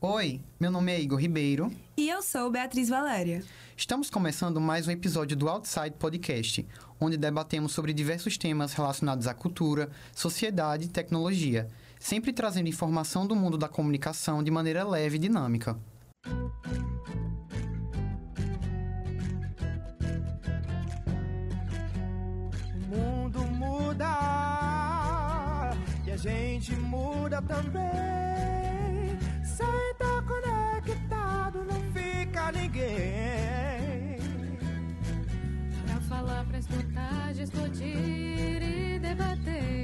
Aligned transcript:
Oi, 0.00 0.40
meu 0.60 0.70
nome 0.70 0.92
é 0.92 1.00
Igor 1.00 1.18
Ribeiro. 1.18 1.72
E 1.96 2.08
eu 2.08 2.22
sou 2.22 2.48
Beatriz 2.52 2.88
Valéria. 2.88 3.42
Estamos 3.76 4.08
começando 4.08 4.60
mais 4.60 4.86
um 4.86 4.92
episódio 4.92 5.36
do 5.36 5.48
Outside 5.48 5.96
Podcast, 5.98 6.64
onde 7.00 7.16
debatemos 7.16 7.72
sobre 7.72 7.92
diversos 7.92 8.38
temas 8.38 8.72
relacionados 8.74 9.26
à 9.26 9.34
cultura, 9.34 9.90
sociedade 10.14 10.84
e 10.84 10.88
tecnologia, 10.88 11.66
sempre 11.98 12.32
trazendo 12.32 12.68
informação 12.68 13.26
do 13.26 13.34
mundo 13.34 13.58
da 13.58 13.68
comunicação 13.68 14.40
de 14.40 14.52
maneira 14.52 14.88
leve 14.88 15.16
e 15.16 15.18
dinâmica. 15.18 15.76
O 22.72 22.86
mundo 22.86 23.40
muda 23.48 24.06
e 26.06 26.10
a 26.12 26.16
gente 26.16 26.76
muda 26.76 27.42
também. 27.42 28.57
Pra 36.18 36.58
escutar, 36.58 37.32
discutir 37.32 38.60
e 38.60 38.98
debater. 38.98 39.77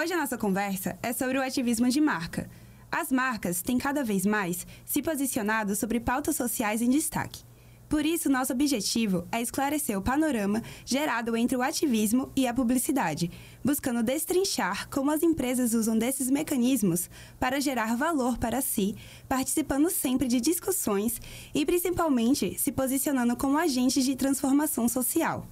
Hoje 0.00 0.14
a 0.14 0.16
nossa 0.16 0.38
conversa 0.38 0.98
é 1.02 1.12
sobre 1.12 1.36
o 1.36 1.42
ativismo 1.42 1.86
de 1.90 2.00
marca. 2.00 2.48
As 2.90 3.12
marcas 3.12 3.60
têm 3.60 3.76
cada 3.76 4.02
vez 4.02 4.24
mais 4.24 4.66
se 4.82 5.02
posicionado 5.02 5.76
sobre 5.76 6.00
pautas 6.00 6.36
sociais 6.36 6.80
em 6.80 6.88
destaque. 6.88 7.42
Por 7.86 8.06
isso, 8.06 8.30
nosso 8.30 8.50
objetivo 8.50 9.28
é 9.30 9.42
esclarecer 9.42 9.98
o 9.98 10.00
panorama 10.00 10.62
gerado 10.86 11.36
entre 11.36 11.54
o 11.54 11.60
ativismo 11.60 12.32
e 12.34 12.48
a 12.48 12.54
publicidade, 12.54 13.30
buscando 13.62 14.02
destrinchar 14.02 14.88
como 14.88 15.10
as 15.10 15.22
empresas 15.22 15.74
usam 15.74 15.98
desses 15.98 16.30
mecanismos 16.30 17.10
para 17.38 17.60
gerar 17.60 17.94
valor 17.94 18.38
para 18.38 18.62
si, 18.62 18.96
participando 19.28 19.90
sempre 19.90 20.26
de 20.26 20.40
discussões 20.40 21.20
e, 21.54 21.66
principalmente, 21.66 22.58
se 22.58 22.72
posicionando 22.72 23.36
como 23.36 23.58
agentes 23.58 24.02
de 24.02 24.16
transformação 24.16 24.88
social. 24.88 25.46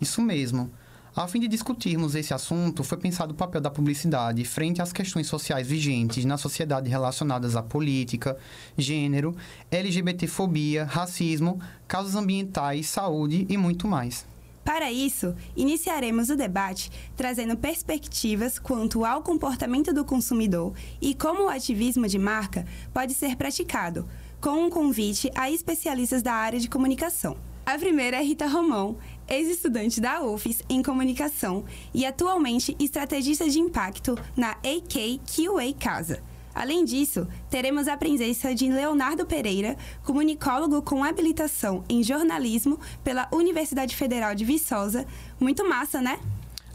Isso 0.00 0.22
mesmo. 0.22 0.70
A 1.16 1.26
fim 1.26 1.40
de 1.40 1.48
discutirmos 1.48 2.14
esse 2.14 2.32
assunto, 2.32 2.84
foi 2.84 2.98
pensado 2.98 3.32
o 3.32 3.36
papel 3.36 3.60
da 3.60 3.70
publicidade 3.70 4.44
frente 4.44 4.80
às 4.80 4.92
questões 4.92 5.26
sociais 5.26 5.66
vigentes 5.66 6.24
na 6.24 6.36
sociedade 6.36 6.88
relacionadas 6.88 7.56
à 7.56 7.62
política, 7.62 8.36
gênero, 8.76 9.34
LGBTfobia, 9.70 10.84
racismo, 10.84 11.60
causas 11.86 12.14
ambientais, 12.14 12.86
saúde 12.86 13.46
e 13.48 13.56
muito 13.56 13.88
mais. 13.88 14.26
Para 14.64 14.92
isso, 14.92 15.34
iniciaremos 15.56 16.28
o 16.28 16.36
debate 16.36 16.90
trazendo 17.16 17.56
perspectivas 17.56 18.58
quanto 18.58 19.02
ao 19.02 19.22
comportamento 19.22 19.94
do 19.94 20.04
consumidor 20.04 20.74
e 21.00 21.14
como 21.14 21.44
o 21.44 21.48
ativismo 21.48 22.06
de 22.06 22.18
marca 22.18 22.66
pode 22.92 23.14
ser 23.14 23.34
praticado, 23.34 24.06
com 24.42 24.66
um 24.66 24.70
convite 24.70 25.30
a 25.34 25.50
especialistas 25.50 26.22
da 26.22 26.34
área 26.34 26.60
de 26.60 26.68
comunicação. 26.68 27.38
A 27.64 27.78
primeira 27.78 28.18
é 28.18 28.22
Rita 28.22 28.46
Romão, 28.46 28.96
ex-estudante 29.28 30.00
da 30.00 30.22
UFES 30.22 30.62
em 30.68 30.82
comunicação 30.82 31.64
e 31.92 32.06
atualmente 32.06 32.76
estrategista 32.78 33.48
de 33.48 33.60
impacto 33.60 34.18
na 34.36 34.52
AK 34.52 35.20
QA 35.26 35.72
Casa. 35.78 36.22
Além 36.54 36.84
disso, 36.84 37.28
teremos 37.48 37.86
a 37.86 37.96
presença 37.96 38.52
de 38.52 38.68
Leonardo 38.68 39.24
Pereira, 39.24 39.76
comunicólogo 40.02 40.82
com 40.82 41.04
habilitação 41.04 41.84
em 41.88 42.02
jornalismo 42.02 42.80
pela 43.04 43.28
Universidade 43.32 43.94
Federal 43.94 44.34
de 44.34 44.44
Viçosa. 44.44 45.06
Muito 45.38 45.68
massa, 45.68 46.00
né? 46.00 46.18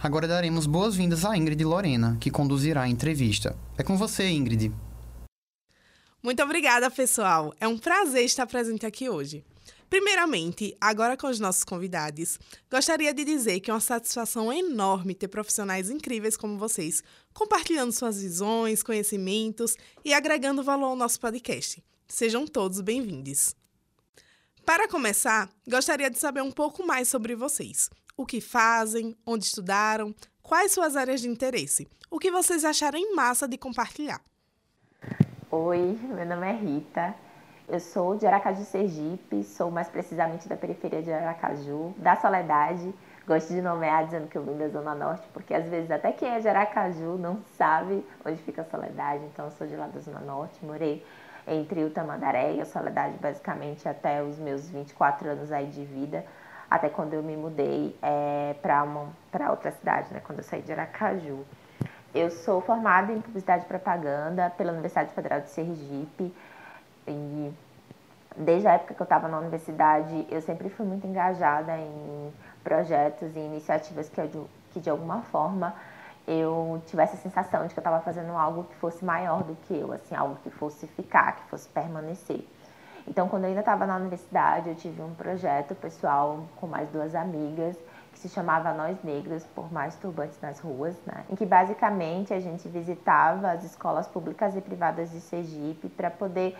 Agora 0.02 0.28
daremos 0.28 0.66
boas-vindas 0.66 1.25
a 1.25 1.36
Ingrid 1.36 1.63
Lorena, 1.66 2.18
que 2.19 2.31
conduzirá 2.31 2.84
a 2.84 2.90
entrevista. 2.90 3.58
É 3.78 3.84
com 3.84 3.97
você, 3.97 4.30
Ingrid. 4.30 4.72
Muito 6.22 6.42
obrigada, 6.42 6.90
pessoal. 6.90 7.53
É 7.59 7.68
um 7.68 7.78
prazer 7.78 8.24
estar 8.24 8.47
presente 8.47 8.86
aqui 8.86 9.09
hoje. 9.09 9.44
Primeiramente, 9.94 10.76
agora 10.81 11.16
com 11.16 11.28
os 11.28 11.40
nossos 11.40 11.64
convidados, 11.64 12.40
gostaria 12.68 13.14
de 13.14 13.24
dizer 13.24 13.59
que 13.59 13.70
é 13.70 13.74
uma 13.76 13.80
satisfação 13.80 14.52
enorme 14.52 15.14
ter 15.14 15.28
profissionais 15.28 15.88
incríveis 15.88 16.36
como 16.36 16.58
vocês, 16.58 17.04
compartilhando 17.31 17.92
suas 17.92 18.20
visões, 18.20 18.81
conhecimentos 18.81 19.78
e 20.04 20.12
agregando 20.12 20.64
valor 20.64 20.88
ao 20.88 20.96
nosso 20.96 21.20
podcast. 21.20 21.84
Sejam 22.08 22.48
todos 22.48 22.81
bem-vindos. 22.81 23.56
Para 24.66 24.88
começar, 24.88 25.48
gostaria 25.70 26.10
de 26.10 26.18
saber 26.18 26.42
um 26.42 26.52
pouco 26.52 26.84
mais 26.84 27.08
sobre 27.08 27.36
vocês. 27.36 27.88
O 28.18 28.25
que 28.25 28.42
fazem, 28.42 29.16
onde 29.24 29.46
estudaram, 29.46 30.12
quais 30.42 30.72
suas 30.72 30.96
áreas 30.96 31.22
de 31.22 31.30
interesse, 31.30 31.88
o 32.10 32.18
que 32.18 32.31
vocês 32.31 32.66
acharem 32.66 33.14
massa 33.14 33.48
de 33.48 33.60
compartilhar. 33.60 34.24
Oi, 35.52 36.00
meu 36.16 36.25
nome 36.25 36.48
é 36.48 36.56
Rita. 36.56 37.32
Eu 37.68 37.79
sou 37.79 38.18
de 38.18 38.28
Aracaju, 38.28 38.62
Sergipe, 38.66 39.41
sou 39.44 39.72
mais 39.72 39.88
precisamente 39.88 40.50
da 40.50 40.57
periferia 40.57 41.01
de 41.01 41.12
Aracaju, 41.12 41.94
da 41.97 42.16
Soledade. 42.18 42.94
Gosto 43.25 43.53
de 43.53 43.62
nomear 43.62 44.03
dizendo 44.03 44.28
que 44.28 44.38
eu 44.38 44.44
vim 44.44 44.57
da 44.57 44.68
Zona 44.68 44.94
Norte, 44.94 45.25
porque 45.31 45.53
às 45.53 45.69
vezes 45.69 45.90
até 45.90 46.12
quem 46.12 46.29
é 46.29 46.40
de 46.41 46.47
Aracaju 46.50 47.18
não 47.18 47.40
sabe 47.57 48.06
onde 48.25 48.38
fica 48.44 48.63
a 48.63 48.66
Soledade, 48.66 49.24
então 49.25 49.46
eu 49.46 49.51
sou 49.51 49.66
de 49.66 49.78
lá 49.78 49.88
da 49.88 49.97
Zona 50.01 50.19
Norte, 50.19 50.63
morei 50.63 51.06
entre 51.47 51.85
o 51.85 51.90
Tamandaré 51.90 52.53
e 52.53 52.62
a 52.62 52.66
Soledade 52.66 53.18
basicamente 53.18 53.88
até 53.88 54.22
os 54.22 54.38
meus 54.38 54.69
24 54.69 55.30
anos 55.30 55.50
aí 55.50 55.68
de 55.68 55.85
vida, 55.85 56.25
até 56.69 56.90
quando 56.90 57.13
eu 57.13 57.24
me 57.24 57.38
mudei 57.38 57.97
é, 58.01 58.56
para 58.62 59.50
outra 59.50 59.72
cidade, 59.72 60.13
né, 60.13 60.22
quando 60.22 60.40
eu 60.40 60.44
saí 60.44 60.62
de 60.62 60.74
Aracaju. 60.74 61.45
Eu 62.13 62.30
sou 62.30 62.62
formada 62.62 63.12
em 63.13 63.22
Publicidade 63.22 63.63
e 63.63 63.68
Propaganda 63.68 64.50
pela 64.51 64.72
Universidade 64.72 65.13
Federal 65.13 65.40
de 65.40 65.50
Sergipe, 65.50 66.31
e 67.08 67.53
desde 68.36 68.68
a 68.68 68.74
época 68.74 68.94
que 68.94 69.02
eu 69.02 69.06
estava 69.06 69.28
na 69.28 69.40
universidade, 69.40 70.28
eu 70.30 70.41
sempre 70.41 70.69
fui 70.69 70.86
muito 70.86 71.06
engajada 71.06 71.78
em 71.78 72.34
projetos 72.64 73.36
e 73.36 73.40
iniciativas 73.40 74.09
que, 74.09 74.19
eu, 74.19 74.47
que 74.72 74.80
de 74.80 74.90
alguma 74.90 75.22
forma 75.24 75.74
eu 76.28 76.81
tivesse 76.88 77.16
a 77.16 77.19
sensação 77.19 77.68
de 77.68 77.74
que 77.74 77.80
eu 77.80 77.81
estava 77.81 78.00
fazendo 78.00 78.31
algo 78.31 78.63
que 78.63 78.75
fosse 78.75 79.03
maior 79.03 79.44
do 79.44 79.56
que 79.68 79.78
eu, 79.78 79.92
assim, 79.92 80.16
algo 80.16 80.38
que 80.42 80.50
fosse 80.50 80.88
ficar, 80.88 81.36
que 81.36 81.44
fosse 81.50 81.68
permanecer. 81.69 82.47
Então, 83.06 83.28
quando 83.28 83.44
eu 83.44 83.50
ainda 83.50 83.59
estava 83.59 83.86
na 83.86 83.97
universidade, 83.97 84.69
eu 84.69 84.75
tive 84.75 85.02
um 85.02 85.13
projeto 85.13 85.75
pessoal 85.75 86.46
com 86.56 86.68
mais 86.68 86.88
duas 86.90 87.13
amigas 87.13 87.75
que 88.13 88.19
se 88.19 88.30
chamava 88.30 88.74
Nós 88.74 88.97
Negras 89.03 89.46
por 89.53 89.72
Mais 89.74 89.96
Turbantes 89.96 90.40
nas 90.42 90.59
Ruas, 90.59 90.96
né? 91.06 91.25
em 91.30 91.36
que 91.36 91.46
basicamente 91.46 92.34
a 92.34 92.40
gente 92.40 92.68
visitava 92.69 93.52
as 93.52 93.66
escolas 93.66 94.08
públicas 94.08 94.56
e 94.56 94.62
privadas 94.62 95.12
de 95.12 95.19
Sergipe 95.19 95.90
para 95.90 96.09
poder 96.09 96.56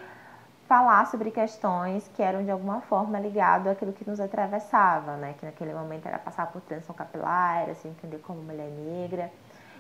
falar 0.74 1.06
sobre 1.06 1.30
questões 1.30 2.10
que 2.16 2.24
eram 2.24 2.44
de 2.44 2.50
alguma 2.50 2.82
forma 2.82 3.20
ligado 3.20 3.70
àquilo 3.70 3.94
que 3.94 4.10
nos 4.10 4.20
atravessava, 4.20 5.16
né? 5.18 5.36
Que 5.38 5.46
naquele 5.46 5.72
momento 5.72 6.08
era 6.08 6.18
passar 6.18 6.48
por 6.48 6.62
transição 6.62 6.96
capilar, 6.96 7.62
era 7.62 7.76
se 7.76 7.88
entender 7.88 8.18
como 8.18 8.42
mulher 8.42 8.72
negra. 8.72 9.30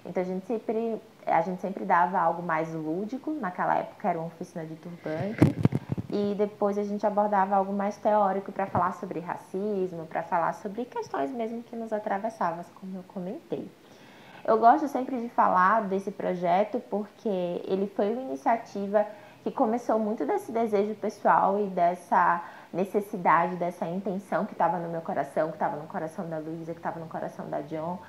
Então 0.06 0.22
a 0.22 0.26
gente 0.26 0.46
sempre 0.46 1.02
a 1.26 1.42
gente 1.42 1.60
sempre 1.62 1.84
dava 1.84 2.20
algo 2.20 2.44
mais 2.44 2.72
lúdico, 2.76 3.32
naquela 3.32 3.76
época 3.78 4.08
era 4.08 4.20
uma 4.20 4.28
oficina 4.28 4.68
de 4.68 4.76
turbante, 4.76 5.56
e 6.12 6.36
depois 6.38 6.78
a 6.78 6.84
gente 6.84 7.08
abordava 7.08 7.56
algo 7.56 7.74
mais 7.74 7.98
teórico 7.98 8.52
para 8.52 8.68
falar 8.68 8.94
sobre 8.94 9.20
racismo, 9.20 10.06
para 10.06 10.22
falar 10.22 10.54
sobre 10.54 10.86
questões 10.86 11.32
mesmo 11.32 11.64
que 11.64 11.76
nos 11.76 11.92
atravessavam, 11.92 12.64
como 12.80 12.98
eu 12.98 13.04
comentei. 13.08 13.68
Eu 14.46 14.60
gosto 14.60 14.88
sempre 14.88 15.20
de 15.20 15.30
falar 15.30 15.88
desse 15.88 16.12
projeto 16.12 16.80
porque 16.88 17.64
ele 17.66 17.88
foi 17.96 18.12
uma 18.14 18.22
iniciativa 18.22 19.08
que 19.44 19.52
começou 19.52 20.00
muito 20.00 20.26
desse 20.26 20.52
desejo 20.52 20.96
pessoal 20.96 21.60
e 21.60 21.68
dessa 21.68 22.44
necessidade, 22.72 23.58
dessa 23.58 23.86
intenção 23.86 24.46
que 24.46 24.54
estava 24.54 24.78
no 24.78 24.90
meu 24.90 25.02
coração, 25.02 25.50
que 25.50 25.56
estava 25.56 25.76
no 25.76 25.88
coração 25.88 26.28
da 26.30 26.38
Luísa, 26.38 26.74
que 26.74 26.80
estava 26.80 27.00
no 27.00 27.08
coração 27.08 27.50
da 27.50 27.62
John. 27.62 28.00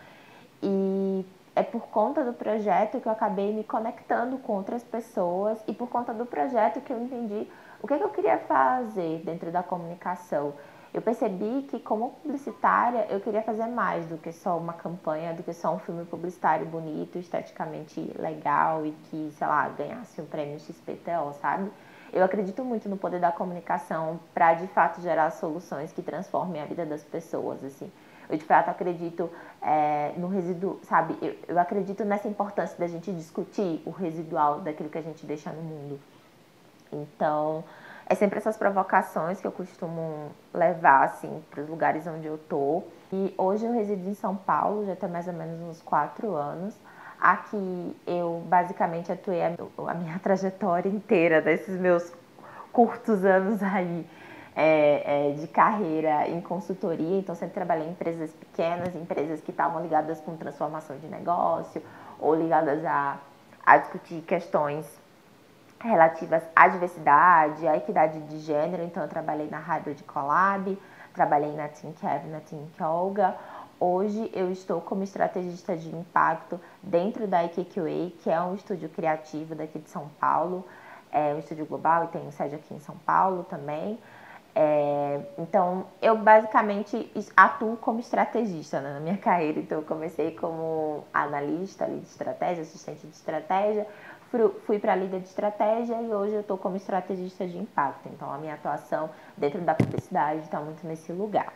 E 0.63 1.27
é 1.57 1.63
por 1.63 1.83
conta 1.89 2.25
do 2.25 2.33
projeto 2.33 3.01
que 3.01 3.07
eu 3.07 3.13
acabei 3.13 3.53
me 3.53 3.65
conectando 3.65 4.39
com 4.39 4.55
outras 4.55 4.83
pessoas 4.83 5.63
e 5.67 5.73
por 5.73 5.89
conta 5.89 6.15
do 6.15 6.25
projeto 6.25 6.81
que 6.81 6.93
eu 6.93 7.03
entendi 7.03 7.49
o 7.83 7.87
que, 7.87 7.95
é 7.95 7.99
que 7.99 8.05
eu 8.05 8.09
queria 8.09 8.39
fazer 8.39 9.21
dentro 9.25 9.51
da 9.53 9.63
comunicação. 9.63 10.55
Eu 10.95 11.03
percebi 11.03 11.63
que, 11.69 11.81
como 11.81 12.11
publicitária, 12.23 13.09
eu 13.11 13.19
queria 13.19 13.43
fazer 13.43 13.67
mais 13.67 14.07
do 14.07 14.17
que 14.17 14.33
só 14.33 14.57
uma 14.57 14.73
campanha, 14.73 15.35
do 15.35 15.43
que 15.43 15.53
só 15.53 15.75
um 15.75 15.79
filme 15.81 16.05
publicitário 16.05 16.65
bonito, 16.65 17.19
esteticamente 17.19 18.01
legal 18.17 18.87
e 18.87 18.93
que, 19.11 19.33
sei 19.37 19.45
lá, 19.45 19.69
ganhasse 19.71 20.21
um 20.21 20.25
prêmio 20.25 20.61
XPTO, 20.61 21.33
sabe? 21.41 21.69
Eu 22.13 22.23
acredito 22.23 22.65
muito 22.65 22.89
no 22.89 22.97
poder 22.97 23.19
da 23.19 23.33
comunicação 23.33 24.21
para 24.33 24.55
de 24.55 24.69
fato 24.69 25.01
gerar 25.01 25.33
soluções 25.33 25.93
que 25.93 26.01
transformem 26.01 26.63
a 26.63 26.65
vida 26.65 26.87
das 26.87 27.03
pessoas, 27.03 27.65
assim. 27.65 27.91
Eu 28.31 28.39
de 28.39 28.45
fato 28.45 28.69
acredito 28.69 29.29
é, 29.61 30.13
no 30.17 30.29
resíduo, 30.29 30.79
sabe? 30.85 31.19
Eu, 31.21 31.37
eu 31.49 31.59
acredito 31.59 32.05
nessa 32.05 32.29
importância 32.29 32.79
da 32.79 32.87
gente 32.87 33.11
discutir 33.11 33.83
o 33.85 33.91
residual 33.91 34.61
daquilo 34.61 34.89
que 34.89 34.99
a 34.99 35.03
gente 35.03 35.27
deixa 35.27 35.51
no 35.51 35.61
mundo. 35.61 35.99
Então, 36.93 37.65
é 38.07 38.15
sempre 38.15 38.39
essas 38.39 38.57
provocações 38.57 39.41
que 39.41 39.47
eu 39.47 39.53
costumo 39.53 40.31
levar, 40.53 41.05
assim, 41.05 41.43
para 41.51 41.63
os 41.63 41.69
lugares 41.69 42.07
onde 42.07 42.27
eu 42.27 42.37
tô. 42.37 42.83
E 43.13 43.35
hoje 43.39 43.65
eu 43.65 43.73
resido 43.73 44.09
em 44.09 44.15
São 44.15 44.37
Paulo, 44.37 44.85
já 44.85 44.95
tem 44.95 45.09
mais 45.09 45.27
ou 45.27 45.33
menos 45.33 45.61
uns 45.61 45.81
quatro 45.83 46.35
anos. 46.35 46.77
Aqui 47.21 47.97
eu 48.07 48.43
basicamente 48.47 49.11
atuei 49.11 49.43
a, 49.43 49.95
minha 49.95 50.19
trajetória 50.23 50.89
inteira 50.89 51.41
desses 51.41 51.81
meus 51.81 52.13
curtos 52.73 53.25
anos 53.25 53.63
aí 53.63 54.07
é, 54.55 55.31
é, 55.31 55.33
de 55.33 55.47
carreira 55.47 56.29
em 56.29 56.41
consultoria, 56.41 57.19
então 57.19 57.35
sempre 57.35 57.55
trabalhei 57.55 57.87
em 57.87 57.91
empresas 57.91 58.33
pequenas, 58.33 58.95
empresas 58.95 59.41
que 59.41 59.51
estavam 59.51 59.81
ligadas 59.83 60.21
com 60.21 60.37
transformação 60.37 60.97
de 60.99 61.07
negócio 61.07 61.83
ou 62.19 62.35
ligadas 62.35 62.85
a, 62.85 63.19
a 63.65 63.79
discutir 63.79 64.21
questões 64.23 64.87
relativas 65.85 66.43
à 66.57 66.67
diversidade, 66.67 67.69
à 67.69 67.77
equidade 67.77 68.19
de 68.23 68.39
gênero. 68.39 68.83
Então, 68.83 69.03
eu 69.03 69.09
trabalhei 69.09 69.49
na 69.49 69.59
Hybrid 69.59 70.03
Collab, 70.05 70.79
trabalhei 71.13 71.53
na 71.53 71.69
Team 71.69 71.93
Kevin, 71.93 72.31
na 72.31 72.41
Team 72.41 72.67
Olga. 72.81 73.37
Hoje 73.79 74.31
eu 74.33 74.51
estou 74.51 74.81
como 74.81 75.03
estrategista 75.03 75.77
de 75.77 75.95
impacto 75.95 76.59
dentro 76.83 77.27
da 77.27 77.45
IKQA, 77.45 78.13
que 78.23 78.31
é 78.31 78.41
um 78.41 78.55
estúdio 78.55 78.89
criativo 78.89 79.55
daqui 79.55 79.79
de 79.79 79.91
São 79.91 80.09
Paulo, 80.19 80.65
é 81.13 81.35
um 81.35 81.39
estúdio 81.39 81.67
global 81.67 82.05
e 82.05 82.09
tem 82.09 82.31
sede 82.31 82.55
aqui 82.55 82.73
em 82.73 82.81
São 82.81 82.97
Paulo 83.05 83.45
também. 83.45 83.99
É, 84.57 85.21
então, 85.37 85.87
eu 86.01 86.17
basicamente 86.17 87.11
atuo 87.37 87.77
como 87.77 87.99
estrategista 87.99 88.81
né, 88.81 88.95
na 88.95 89.01
minha 89.01 89.17
carreira. 89.19 89.59
Então, 89.59 89.79
eu 89.79 89.85
comecei 89.85 90.31
como 90.31 91.05
analista 91.13 91.85
ali 91.85 91.99
de 91.99 92.07
estratégia, 92.07 92.63
assistente 92.63 93.07
de 93.07 93.15
estratégia, 93.15 93.87
fui 94.67 94.79
para 94.79 94.97
líder 94.97 95.21
de 95.21 95.29
estratégia 95.29 96.01
e 96.03 96.13
hoje 96.13 96.35
eu 96.35 96.41
estou 96.41 96.59
como 96.59 96.77
estrategista 96.77 97.47
de 97.47 97.57
impacto. 97.57 98.09
Então, 98.13 98.33
a 98.33 98.39
minha 98.39 98.55
atuação 98.55 99.11
dentro 99.37 99.61
da 99.61 99.75
publicidade 99.75 100.41
está 100.41 100.61
muito 100.61 100.87
nesse 100.87 101.13
lugar. 101.13 101.53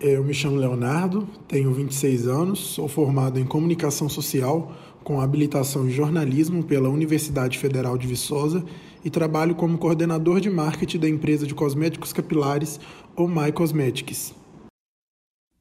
Eu 0.00 0.24
me 0.24 0.34
chamo 0.34 0.56
Leonardo, 0.56 1.26
tenho 1.48 1.72
26 1.72 2.26
anos, 2.26 2.58
sou 2.58 2.88
formado 2.88 3.38
em 3.38 3.46
comunicação 3.46 4.08
social 4.08 4.72
com 5.02 5.20
habilitação 5.20 5.86
em 5.86 5.90
jornalismo 5.90 6.64
pela 6.64 6.88
Universidade 6.88 7.58
Federal 7.58 7.96
de 7.96 8.06
Viçosa 8.06 8.64
e 9.04 9.10
trabalho 9.10 9.54
como 9.54 9.78
coordenador 9.78 10.40
de 10.40 10.48
marketing 10.48 10.98
da 10.98 11.08
empresa 11.08 11.46
de 11.46 11.54
cosméticos 11.54 12.12
capilares, 12.12 12.80
ou 13.14 13.28
My 13.28 13.52
Cosmetics. 13.52 14.34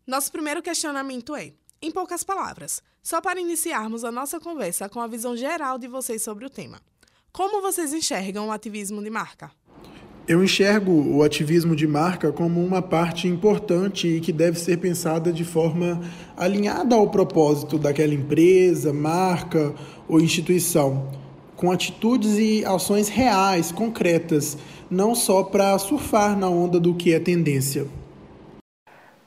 Nosso 0.08 0.32
primeiro 0.32 0.62
questionamento 0.62 1.36
é: 1.36 1.54
em 1.82 1.92
poucas 1.92 2.24
palavras, 2.24 2.82
só 3.02 3.20
para 3.20 3.42
iniciarmos 3.42 4.04
a 4.04 4.12
nossa 4.12 4.40
conversa 4.40 4.88
com 4.88 5.02
a 5.02 5.08
visão 5.08 5.36
geral 5.36 5.78
de 5.78 5.88
vocês 5.88 6.22
sobre 6.22 6.46
o 6.46 6.50
tema. 6.50 6.80
Como 7.32 7.62
vocês 7.62 7.94
enxergam 7.94 8.48
o 8.48 8.52
ativismo 8.52 9.04
de 9.04 9.10
marca? 9.10 9.52
Eu 10.26 10.42
enxergo 10.42 10.92
o 10.92 11.22
ativismo 11.22 11.76
de 11.76 11.86
marca 11.86 12.32
como 12.32 12.64
uma 12.64 12.82
parte 12.82 13.28
importante 13.28 14.08
e 14.08 14.22
que 14.22 14.32
deve 14.32 14.58
ser 14.58 14.78
pensada 14.78 15.34
de 15.34 15.44
forma 15.44 16.00
alinhada 16.38 16.96
ao 16.96 17.10
propósito 17.10 17.78
daquela 17.78 18.14
empresa, 18.14 18.94
marca 18.94 19.76
ou 20.08 20.22
instituição, 20.22 21.12
com 21.64 21.72
atitudes 21.72 22.38
e 22.38 22.66
ações 22.66 23.08
reais, 23.08 23.72
concretas, 23.72 24.58
não 24.92 25.16
só 25.16 25.46
para 25.46 25.80
surfar 25.80 26.38
na 26.38 26.50
onda 26.50 26.78
do 26.78 26.94
que 26.94 27.14
é 27.14 27.22
tendência 27.22 27.88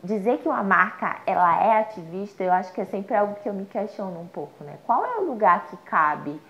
dizer 0.02 0.38
que 0.38 0.46
uma 0.46 0.62
marca 0.62 1.16
ela 1.26 1.64
é 1.64 1.80
ativista, 1.80 2.44
eu 2.44 2.52
acho 2.52 2.72
que 2.72 2.80
é 2.80 2.84
sempre 2.84 3.16
algo 3.16 3.34
que 3.42 3.48
eu 3.48 3.52
me 3.52 3.64
questiono 3.64 4.20
um 4.20 4.26
pouco, 4.28 4.62
né? 4.62 4.78
Qual 4.86 5.04
é 5.04 5.16
o 5.16 5.24
lugar 5.24 5.66
que 5.66 5.76
cabe 5.78 6.40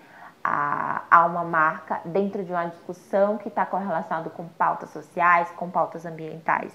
a, 0.43 1.01
a 1.09 1.25
uma 1.25 1.43
marca 1.43 1.99
dentro 2.05 2.43
de 2.43 2.51
uma 2.51 2.65
discussão 2.65 3.39
que 3.39 3.47
está 3.47 3.65
correlacionado 3.65 4.29
com 4.29 4.47
pautas 4.47 4.91
sociais, 4.91 5.49
com 5.55 5.71
pautas 5.71 6.05
ambientais? 6.05 6.71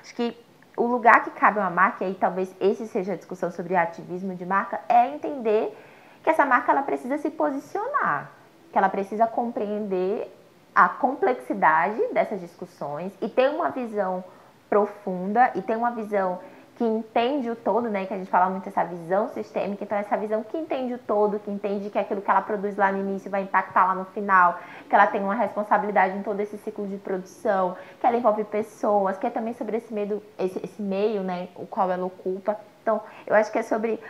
Acho 0.00 0.14
que 0.14 0.36
o 0.76 0.86
lugar 0.86 1.24
que 1.24 1.30
cabe 1.30 1.58
uma 1.58 1.68
marca, 1.68 2.04
e 2.04 2.08
aí 2.08 2.14
talvez 2.14 2.54
esse 2.60 2.86
seja 2.86 3.14
a 3.14 3.16
discussão 3.16 3.50
sobre 3.50 3.74
ativismo 3.74 4.36
de 4.36 4.46
marca, 4.46 4.80
é 4.88 5.08
entender 5.12 5.76
que 6.22 6.30
essa 6.30 6.46
marca 6.46 6.70
ela 6.70 6.82
precisa 6.82 7.18
se 7.18 7.28
posicionar, 7.28 8.30
que 8.70 8.78
ela 8.78 8.88
precisa 8.88 9.26
compreender 9.26 10.30
a 10.74 10.88
complexidade 10.88 12.00
dessas 12.12 12.40
discussões 12.40 13.12
e 13.20 13.28
ter 13.28 13.50
uma 13.50 13.70
visão 13.70 14.22
profunda 14.68 15.50
e 15.54 15.62
tem 15.62 15.76
uma 15.76 15.90
visão 15.90 16.38
que 16.80 16.84
entende 16.84 17.50
o 17.50 17.54
todo, 17.54 17.90
né? 17.90 18.06
Que 18.06 18.14
a 18.14 18.16
gente 18.16 18.30
fala 18.30 18.48
muito 18.48 18.66
essa 18.66 18.82
visão 18.84 19.28
sistêmica, 19.28 19.84
então 19.84 19.98
essa 19.98 20.16
visão 20.16 20.42
que 20.42 20.56
entende 20.56 20.94
o 20.94 20.98
todo, 20.98 21.38
que 21.38 21.50
entende 21.50 21.90
que 21.90 21.98
aquilo 21.98 22.22
que 22.22 22.30
ela 22.30 22.40
produz 22.40 22.74
lá 22.74 22.90
no 22.90 23.00
início 23.00 23.30
vai 23.30 23.42
impactar 23.42 23.84
lá 23.88 23.94
no 23.94 24.06
final, 24.06 24.58
que 24.88 24.94
ela 24.94 25.06
tem 25.06 25.22
uma 25.22 25.34
responsabilidade 25.34 26.16
em 26.16 26.22
todo 26.22 26.40
esse 26.40 26.56
ciclo 26.56 26.86
de 26.86 26.96
produção, 26.96 27.76
que 28.00 28.06
ela 28.06 28.16
envolve 28.16 28.44
pessoas, 28.44 29.18
que 29.18 29.26
é 29.26 29.30
também 29.30 29.52
sobre 29.52 29.76
esse 29.76 29.92
meio, 29.92 30.22
esse, 30.38 30.58
esse 30.64 30.80
meio, 30.80 31.22
né? 31.22 31.48
O 31.54 31.66
qual 31.66 31.90
ela 31.90 32.06
ocupa. 32.06 32.56
Então, 32.80 33.02
eu 33.26 33.34
acho 33.34 33.52
que 33.52 33.58
é 33.58 33.62
sobre 33.62 34.00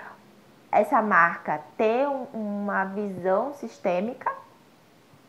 essa 0.71 1.03
marca 1.03 1.61
ter 1.77 2.07
um, 2.07 2.27
uma 2.33 2.85
visão 2.85 3.53
sistêmica, 3.55 4.31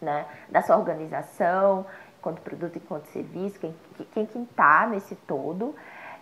né? 0.01 0.25
Da 0.49 0.61
sua 0.61 0.77
organização, 0.77 1.85
enquanto 2.17 2.41
produto, 2.41 2.77
enquanto 2.77 3.05
serviço, 3.07 3.59
quem 3.59 3.75
quem 4.13 4.43
está 4.43 4.87
nesse 4.87 5.15
todo, 5.15 5.75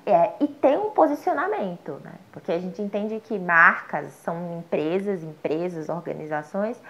é, 0.05 0.33
e 0.39 0.47
tem 0.47 0.77
um 0.77 0.91
posicionamento, 0.91 1.99
né? 2.03 2.13
Porque 2.31 2.51
a 2.51 2.59
gente 2.59 2.81
entende 2.81 3.19
que 3.19 3.37
marcas 3.37 4.11
são 4.23 4.59
empresas, 4.59 5.23
empresas, 5.23 5.89
organizações, 5.89 6.81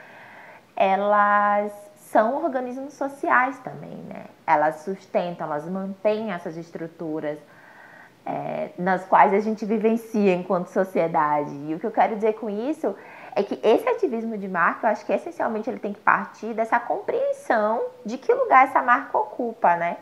elas 0.75 1.71
são 1.97 2.43
organismos 2.43 2.93
sociais 2.93 3.59
também, 3.59 3.97
né? 4.07 4.25
Elas 4.47 4.77
sustentam, 4.77 5.47
elas 5.47 5.67
mantêm 5.67 6.31
essas 6.31 6.57
estruturas 6.57 7.37
é, 8.25 8.69
nas 8.77 9.03
quais 9.05 9.33
a 9.33 9.39
gente 9.39 9.65
vivencia 9.65 10.33
enquanto 10.33 10.67
sociedade. 10.67 11.53
E 11.67 11.75
o 11.75 11.79
que 11.79 11.85
eu 11.85 11.91
quero 11.91 12.15
dizer 12.15 12.33
com 12.33 12.49
isso 12.49 12.87
é 12.87 12.93
que 13.43 13.59
esse 13.63 13.87
ativismo 13.87 14.37
de 14.37 14.47
marca, 14.47 14.87
eu 14.87 14.91
acho 14.91 15.05
que 15.05 15.13
essencialmente 15.13 15.69
ele 15.69 15.79
tem 15.79 15.93
que 15.93 15.99
partir 15.99 16.53
dessa 16.53 16.79
compreensão 16.79 17.81
de 18.05 18.17
que 18.17 18.33
lugar 18.33 18.67
essa 18.67 18.81
marca 18.81 19.17
ocupa, 19.17 19.75
né? 19.75 19.97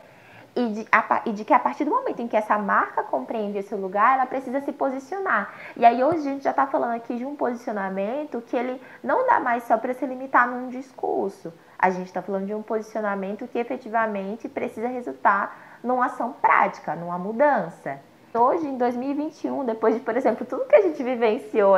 E 0.55 0.69
de, 0.69 0.87
a, 0.91 1.21
e 1.25 1.31
de, 1.33 1.45
que 1.45 1.53
a 1.53 1.59
partir 1.59 1.85
do 1.85 1.91
momento 1.91 2.19
em 2.19 2.27
que 2.27 2.35
essa 2.35 2.57
marca 2.57 3.03
compreende 3.03 3.59
esse 3.59 3.75
lugar, 3.75 4.15
ela 4.15 4.25
precisa 4.25 4.59
se 4.61 4.71
posicionar. 4.71 5.53
E 5.75 5.85
aí 5.85 6.03
hoje 6.03 6.19
a 6.19 6.31
gente 6.31 6.43
já 6.43 6.49
está 6.49 6.65
falando 6.65 6.95
aqui 6.95 7.15
de 7.15 7.25
um 7.25 7.35
posicionamento 7.35 8.41
que 8.41 8.57
ele 8.57 8.81
não 9.03 9.27
dá 9.27 9.39
mais 9.39 9.63
só 9.65 9.77
para 9.77 9.93
se 9.93 10.05
limitar 10.07 10.49
num 10.49 10.69
discurso. 10.69 11.53
A 11.77 11.91
gente 11.91 12.07
está 12.07 12.23
falando 12.23 12.47
de 12.47 12.55
um 12.55 12.63
posicionamento 12.63 13.47
que 13.47 13.59
efetivamente 13.59 14.49
precisa 14.49 14.87
resultar 14.87 15.79
numa 15.83 16.07
ação 16.07 16.33
prática, 16.33 16.95
numa 16.95 17.19
mudança. 17.19 17.99
Hoje, 18.33 18.67
em 18.67 18.77
2021, 18.77 19.63
depois 19.65 19.95
de, 19.95 20.01
por 20.01 20.15
exemplo, 20.17 20.45
tudo 20.45 20.65
que 20.65 20.75
a 20.75 20.81
gente 20.81 21.01
vivenciou 21.01 21.75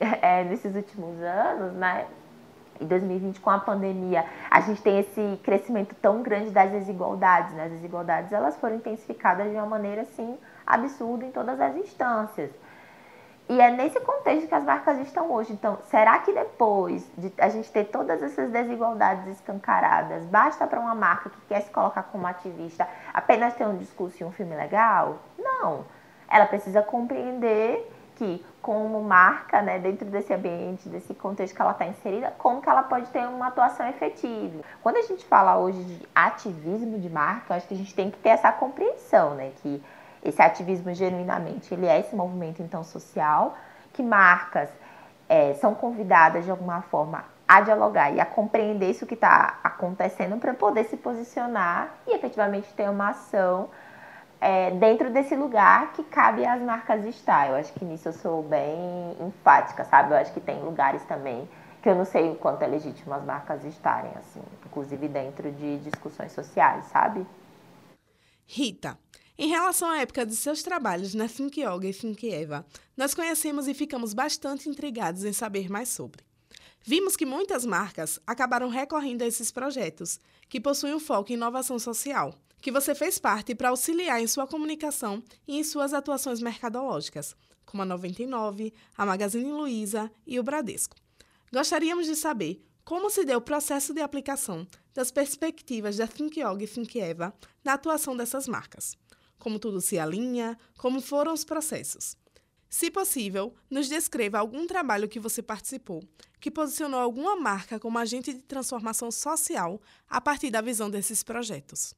é, 0.00 0.44
nesses 0.44 0.74
últimos 0.74 1.20
anos, 1.20 1.72
né? 1.74 2.06
Em 2.80 2.86
2020, 2.86 3.40
com 3.40 3.50
a 3.50 3.58
pandemia, 3.58 4.24
a 4.50 4.60
gente 4.60 4.82
tem 4.82 4.98
esse 4.98 5.40
crescimento 5.44 5.94
tão 6.02 6.22
grande 6.22 6.50
das 6.50 6.70
desigualdades, 6.70 7.54
né? 7.54 7.66
As 7.66 7.70
desigualdades, 7.70 8.32
elas 8.32 8.56
foram 8.56 8.76
intensificadas 8.76 9.48
de 9.48 9.56
uma 9.56 9.66
maneira, 9.66 10.02
assim, 10.02 10.36
absurda 10.66 11.24
em 11.24 11.30
todas 11.30 11.60
as 11.60 11.76
instâncias. 11.76 12.50
E 13.48 13.60
é 13.60 13.70
nesse 13.70 14.00
contexto 14.00 14.48
que 14.48 14.54
as 14.54 14.64
marcas 14.64 14.98
estão 15.00 15.30
hoje. 15.30 15.52
Então, 15.52 15.78
será 15.90 16.18
que 16.18 16.32
depois 16.32 17.06
de 17.16 17.32
a 17.38 17.48
gente 17.50 17.70
ter 17.70 17.84
todas 17.84 18.22
essas 18.22 18.50
desigualdades 18.50 19.26
escancaradas, 19.28 20.24
basta 20.24 20.66
para 20.66 20.80
uma 20.80 20.94
marca 20.94 21.28
que 21.28 21.40
quer 21.48 21.60
se 21.60 21.70
colocar 21.70 22.04
como 22.04 22.26
ativista 22.26 22.88
apenas 23.12 23.54
ter 23.54 23.66
um 23.66 23.76
discurso 23.76 24.22
e 24.22 24.24
um 24.24 24.32
filme 24.32 24.56
legal? 24.56 25.18
Não. 25.38 25.84
Ela 26.28 26.46
precisa 26.46 26.82
compreender 26.82 27.93
que 28.16 28.44
como 28.62 29.02
marca, 29.02 29.60
né, 29.60 29.78
dentro 29.78 30.06
desse 30.06 30.32
ambiente, 30.32 30.88
desse 30.88 31.12
contexto 31.14 31.54
que 31.54 31.60
ela 31.60 31.72
está 31.72 31.86
inserida, 31.86 32.32
como 32.38 32.62
que 32.62 32.68
ela 32.68 32.82
pode 32.82 33.06
ter 33.08 33.26
uma 33.28 33.48
atuação 33.48 33.86
efetiva. 33.88 34.62
Quando 34.82 34.96
a 34.96 35.02
gente 35.02 35.24
fala 35.26 35.58
hoje 35.58 35.82
de 35.82 36.08
ativismo 36.14 36.98
de 36.98 37.10
marca, 37.10 37.54
acho 37.54 37.68
que 37.68 37.74
a 37.74 37.76
gente 37.76 37.94
tem 37.94 38.10
que 38.10 38.18
ter 38.18 38.30
essa 38.30 38.50
compreensão, 38.50 39.34
né, 39.34 39.52
que 39.62 39.82
esse 40.24 40.40
ativismo 40.40 40.94
genuinamente 40.94 41.74
ele 41.74 41.86
é 41.86 42.00
esse 42.00 42.16
movimento 42.16 42.62
então 42.62 42.82
social, 42.82 43.54
que 43.92 44.02
marcas 44.02 44.70
é, 45.28 45.54
são 45.54 45.74
convidadas 45.74 46.44
de 46.44 46.50
alguma 46.50 46.80
forma 46.82 47.24
a 47.46 47.60
dialogar 47.60 48.10
e 48.10 48.20
a 48.20 48.24
compreender 48.24 48.90
isso 48.90 49.06
que 49.06 49.14
está 49.14 49.58
acontecendo 49.62 50.38
para 50.38 50.54
poder 50.54 50.84
se 50.84 50.96
posicionar 50.96 51.94
e 52.06 52.14
efetivamente 52.14 52.72
ter 52.72 52.88
uma 52.88 53.10
ação 53.10 53.68
é, 54.44 54.70
dentro 54.72 55.10
desse 55.10 55.34
lugar 55.34 55.94
que 55.94 56.04
cabe 56.04 56.44
às 56.44 56.60
marcas 56.60 57.02
estar. 57.06 57.48
Eu 57.48 57.56
acho 57.56 57.72
que 57.72 57.82
nisso 57.82 58.08
eu 58.08 58.12
sou 58.12 58.42
bem 58.42 58.76
enfática, 59.26 59.86
sabe? 59.86 60.12
Eu 60.12 60.18
acho 60.18 60.34
que 60.34 60.40
tem 60.40 60.62
lugares 60.62 61.02
também 61.04 61.48
que 61.82 61.88
eu 61.88 61.94
não 61.94 62.04
sei 62.04 62.30
o 62.30 62.34
quanto 62.34 62.62
é 62.62 62.66
legítimo 62.66 63.14
as 63.14 63.24
marcas 63.24 63.64
estarem, 63.64 64.10
assim, 64.16 64.42
inclusive 64.66 65.08
dentro 65.08 65.50
de 65.50 65.78
discussões 65.78 66.32
sociais, 66.32 66.84
sabe? 66.86 67.26
Rita, 68.46 68.98
em 69.38 69.48
relação 69.48 69.88
à 69.88 70.00
época 70.00 70.26
de 70.26 70.36
seus 70.36 70.62
trabalhos 70.62 71.14
na 71.14 71.26
Think 71.26 71.62
Yoga 71.62 71.88
e 71.88 71.94
Think 71.94 72.30
Eva, 72.30 72.66
nós 72.94 73.14
conhecemos 73.14 73.66
e 73.66 73.72
ficamos 73.72 74.12
bastante 74.12 74.68
intrigados 74.68 75.24
em 75.24 75.32
saber 75.32 75.70
mais 75.70 75.88
sobre. 75.88 76.22
Vimos 76.82 77.16
que 77.16 77.24
muitas 77.24 77.64
marcas 77.64 78.20
acabaram 78.26 78.68
recorrendo 78.68 79.22
a 79.22 79.26
esses 79.26 79.50
projetos, 79.50 80.20
que 80.50 80.60
possuem 80.60 80.94
um 80.94 81.00
foco 81.00 81.32
em 81.32 81.34
inovação 81.34 81.78
social, 81.78 82.34
que 82.64 82.72
você 82.72 82.94
fez 82.94 83.18
parte 83.18 83.54
para 83.54 83.68
auxiliar 83.68 84.22
em 84.22 84.26
sua 84.26 84.46
comunicação 84.46 85.22
e 85.46 85.58
em 85.58 85.62
suas 85.62 85.92
atuações 85.92 86.40
mercadológicas, 86.40 87.36
como 87.66 87.82
a 87.82 87.84
99, 87.84 88.72
a 88.96 89.04
Magazine 89.04 89.52
Luiza 89.52 90.10
e 90.26 90.40
o 90.40 90.42
Bradesco. 90.42 90.96
Gostaríamos 91.52 92.06
de 92.06 92.16
saber 92.16 92.66
como 92.82 93.10
se 93.10 93.22
deu 93.22 93.36
o 93.36 93.42
processo 93.42 93.92
de 93.92 94.00
aplicação 94.00 94.66
das 94.94 95.10
perspectivas 95.10 95.98
da 95.98 96.06
Think 96.06 96.40
e 96.40 96.66
Think 96.66 97.00
na 97.62 97.74
atuação 97.74 98.16
dessas 98.16 98.48
marcas. 98.48 98.96
Como 99.38 99.58
tudo 99.58 99.82
se 99.82 99.98
alinha, 99.98 100.58
como 100.78 101.02
foram 101.02 101.34
os 101.34 101.44
processos. 101.44 102.16
Se 102.70 102.90
possível, 102.90 103.54
nos 103.68 103.90
descreva 103.90 104.38
algum 104.38 104.66
trabalho 104.66 105.06
que 105.06 105.20
você 105.20 105.42
participou, 105.42 106.02
que 106.40 106.50
posicionou 106.50 106.98
alguma 106.98 107.36
marca 107.36 107.78
como 107.78 107.98
agente 107.98 108.32
de 108.32 108.40
transformação 108.40 109.12
social 109.12 109.78
a 110.08 110.18
partir 110.18 110.50
da 110.50 110.62
visão 110.62 110.88
desses 110.88 111.22
projetos. 111.22 111.94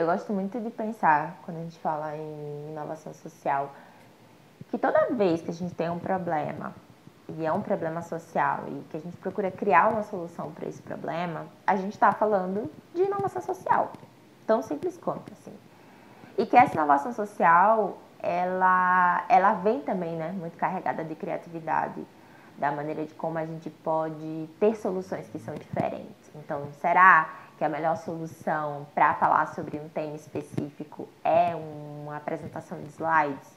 Eu 0.00 0.06
gosto 0.06 0.32
muito 0.32 0.58
de 0.58 0.70
pensar, 0.70 1.38
quando 1.42 1.58
a 1.58 1.60
gente 1.60 1.78
fala 1.78 2.16
em 2.16 2.70
inovação 2.70 3.12
social, 3.12 3.70
que 4.70 4.78
toda 4.78 5.10
vez 5.10 5.42
que 5.42 5.50
a 5.50 5.52
gente 5.52 5.74
tem 5.74 5.90
um 5.90 5.98
problema, 5.98 6.74
e 7.28 7.44
é 7.44 7.52
um 7.52 7.60
problema 7.60 8.00
social, 8.00 8.64
e 8.66 8.82
que 8.88 8.96
a 8.96 9.00
gente 9.00 9.14
procura 9.18 9.50
criar 9.50 9.90
uma 9.90 10.02
solução 10.02 10.52
para 10.52 10.66
esse 10.66 10.80
problema, 10.80 11.44
a 11.66 11.76
gente 11.76 11.92
está 11.92 12.12
falando 12.12 12.72
de 12.94 13.02
inovação 13.02 13.42
social. 13.42 13.92
Tão 14.46 14.62
simples 14.62 14.96
quanto, 14.96 15.34
assim. 15.34 15.52
E 16.38 16.46
que 16.46 16.56
essa 16.56 16.72
inovação 16.72 17.12
social, 17.12 17.98
ela, 18.22 19.26
ela 19.28 19.52
vem 19.52 19.82
também, 19.82 20.16
né, 20.16 20.32
muito 20.32 20.56
carregada 20.56 21.04
de 21.04 21.14
criatividade, 21.14 22.06
da 22.56 22.72
maneira 22.72 23.04
de 23.04 23.12
como 23.12 23.36
a 23.36 23.44
gente 23.44 23.68
pode 23.68 24.48
ter 24.58 24.76
soluções 24.76 25.28
que 25.28 25.38
são 25.38 25.54
diferentes. 25.54 26.30
Então, 26.34 26.72
será 26.80 27.28
que 27.60 27.64
a 27.66 27.68
melhor 27.68 27.98
solução 27.98 28.86
para 28.94 29.12
falar 29.16 29.48
sobre 29.48 29.78
um 29.78 29.86
tema 29.90 30.16
específico 30.16 31.06
é 31.22 31.54
uma 31.54 32.16
apresentação 32.16 32.80
de 32.80 32.88
slides? 32.88 33.50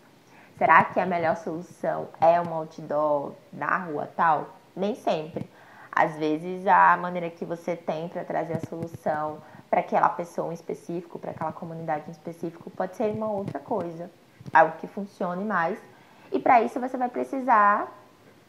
Será 0.57 0.83
que 0.83 0.99
a 0.99 1.05
melhor 1.05 1.37
solução 1.37 2.09
é 2.19 2.41
um 2.41 2.53
outdoor 2.53 3.31
na 3.53 3.77
rua 3.77 4.11
tal? 4.13 4.49
Nem 4.75 4.93
sempre. 4.93 5.49
Às 5.89 6.17
vezes, 6.17 6.67
a 6.67 6.97
maneira 6.97 7.29
que 7.29 7.45
você 7.45 7.77
tem 7.77 8.09
para 8.09 8.25
trazer 8.25 8.55
a 8.55 8.59
solução 8.67 9.37
para 9.69 9.79
aquela 9.79 10.09
pessoa 10.09 10.51
em 10.51 10.53
específico, 10.53 11.17
para 11.17 11.31
aquela 11.31 11.53
comunidade 11.53 12.03
em 12.09 12.11
específico, 12.11 12.69
pode 12.71 12.97
ser 12.97 13.09
uma 13.09 13.31
outra 13.31 13.57
coisa, 13.57 14.11
algo 14.53 14.75
que 14.79 14.87
funcione 14.87 15.45
mais. 15.45 15.79
E 16.29 16.39
para 16.39 16.61
isso 16.61 16.77
você 16.77 16.97
vai 16.97 17.07
precisar 17.07 17.89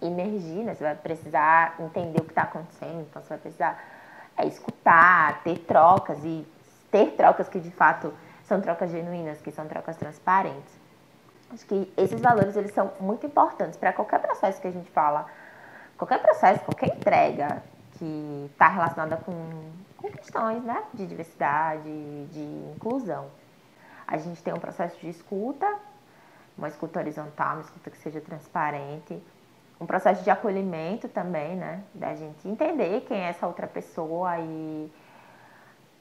emergir, 0.03 0.65
né? 0.65 0.75
Você 0.75 0.83
vai 0.83 0.97
precisar 0.97 1.77
entender 1.79 2.19
o 2.19 2.25
que 2.25 2.33
está 2.33 2.43
acontecendo, 2.43 3.03
então 3.03 3.23
você 3.23 3.29
vai 3.29 3.39
precisar 3.39 3.94
é, 4.37 4.47
escutar, 4.47 5.43
ter 5.43 5.59
trocas 5.61 6.19
e 6.25 6.47
ter 6.91 7.13
trocas 7.13 7.49
que 7.49 7.61
de 7.61 7.71
fato 7.71 8.13
são 8.45 8.61
trocas 8.61 8.91
genuínas, 8.91 9.41
que 9.41 9.51
são 9.51 9.67
trocas 9.67 9.97
transparentes. 9.97 10.73
Acho 11.53 11.67
que 11.67 11.93
esses 11.97 12.21
valores 12.21 12.57
eles 12.57 12.73
são 12.73 12.93
muito 13.01 13.27
importantes 13.27 13.77
para 13.77 13.93
qualquer 13.93 14.21
processo 14.21 14.61
que 14.61 14.69
a 14.69 14.71
gente 14.71 14.91
fala, 14.91 15.27
qualquer 15.97 16.21
processo, 16.21 16.61
qualquer 16.65 16.95
entrega 16.97 17.63
que 17.93 18.51
está 18.53 18.69
relacionada 18.69 19.17
com, 19.19 19.71
com 19.97 20.11
questões 20.11 20.63
né, 20.65 20.83
de 20.93 21.07
diversidade, 21.07 22.27
de 22.27 22.73
inclusão. 22.75 23.27
A 24.07 24.17
gente 24.19 24.43
tem 24.43 24.53
um 24.53 24.59
processo 24.59 24.99
de 25.01 25.09
escuta, 25.09 25.73
uma 26.59 26.69
escuta 26.69 26.99
horizontal, 26.99 27.55
uma 27.55 27.63
escuta 27.63 27.91
que 27.91 27.99
seja 27.99 28.21
transparente, 28.21 29.23
um 29.85 29.87
processo 29.87 30.25
de 30.25 30.31
acolhimento 30.31 31.09
também, 31.09 31.55
né? 31.57 31.83
Da 31.95 32.15
gente 32.15 32.49
entender 32.49 33.03
quem 33.03 33.19
é 33.19 33.29
essa 33.29 33.47
outra 33.47 33.67
pessoa 33.67 34.39
e 34.39 34.91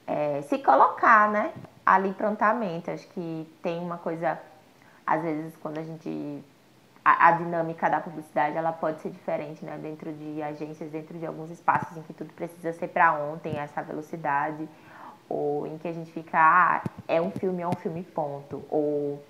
é, 0.08 0.42
se 0.44 0.58
colocar, 0.60 1.30
né? 1.30 1.54
Ali 1.86 2.13
prontamente. 2.13 2.90
Acho 2.90 3.08
que 3.10 3.48
tem 3.62 3.80
uma 3.80 3.98
coisa, 3.98 4.40
às 5.06 5.22
vezes, 5.22 5.56
quando 5.58 5.78
a 5.78 5.84
gente. 5.84 6.44
A, 7.06 7.28
a, 7.28 7.32
dinâmica 7.34 7.90
da 7.90 8.00
publicidade 8.00 8.56
ela 8.56 8.72
pode 8.72 9.02
ser 9.02 9.12
diferente, 9.12 9.66
né? 9.66 9.78
Dentro 9.78 10.13
de 10.13 10.42
agências, 10.42 10.90
dentro 10.90 11.20
de 11.20 11.25
alguns 11.25 11.52
espaços 11.52 11.98
em 11.98 12.02
que 12.02 12.13
tudo 12.13 12.32
precisa 12.34 12.72
ser 12.72 12.88
para 12.88 13.13
ontem, 13.13 13.60
essa 13.60 13.82
velocidade. 13.82 14.68
Ou 15.28 15.68
em 15.68 15.78
que 15.78 15.88
a 15.88 15.92
gente 15.92 16.12
fica, 16.12 16.38
ah, 16.38 16.82
é 17.06 17.22
um 17.22 17.32
filme, 17.32 17.62
é 17.62 17.68
um 17.68 17.75
filme, 17.75 18.02
ponto. 18.04 18.63
Ou 18.70 19.22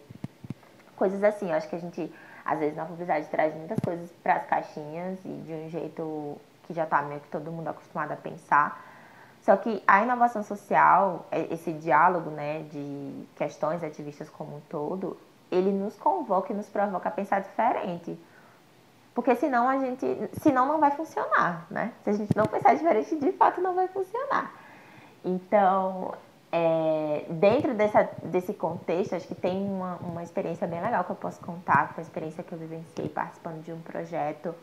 coisas 0.96 1.24
assim. 1.24 1.52
Acho 1.52 1.68
que 1.68 1.76
a 1.76 1.80
gente 1.80 2.14
às 2.46 2.60
vezes 2.60 2.76
na 2.76 2.86
publicidade 2.86 3.28
traz 3.28 3.56
muitas 3.56 3.80
coisas 3.80 4.12
para 4.22 4.36
as 4.36 4.46
caixinhas 4.46 5.20
e 5.24 5.30
de 5.30 5.54
um 5.54 5.70
jeito 5.70 6.38
que 6.64 6.74
já 6.74 6.84
está 6.84 7.02
meio 7.02 7.22
que 7.22 7.28
todo 7.30 7.52
mundo 7.52 7.68
acostumado 7.68 8.12
a 8.12 8.16
pensar. 8.16 8.82
Só 9.42 9.56
que 9.58 9.84
a 9.86 10.02
inovação 10.02 10.42
social, 10.44 11.26
é, 11.30 11.54
esse 11.54 11.74
diálogo 11.74 12.30
né, 12.30 12.64
de 12.64 13.26
questões 13.36 13.84
ativistas 13.84 14.30
como 14.30 14.58
um 14.58 14.62
todo, 14.70 15.18
ele 15.52 15.72
nos 15.72 15.98
convoca 15.98 16.54
e 16.54 16.56
nos 16.56 16.68
provoca 16.68 17.10
a 17.10 17.12
pensar 17.12 17.42
diferente. 17.42 18.18
Porque 19.14 19.36
senão 19.36 19.70
a 19.70 19.78
gente. 19.78 20.06
Senão 20.42 20.66
não 20.66 20.80
vai 20.80 20.92
funcionar, 20.92 21.68
né? 21.70 21.94
Se 22.04 22.10
a 22.10 22.14
gente 22.14 22.36
não 22.36 22.46
pensar 22.46 22.74
diferente, 22.74 23.16
de 23.16 23.32
fato 23.34 23.62
não 23.62 23.76
vai 23.76 23.88
funcionar. 23.88 24.52
Então, 25.24 26.16
é, 26.56 27.26
dentro 27.32 27.74
dessa, 27.74 28.08
desse 28.22 28.54
contexto, 28.54 29.16
acho 29.16 29.28
que 29.28 29.34
tem 29.34 29.68
uma, 29.68 29.96
uma 29.96 30.22
experiência 30.22 30.68
bem 30.68 30.80
legal 30.80 31.04
que 31.04 31.10
eu 31.10 31.16
posso 31.16 31.42
contar, 31.42 31.92
foi 31.96 32.04
a 32.04 32.06
experiência 32.06 32.44
que 32.44 32.54
eu 32.54 32.60
vivenciei 32.60 33.10
participando 33.10 33.64
de 33.64 33.74
um 33.74 33.82
projeto 33.82 34.54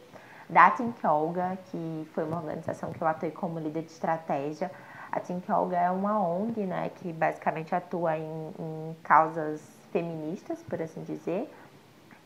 da 0.49 0.71
Think 0.71 1.05
Olga, 1.05 1.59
que 1.69 2.09
foi 2.15 2.23
uma 2.23 2.37
organização 2.37 2.93
que 2.93 3.03
eu 3.03 3.09
atuei 3.09 3.33
como 3.33 3.59
líder 3.59 3.83
de 3.83 3.91
estratégia. 3.91 4.71
A 5.11 5.19
Think 5.19 5.51
Olga 5.51 5.79
é 5.79 5.91
uma 5.91 6.17
ONG, 6.25 6.65
né, 6.65 6.93
que 6.95 7.13
basicamente 7.13 7.75
atua 7.75 8.17
em, 8.17 8.55
em 8.57 8.97
causas 9.03 9.61
feministas, 9.93 10.63
por 10.63 10.81
assim 10.81 11.03
dizer. 11.03 11.53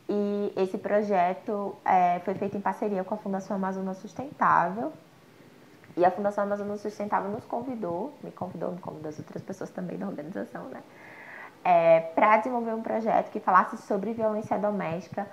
E 0.06 0.52
esse 0.58 0.76
projeto 0.76 1.74
é, 1.86 2.20
foi 2.20 2.34
feito 2.34 2.54
em 2.54 2.60
parceria 2.60 3.02
com 3.02 3.14
a 3.14 3.16
Fundação 3.16 3.56
Amazônia 3.56 3.94
Sustentável, 3.94 4.92
e 5.96 6.04
a 6.04 6.10
Fundação 6.10 6.44
Amazônia 6.44 6.76
Sustentável 6.76 7.30
nos 7.30 7.44
convidou, 7.44 8.12
me 8.22 8.30
convidou, 8.30 8.72
me 8.72 8.80
convidou 8.80 9.08
as 9.08 9.18
outras 9.18 9.42
pessoas 9.42 9.70
também 9.70 9.96
da 9.96 10.06
organização, 10.06 10.64
né? 10.64 10.82
É, 11.64 12.00
para 12.00 12.38
desenvolver 12.38 12.74
um 12.74 12.82
projeto 12.82 13.30
que 13.30 13.40
falasse 13.40 13.76
sobre 13.78 14.12
violência 14.12 14.58
doméstica 14.58 15.26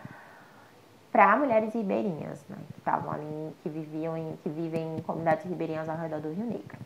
para 1.12 1.36
mulheres 1.36 1.74
ribeirinhas, 1.74 2.46
né? 2.48 2.58
Que 2.74 2.80
estavam 2.80 3.12
ali, 3.12 3.56
que 3.64 3.70
viviam 3.70 4.16
em, 4.16 4.38
que 4.44 4.50
vivem 4.50 4.98
em 4.98 5.02
comunidades 5.02 5.46
ribeirinhas 5.46 5.90
ao 5.90 5.98
redor 5.98 6.22
do 6.22 6.32
Rio 6.32 6.46
Negro. 6.46 6.78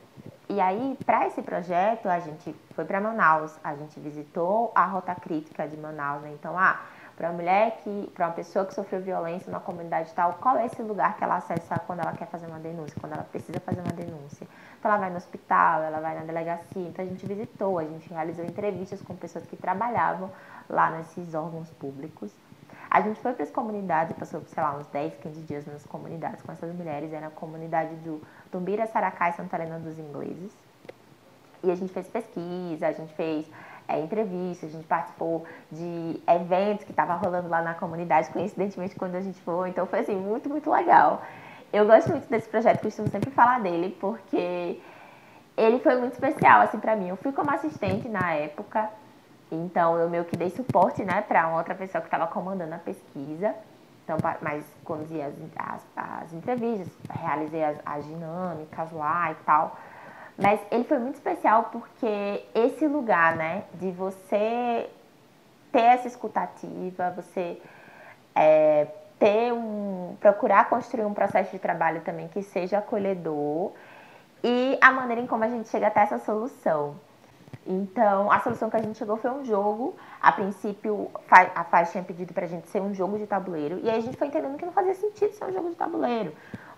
E 0.47 0.59
aí, 0.61 0.97
para 1.05 1.27
esse 1.27 1.41
projeto, 1.41 2.07
a 2.07 2.19
gente 2.19 2.55
foi 2.75 2.85
para 2.85 3.01
Manaus, 3.01 3.59
a 3.63 3.75
gente 3.75 3.99
visitou 3.99 4.71
a 4.75 4.85
Rota 4.85 5.13
Crítica 5.15 5.67
de 5.67 5.75
Manaus, 5.75 6.21
né? 6.21 6.31
Então, 6.33 6.57
ah, 6.57 6.79
para 7.15 7.29
uma 7.29 7.37
mulher 7.37 7.79
que, 7.83 8.11
para 8.13 8.27
uma 8.27 8.33
pessoa 8.33 8.65
que 8.65 8.73
sofreu 8.73 9.01
violência 9.01 9.51
na 9.51 9.59
comunidade 9.59 10.13
tal, 10.13 10.33
qual 10.33 10.57
é 10.57 10.65
esse 10.65 10.81
lugar 10.81 11.15
que 11.17 11.23
ela 11.23 11.37
acessa 11.37 11.79
quando 11.87 12.01
ela 12.01 12.11
quer 12.11 12.27
fazer 12.27 12.45
uma 12.47 12.59
denúncia, 12.59 12.95
quando 12.99 13.13
ela 13.13 13.23
precisa 13.23 13.59
fazer 13.61 13.79
uma 13.81 13.93
denúncia? 13.93 14.45
Então 14.77 14.91
ela 14.91 14.99
vai 14.99 15.09
no 15.09 15.17
hospital, 15.17 15.81
ela 15.81 15.99
vai 15.99 16.15
na 16.15 16.25
delegacia. 16.25 16.87
Então 16.87 17.05
a 17.05 17.07
gente 17.07 17.25
visitou, 17.25 17.79
a 17.79 17.85
gente 17.85 18.09
realizou 18.09 18.43
entrevistas 18.43 19.01
com 19.01 19.15
pessoas 19.15 19.45
que 19.45 19.55
trabalhavam 19.55 20.29
lá 20.69 20.91
nesses 20.91 21.33
órgãos 21.33 21.69
públicos. 21.71 22.31
A 22.89 23.01
gente 23.01 23.19
foi 23.19 23.33
para 23.33 23.43
as 23.43 23.51
comunidades, 23.51 24.15
passou, 24.17 24.41
sei 24.45 24.61
lá, 24.61 24.75
uns 24.77 24.87
10, 24.87 25.15
15 25.15 25.41
dias 25.41 25.65
nas 25.65 25.85
comunidades 25.85 26.41
com 26.41 26.51
essas 26.51 26.73
mulheres. 26.75 27.11
Era 27.13 27.27
a 27.27 27.31
comunidade 27.31 27.95
do 27.95 28.21
Tumbira, 28.51 28.85
Saracá 28.87 29.29
e 29.29 29.33
Santa 29.33 29.55
Helena 29.55 29.79
dos 29.79 29.97
Ingleses. 29.97 30.51
E 31.63 31.71
a 31.71 31.75
gente 31.75 31.91
fez 31.91 32.07
pesquisa, 32.07 32.87
a 32.87 32.91
gente 32.91 33.13
fez 33.15 33.49
é, 33.87 33.99
entrevistas, 33.99 34.69
a 34.69 34.73
gente 34.73 34.87
participou 34.87 35.45
de 35.71 36.21
eventos 36.27 36.85
que 36.85 36.91
estavam 36.91 37.17
rolando 37.17 37.47
lá 37.49 37.61
na 37.61 37.73
comunidade, 37.73 38.29
coincidentemente 38.29 38.95
quando 38.95 39.15
a 39.15 39.21
gente 39.21 39.39
foi, 39.41 39.69
então 39.69 39.85
foi 39.85 39.99
assim, 39.99 40.15
muito, 40.15 40.49
muito 40.49 40.69
legal. 40.69 41.21
Eu 41.71 41.85
gosto 41.85 42.09
muito 42.09 42.29
desse 42.29 42.47
projeto, 42.47 42.81
costumo 42.81 43.09
sempre 43.09 43.29
falar 43.31 43.59
dele, 43.61 43.95
porque 43.99 44.79
ele 45.57 45.79
foi 45.79 45.95
muito 45.97 46.13
especial, 46.13 46.61
assim, 46.61 46.79
para 46.79 46.95
mim. 46.95 47.09
Eu 47.09 47.17
fui 47.17 47.31
como 47.31 47.51
assistente 47.51 48.07
na 48.07 48.33
época, 48.33 48.89
então 49.51 49.97
eu 49.97 50.09
meio 50.09 50.25
que 50.25 50.37
dei 50.37 50.49
suporte, 50.49 51.03
né, 51.03 51.21
para 51.21 51.49
outra 51.55 51.75
pessoa 51.75 52.01
que 52.01 52.07
estava 52.07 52.27
comandando 52.27 52.75
a 52.75 52.79
pesquisa. 52.79 53.53
Então, 54.03 54.17
mas 54.39 54.63
conduzi 54.83 55.19
as, 55.19 55.33
as, 55.57 55.83
as 55.95 56.33
entrevistas, 56.33 56.87
realizei 57.09 57.63
as, 57.63 57.77
as 57.85 58.05
dinâmicas 58.05 58.91
lá 58.91 59.31
e 59.31 59.35
tal. 59.43 59.77
Mas 60.37 60.59
ele 60.69 60.83
foi 60.83 60.99
muito 60.99 61.15
especial 61.15 61.69
porque 61.71 62.43
esse 62.53 62.87
lugar, 62.87 63.35
né, 63.35 63.63
de 63.75 63.91
você 63.91 64.89
ter 65.71 65.81
essa 65.81 66.07
escutativa, 66.07 67.11
você 67.11 67.61
é, 68.33 68.87
ter 69.17 69.53
um, 69.53 70.15
procurar 70.19 70.69
construir 70.69 71.05
um 71.05 71.13
processo 71.13 71.51
de 71.51 71.59
trabalho 71.59 72.01
também 72.01 72.27
que 72.27 72.41
seja 72.43 72.79
acolhedor 72.79 73.71
e 74.43 74.77
a 74.81 74.91
maneira 74.91 75.21
em 75.21 75.27
como 75.27 75.43
a 75.43 75.49
gente 75.49 75.69
chega 75.69 75.87
até 75.87 76.01
essa 76.01 76.19
solução. 76.19 76.95
Então, 77.65 78.31
a 78.31 78.39
solução 78.41 78.69
que 78.69 78.77
a 78.77 78.81
gente 78.81 78.97
chegou 78.97 79.17
foi 79.17 79.31
um 79.31 79.43
jogo. 79.43 79.95
A 80.21 80.31
princípio, 80.31 81.09
a 81.29 81.63
Faz 81.63 81.91
tinha 81.91 82.03
pedido 82.03 82.31
pra 82.33 82.45
gente 82.45 82.67
ser 82.67 82.79
um 82.79 82.93
jogo 82.93 83.17
de 83.17 83.25
tabuleiro. 83.25 83.79
E 83.81 83.89
aí 83.89 83.97
a 83.97 84.01
gente 84.01 84.17
foi 84.17 84.27
entendendo 84.27 84.55
que 84.57 84.65
não 84.65 84.71
fazia 84.73 84.93
sentido 84.93 85.33
ser 85.33 85.45
um 85.45 85.51
jogo 85.51 85.69
de 85.71 85.75
tabuleiro. 85.75 86.31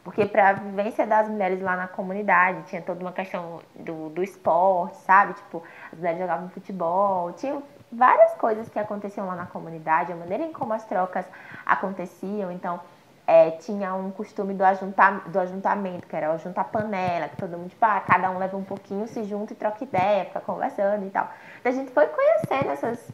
Porque 0.08 0.26
para 0.26 0.52
a 0.52 0.54
vivência 0.54 1.06
das 1.06 1.28
mulheres 1.28 1.62
lá 1.62 1.76
na 1.76 1.86
comunidade, 1.86 2.64
tinha 2.70 2.82
toda 2.82 3.02
uma 3.02 3.12
questão 3.12 3.60
do, 3.76 4.08
do 4.08 4.24
esporte, 4.24 4.96
sabe? 5.00 5.34
Tipo, 5.34 5.62
as 5.92 5.98
mulheres 6.00 6.18
jogavam 6.18 6.48
futebol, 6.48 7.34
tinha 7.34 7.62
várias 7.92 8.34
coisas 8.36 8.70
que 8.70 8.80
aconteciam 8.80 9.28
lá 9.28 9.36
na 9.36 9.46
comunidade, 9.46 10.14
a 10.14 10.16
maneira 10.16 10.46
em 10.46 10.54
como 10.54 10.72
as 10.72 10.86
trocas 10.86 11.26
aconteciam. 11.66 12.50
Então, 12.54 12.80
é, 13.28 13.52
tinha 13.52 13.94
um 13.96 14.10
costume 14.10 14.54
do, 14.54 14.64
ajuntar, 14.64 15.28
do 15.28 15.38
ajuntamento, 15.42 16.08
que 16.08 16.16
era 16.16 16.34
o 16.34 16.38
juntar 16.38 16.64
panela, 16.64 17.28
que 17.28 17.36
todo 17.36 17.58
mundo, 17.58 17.70
tipo, 17.70 17.86
ah, 17.86 18.00
cada 18.00 18.32
um 18.32 18.38
leva 18.38 18.56
um 18.56 18.64
pouquinho, 18.64 19.10
se 19.10 19.26
junta 19.26 19.52
e 19.52 19.58
troca 19.58 19.84
ideia, 19.84 20.24
fica 20.24 20.40
conversando 20.40 21.06
e 21.06 21.10
tal. 21.10 21.30
Então 21.60 21.70
a 21.70 21.76
gente 21.76 21.92
foi 21.92 22.08
conhecendo 22.08 22.72
essas, 22.72 23.12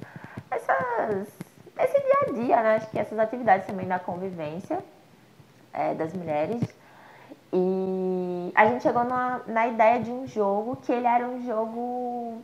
essas, 0.52 1.28
esse 1.80 2.00
dia 2.00 2.18
a 2.22 2.32
dia, 2.34 2.62
né? 2.62 2.76
Acho 2.76 2.88
que 2.92 3.00
essas 3.00 3.18
atividades 3.18 3.66
também 3.66 3.88
da 3.88 3.98
convivência 3.98 4.78
é, 5.74 5.96
das 5.96 6.14
mulheres. 6.14 6.83
E 7.54 8.52
a 8.56 8.66
gente 8.68 8.84
chegou 8.84 9.04
na, 9.04 9.42
na 9.48 9.68
ideia 9.68 10.02
de 10.02 10.12
um 10.12 10.26
jogo 10.28 10.78
que 10.78 10.92
ele 10.92 11.08
era 11.08 11.28
um 11.28 11.40
jogo 11.42 12.42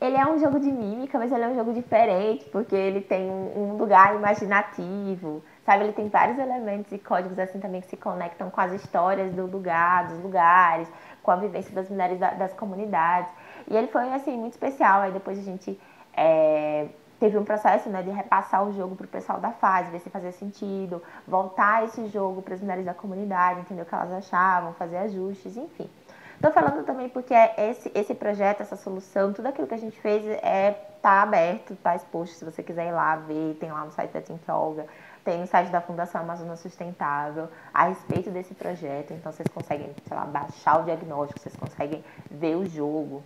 ele 0.00 0.16
é 0.16 0.26
um 0.26 0.38
jogo 0.38 0.58
de 0.58 0.70
mímica, 0.70 1.16
mas 1.18 1.30
ele 1.30 1.44
é 1.44 1.48
um 1.48 1.54
jogo 1.54 1.72
diferente, 1.72 2.44
porque 2.46 2.74
ele 2.74 3.00
tem 3.00 3.30
um, 3.30 3.72
um 3.72 3.76
lugar 3.76 4.16
imaginativo, 4.16 5.42
sabe? 5.64 5.84
Ele 5.84 5.92
tem 5.92 6.08
vários 6.08 6.38
elementos 6.38 6.90
e 6.92 6.98
códigos 6.98 7.38
assim 7.38 7.60
também 7.60 7.80
que 7.80 7.86
se 7.86 7.96
conectam 7.96 8.50
com 8.50 8.60
as 8.60 8.72
histórias 8.72 9.32
do 9.32 9.46
lugar, 9.46 10.08
dos 10.08 10.18
lugares, 10.20 10.88
com 11.22 11.30
a 11.30 11.36
vivência 11.36 11.72
das 11.72 11.88
mulheres 11.88 12.18
da- 12.18 12.32
das 12.32 12.52
comunidades. 12.52 13.32
E 13.70 13.76
ele 13.76 13.86
foi, 13.88 14.12
assim, 14.12 14.36
muito 14.36 14.52
especial. 14.54 15.02
Aí 15.02 15.12
depois 15.12 15.38
a 15.38 15.42
gente 15.42 15.78
é, 16.16 16.88
teve 17.22 17.38
um 17.38 17.44
processo, 17.44 17.88
né, 17.88 18.02
de 18.02 18.10
repassar 18.10 18.66
o 18.66 18.72
jogo 18.72 18.96
pro 18.96 19.06
pessoal 19.06 19.38
da 19.38 19.52
fase, 19.52 19.92
ver 19.92 20.00
se 20.00 20.10
fazia 20.10 20.32
sentido, 20.32 21.00
voltar 21.24 21.84
esse 21.84 22.08
jogo 22.08 22.42
para 22.42 22.54
as 22.54 22.60
mulheres 22.60 22.84
da 22.84 22.92
comunidade, 22.92 23.60
entender 23.60 23.82
o 23.82 23.86
que 23.86 23.94
elas 23.94 24.10
achavam, 24.10 24.72
fazer 24.72 24.96
ajustes, 24.96 25.56
enfim. 25.56 25.88
Estou 26.34 26.50
falando 26.50 26.84
também 26.84 27.08
porque 27.08 27.32
esse, 27.56 27.92
esse 27.94 28.12
projeto, 28.12 28.62
essa 28.62 28.74
solução, 28.74 29.32
tudo 29.32 29.46
aquilo 29.46 29.68
que 29.68 29.74
a 29.74 29.78
gente 29.78 30.00
fez 30.00 30.26
é 30.42 30.72
tá 31.00 31.22
aberto, 31.22 31.76
tá 31.76 31.94
exposto. 31.94 32.34
Se 32.34 32.44
você 32.44 32.60
quiser 32.60 32.88
ir 32.88 32.92
lá 32.92 33.14
ver, 33.14 33.56
tem 33.60 33.70
lá 33.70 33.84
no 33.84 33.92
site 33.92 34.10
da 34.10 34.20
Think 34.20 34.50
Olga, 34.50 34.84
tem 35.24 35.38
no 35.38 35.46
site 35.46 35.70
da 35.70 35.80
Fundação 35.80 36.22
Amazônia 36.22 36.56
Sustentável 36.56 37.48
a 37.72 37.84
respeito 37.84 38.30
desse 38.30 38.52
projeto. 38.52 39.12
Então 39.12 39.30
vocês 39.30 39.46
conseguem, 39.46 39.94
sei 40.08 40.16
lá, 40.16 40.24
baixar 40.24 40.80
o 40.80 40.84
diagnóstico, 40.84 41.38
vocês 41.38 41.54
conseguem 41.54 42.04
ver 42.28 42.56
o 42.56 42.66
jogo. 42.66 43.22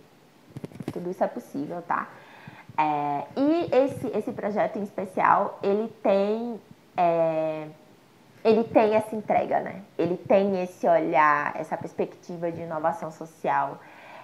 Tudo 0.93 1.09
isso 1.09 1.23
é 1.23 1.27
possível, 1.27 1.81
tá? 1.81 2.07
É, 2.77 3.23
e 3.35 3.75
esse, 3.75 4.07
esse 4.15 4.31
projeto 4.31 4.77
em 4.77 4.83
especial, 4.83 5.57
ele 5.63 5.87
tem 6.03 6.59
é, 6.95 7.67
ele 8.43 8.63
tem 8.63 8.95
essa 8.95 9.15
entrega, 9.15 9.59
né? 9.59 9.81
Ele 9.97 10.15
tem 10.15 10.61
esse 10.61 10.87
olhar, 10.87 11.55
essa 11.55 11.75
perspectiva 11.75 12.51
de 12.51 12.61
inovação 12.61 13.11
social, 13.11 13.79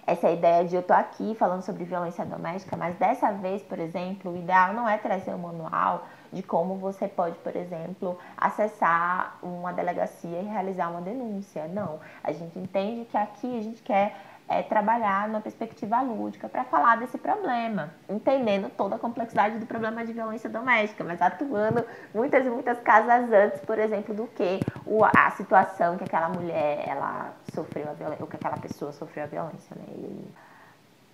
essa 0.05 0.29
ideia 0.29 0.65
de 0.65 0.75
eu 0.75 0.83
tô 0.83 0.93
aqui 0.93 1.35
falando 1.35 1.61
sobre 1.61 1.83
violência 1.83 2.25
doméstica, 2.25 2.75
mas 2.75 2.95
dessa 2.97 3.31
vez, 3.31 3.61
por 3.61 3.79
exemplo, 3.79 4.31
o 4.31 4.37
ideal 4.37 4.73
não 4.73 4.87
é 4.87 4.97
trazer 4.97 5.33
um 5.33 5.39
manual 5.39 6.05
de 6.31 6.41
como 6.43 6.75
você 6.75 7.07
pode, 7.07 7.37
por 7.37 7.55
exemplo, 7.55 8.17
acessar 8.35 9.37
uma 9.41 9.71
delegacia 9.71 10.41
e 10.41 10.45
realizar 10.45 10.89
uma 10.89 11.01
denúncia. 11.01 11.67
Não, 11.67 11.99
a 12.23 12.31
gente 12.31 12.57
entende 12.57 13.05
que 13.05 13.17
aqui 13.17 13.57
a 13.57 13.61
gente 13.61 13.81
quer 13.81 14.15
é, 14.47 14.61
trabalhar 14.61 15.27
numa 15.27 15.41
perspectiva 15.41 16.01
lúdica 16.01 16.49
para 16.49 16.63
falar 16.65 16.97
desse 16.97 17.17
problema, 17.17 17.91
entendendo 18.09 18.69
toda 18.69 18.95
a 18.95 18.99
complexidade 18.99 19.57
do 19.57 19.65
problema 19.65 20.05
de 20.05 20.13
violência 20.13 20.49
doméstica, 20.49 21.03
mas 21.03 21.21
atuando 21.21 21.85
muitas 22.13 22.45
e 22.45 22.49
muitas 22.49 22.79
casas 22.79 23.31
antes, 23.31 23.61
por 23.61 23.79
exemplo, 23.79 24.13
do 24.13 24.27
que 24.27 24.59
o, 24.85 25.03
a 25.05 25.31
situação 25.31 25.97
que 25.97 26.03
aquela 26.03 26.29
mulher 26.29 26.83
ela 26.87 27.33
sofreu 27.53 27.89
a 27.89 27.93
violência, 27.93 28.23
ou 28.23 28.29
que 28.29 28.35
aquela 28.35 28.57
pessoa 28.57 28.91
sofreu 28.91 29.23
a 29.23 29.27
violência, 29.27 29.75
né? 29.75 29.85
E, 29.89 30.33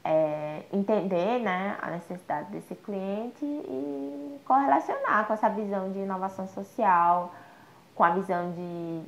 é, 0.02 0.63
entender 0.72 1.39
né, 1.39 1.78
a 1.82 1.92
necessidade 1.92 2.50
desse 2.52 2.74
cliente 2.74 3.44
e 3.44 4.39
correlacionar 4.46 5.28
com 5.28 5.34
essa 5.34 5.50
visão 5.50 5.92
de 5.92 6.00
inovação 6.00 6.48
social, 6.48 7.34
com 7.94 8.04
a 8.04 8.12
visão 8.12 8.52
de 8.52 9.04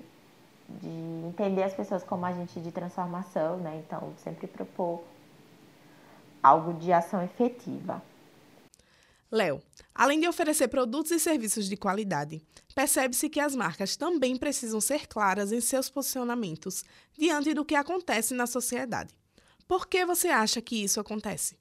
de 0.79 1.27
entender 1.27 1.63
as 1.63 1.73
pessoas 1.73 2.03
como 2.03 2.25
agente 2.25 2.59
de 2.59 2.71
transformação, 2.71 3.57
né? 3.57 3.81
Então, 3.85 4.13
sempre 4.17 4.47
propor 4.47 5.03
algo 6.41 6.73
de 6.73 6.91
ação 6.91 7.23
efetiva. 7.23 8.01
Léo, 9.31 9.61
além 9.95 10.19
de 10.19 10.27
oferecer 10.27 10.67
produtos 10.67 11.11
e 11.11 11.19
serviços 11.19 11.69
de 11.69 11.77
qualidade, 11.77 12.43
percebe-se 12.75 13.29
que 13.29 13.39
as 13.39 13.55
marcas 13.55 13.95
também 13.95 14.35
precisam 14.35 14.81
ser 14.81 15.07
claras 15.07 15.53
em 15.53 15.61
seus 15.61 15.89
posicionamentos 15.89 16.83
diante 17.17 17.53
do 17.53 17.63
que 17.63 17.75
acontece 17.75 18.33
na 18.33 18.45
sociedade. 18.45 19.15
Por 19.67 19.87
que 19.87 20.05
você 20.05 20.27
acha 20.27 20.61
que 20.61 20.83
isso 20.83 20.99
acontece? 20.99 21.60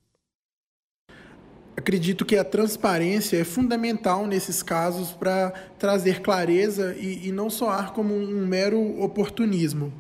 Acredito 1.77 2.25
que 2.25 2.37
a 2.37 2.45
transparência 2.45 3.39
é 3.39 3.45
fundamental 3.45 4.27
nesses 4.27 4.63
casos 4.63 5.13
para 5.13 5.51
trazer 5.79 6.21
clareza 6.21 6.95
e, 6.99 7.29
e 7.29 7.33
não 7.33 7.49
soar 7.49 7.93
como 7.93 8.15
um 8.15 8.47
mero 8.47 9.01
oportunismo. 9.01 9.93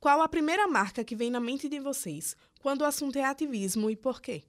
Qual 0.00 0.20
a 0.22 0.28
primeira 0.28 0.66
marca 0.66 1.04
que 1.04 1.16
vem 1.16 1.30
na 1.30 1.40
mente 1.40 1.68
de 1.68 1.80
vocês 1.80 2.36
quando 2.60 2.82
o 2.82 2.84
assunto 2.84 3.16
é 3.16 3.24
ativismo 3.24 3.90
e 3.90 3.96
por 3.96 4.20
quê? 4.20 4.42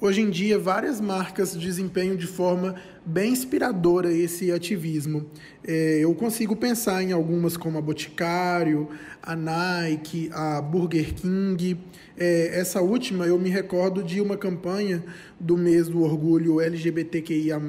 Hoje 0.00 0.20
em 0.20 0.30
dia, 0.30 0.60
várias 0.60 1.00
marcas 1.00 1.56
desempenham 1.56 2.14
de 2.14 2.28
forma 2.28 2.76
bem 3.04 3.32
inspiradora 3.32 4.12
esse 4.12 4.52
ativismo. 4.52 5.26
É, 5.66 5.98
eu 6.00 6.14
consigo 6.14 6.54
pensar 6.54 7.02
em 7.02 7.10
algumas 7.10 7.56
como 7.56 7.78
a 7.78 7.80
Boticário, 7.80 8.88
a 9.20 9.34
Nike, 9.34 10.30
a 10.32 10.62
Burger 10.62 11.12
King. 11.14 11.76
É, 12.16 12.60
essa 12.60 12.80
última 12.80 13.26
eu 13.26 13.40
me 13.40 13.50
recordo 13.50 14.00
de 14.04 14.20
uma 14.20 14.36
campanha 14.36 15.02
do 15.40 15.56
mês 15.56 15.88
do 15.88 16.00
orgulho 16.04 16.60
LGBTQIA+, 16.60 17.60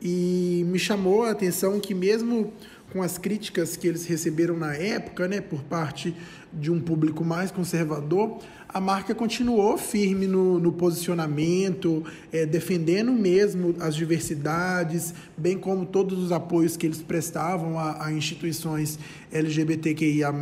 e 0.00 0.64
me 0.68 0.78
chamou 0.78 1.24
a 1.24 1.32
atenção 1.32 1.80
que 1.80 1.92
mesmo 1.92 2.52
com 2.92 3.02
as 3.02 3.16
críticas 3.16 3.76
que 3.76 3.88
eles 3.88 4.04
receberam 4.04 4.56
na 4.56 4.74
época, 4.74 5.26
né, 5.26 5.40
por 5.40 5.62
parte 5.62 6.14
de 6.52 6.70
um 6.70 6.78
público 6.78 7.24
mais 7.24 7.50
conservador, 7.50 8.38
a 8.68 8.78
marca 8.78 9.14
continuou 9.14 9.78
firme 9.78 10.26
no, 10.26 10.58
no 10.58 10.72
posicionamento, 10.72 12.04
é, 12.30 12.44
defendendo 12.44 13.10
mesmo 13.10 13.74
as 13.80 13.94
diversidades, 13.94 15.14
bem 15.36 15.56
como 15.56 15.86
todos 15.86 16.18
os 16.18 16.32
apoios 16.32 16.76
que 16.76 16.86
eles 16.86 17.00
prestavam 17.00 17.78
a, 17.78 18.06
a 18.06 18.12
instituições 18.12 18.98
LGBTQIA+. 19.30 20.32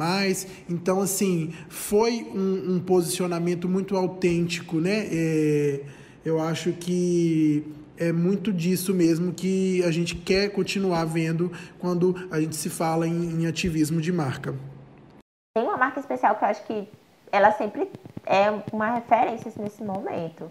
Então, 0.68 1.00
assim, 1.00 1.50
foi 1.68 2.26
um, 2.34 2.74
um 2.74 2.80
posicionamento 2.80 3.68
muito 3.68 3.96
autêntico, 3.96 4.78
né? 4.80 5.08
É, 5.10 5.80
eu 6.24 6.40
acho 6.40 6.72
que 6.72 7.64
é 8.00 8.12
muito 8.12 8.50
disso 8.50 8.94
mesmo 8.94 9.34
que 9.34 9.84
a 9.84 9.90
gente 9.90 10.16
quer 10.16 10.48
continuar 10.50 11.04
vendo 11.04 11.52
quando 11.78 12.14
a 12.30 12.40
gente 12.40 12.56
se 12.56 12.70
fala 12.70 13.06
em, 13.06 13.42
em 13.42 13.46
ativismo 13.46 14.00
de 14.00 14.10
marca. 14.10 14.54
Tem 15.54 15.62
uma 15.62 15.76
marca 15.76 16.00
especial 16.00 16.34
que 16.36 16.44
eu 16.44 16.48
acho 16.48 16.64
que 16.64 16.88
ela 17.30 17.52
sempre 17.52 17.90
é 18.24 18.50
uma 18.72 18.94
referência 18.94 19.48
assim, 19.48 19.62
nesse 19.62 19.84
momento, 19.84 20.50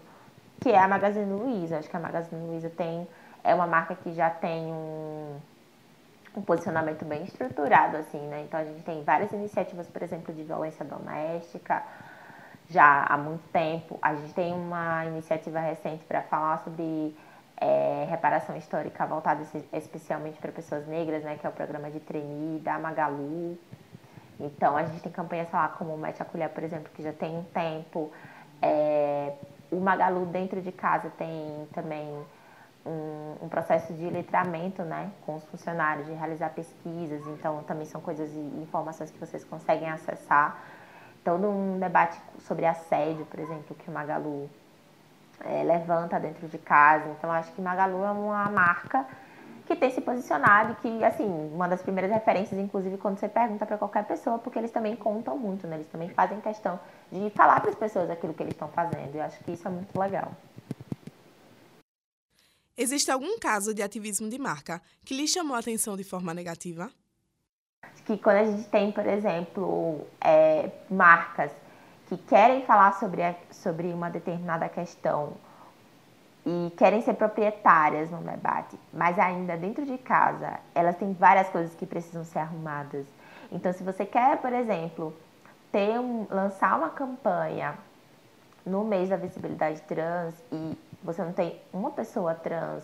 que 0.60 0.70
é 0.70 0.78
a 0.78 0.86
Magazine 0.86 1.32
Luiza. 1.32 1.78
Acho 1.78 1.90
que 1.90 1.96
a 1.96 2.00
Magazine 2.00 2.40
Luiza 2.46 2.70
tem 2.70 3.06
é 3.42 3.52
uma 3.54 3.66
marca 3.66 3.96
que 3.96 4.12
já 4.12 4.30
tem 4.30 4.66
um, 4.66 5.36
um 6.36 6.42
posicionamento 6.42 7.04
bem 7.04 7.24
estruturado 7.24 7.96
assim, 7.96 8.20
né? 8.28 8.44
Então 8.46 8.60
a 8.60 8.64
gente 8.64 8.82
tem 8.82 9.02
várias 9.02 9.32
iniciativas, 9.32 9.88
por 9.88 10.02
exemplo, 10.02 10.32
de 10.32 10.44
violência 10.44 10.84
doméstica 10.84 11.82
já 12.68 13.02
há 13.08 13.16
muito 13.16 13.42
tempo. 13.48 13.98
A 14.00 14.14
gente 14.14 14.32
tem 14.34 14.52
uma 14.52 15.04
iniciativa 15.06 15.58
recente 15.58 16.04
para 16.04 16.22
falar 16.22 16.58
sobre 16.58 17.16
é, 17.60 18.06
reparação 18.08 18.56
histórica 18.56 19.04
voltada 19.04 19.44
especialmente 19.72 20.40
para 20.40 20.50
pessoas 20.50 20.86
negras, 20.86 21.22
né? 21.22 21.36
Que 21.38 21.46
é 21.46 21.50
o 21.50 21.52
programa 21.52 21.90
de 21.90 22.00
trainee 22.00 22.58
da 22.60 22.78
Magalu. 22.78 23.58
Então, 24.40 24.76
a 24.76 24.84
gente 24.84 25.02
tem 25.02 25.12
campanhas, 25.12 25.50
lá, 25.52 25.68
como 25.68 25.94
o 25.94 25.98
Mete 25.98 26.22
a 26.22 26.24
Colher, 26.24 26.48
por 26.48 26.64
exemplo, 26.64 26.90
que 26.94 27.02
já 27.02 27.12
tem 27.12 27.36
um 27.36 27.44
tempo. 27.44 28.10
É, 28.62 29.34
o 29.70 29.76
Magalu 29.76 30.24
dentro 30.26 30.62
de 30.62 30.72
casa 30.72 31.10
tem 31.10 31.68
também 31.74 32.08
um, 32.86 33.44
um, 33.44 33.48
processo 33.50 33.92
de 33.92 34.08
letramento, 34.08 34.82
né, 34.82 35.10
com 35.26 35.36
os 35.36 35.44
funcionários, 35.44 36.06
de 36.06 36.14
realizar 36.14 36.48
pesquisas. 36.50 37.26
Então, 37.26 37.62
também 37.64 37.84
são 37.84 38.00
coisas 38.00 38.32
e 38.34 38.38
informações 38.62 39.10
que 39.10 39.18
vocês 39.18 39.44
conseguem 39.44 39.90
acessar. 39.90 40.58
Todo 41.22 41.46
um 41.46 41.78
debate 41.78 42.18
sobre 42.38 42.64
assédio, 42.64 43.26
por 43.26 43.38
exemplo, 43.38 43.76
que 43.76 43.90
o 43.90 43.92
Magalu 43.92 44.48
é, 45.44 45.62
levanta 45.62 46.18
dentro 46.18 46.46
de 46.48 46.58
casa. 46.58 47.08
Então, 47.10 47.30
acho 47.30 47.52
que 47.52 47.60
Magalu 47.60 48.04
é 48.04 48.10
uma 48.10 48.50
marca 48.50 49.06
que 49.66 49.76
tem 49.76 49.90
se 49.90 50.00
posicionado, 50.00 50.74
que, 50.76 51.04
assim, 51.04 51.26
uma 51.52 51.68
das 51.68 51.80
primeiras 51.80 52.10
referências, 52.10 52.58
inclusive, 52.58 52.98
quando 52.98 53.18
você 53.18 53.28
pergunta 53.28 53.64
para 53.64 53.78
qualquer 53.78 54.04
pessoa, 54.04 54.38
porque 54.38 54.58
eles 54.58 54.70
também 54.70 54.96
contam 54.96 55.38
muito, 55.38 55.66
né? 55.66 55.76
Eles 55.76 55.88
também 55.88 56.08
fazem 56.08 56.40
questão 56.40 56.78
de 57.10 57.30
falar 57.30 57.60
para 57.60 57.70
as 57.70 57.76
pessoas 57.76 58.10
aquilo 58.10 58.34
que 58.34 58.42
eles 58.42 58.54
estão 58.54 58.68
fazendo. 58.68 59.14
Eu 59.14 59.22
acho 59.22 59.42
que 59.44 59.52
isso 59.52 59.66
é 59.68 59.70
muito 59.70 59.96
legal. 59.98 60.32
Existe 62.76 63.10
algum 63.10 63.38
caso 63.38 63.74
de 63.74 63.82
ativismo 63.82 64.28
de 64.28 64.38
marca 64.38 64.80
que 65.04 65.14
lhe 65.14 65.28
chamou 65.28 65.54
a 65.54 65.60
atenção 65.60 65.96
de 65.96 66.02
forma 66.02 66.34
negativa? 66.34 66.90
que 68.10 68.16
quando 68.18 68.36
a 68.36 68.44
gente 68.44 68.68
tem, 68.68 68.90
por 68.90 69.06
exemplo, 69.06 70.06
é, 70.20 70.70
marcas 70.90 71.52
que 72.10 72.16
querem 72.18 72.62
falar 72.66 72.94
sobre, 72.94 73.22
a- 73.22 73.36
sobre 73.52 73.92
uma 73.92 74.10
determinada 74.10 74.68
questão 74.68 75.34
e 76.44 76.72
querem 76.76 77.00
ser 77.02 77.14
proprietárias 77.14 78.10
no 78.10 78.18
debate, 78.18 78.76
mas 78.92 79.16
ainda 79.16 79.56
dentro 79.56 79.86
de 79.86 79.96
casa 79.96 80.58
elas 80.74 80.96
têm 80.96 81.12
várias 81.12 81.48
coisas 81.50 81.72
que 81.76 81.86
precisam 81.86 82.24
ser 82.24 82.40
arrumadas. 82.40 83.06
Então, 83.52 83.72
se 83.72 83.84
você 83.84 84.04
quer, 84.04 84.38
por 84.38 84.52
exemplo, 84.52 85.14
ter 85.70 86.00
um, 86.00 86.26
lançar 86.28 86.76
uma 86.76 86.88
campanha 86.90 87.78
no 88.66 88.82
mês 88.82 89.08
da 89.08 89.16
visibilidade 89.16 89.80
trans 89.82 90.34
e 90.50 90.76
você 91.04 91.22
não 91.22 91.32
tem 91.32 91.60
uma 91.72 91.92
pessoa 91.92 92.34
trans 92.34 92.82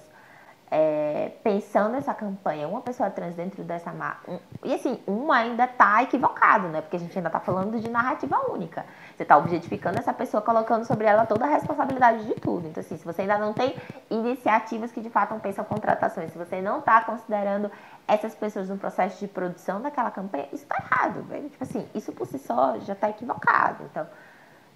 é, 0.70 1.32
pensando 1.44 1.92
nessa 1.92 2.12
campanha, 2.12 2.66
uma 2.66 2.80
pessoa 2.80 3.08
trans 3.08 3.34
dentro 3.34 3.62
dessa 3.62 3.92
marca. 3.92 4.40
E 4.64 4.74
assim, 4.74 5.00
um 5.06 5.30
ainda 5.30 5.64
está 5.64 6.02
equivocado, 6.02 6.68
né? 6.68 6.80
Porque 6.80 6.96
a 6.96 6.98
gente 6.98 7.16
ainda 7.16 7.28
está 7.28 7.38
falando 7.38 7.80
de 7.80 7.88
narrativa 7.88 8.36
única. 8.50 8.84
Você 9.16 9.22
está 9.22 9.36
objetificando 9.36 9.98
essa 9.98 10.12
pessoa, 10.12 10.42
colocando 10.42 10.84
sobre 10.84 11.06
ela 11.06 11.24
toda 11.24 11.44
a 11.44 11.48
responsabilidade 11.48 12.24
de 12.24 12.34
tudo. 12.34 12.66
Então, 12.66 12.80
assim, 12.80 12.96
se 12.96 13.04
você 13.04 13.22
ainda 13.22 13.38
não 13.38 13.52
tem 13.52 13.76
iniciativas 14.10 14.90
que 14.90 15.00
de 15.00 15.10
fato 15.10 15.38
pensam 15.40 15.64
contratações, 15.64 16.32
se 16.32 16.38
você 16.38 16.60
não 16.60 16.80
está 16.80 17.00
considerando 17.02 17.70
essas 18.08 18.34
pessoas 18.34 18.68
no 18.68 18.76
processo 18.76 19.18
de 19.20 19.28
produção 19.28 19.80
daquela 19.80 20.10
campanha, 20.10 20.48
isso 20.52 20.64
está 20.64 20.76
errado, 20.76 21.22
velho. 21.24 21.48
Tipo 21.48 21.62
assim, 21.62 21.88
isso 21.94 22.12
por 22.12 22.26
si 22.26 22.38
só 22.38 22.78
já 22.80 22.92
está 22.92 23.08
equivocado. 23.08 23.84
Então, 23.84 24.06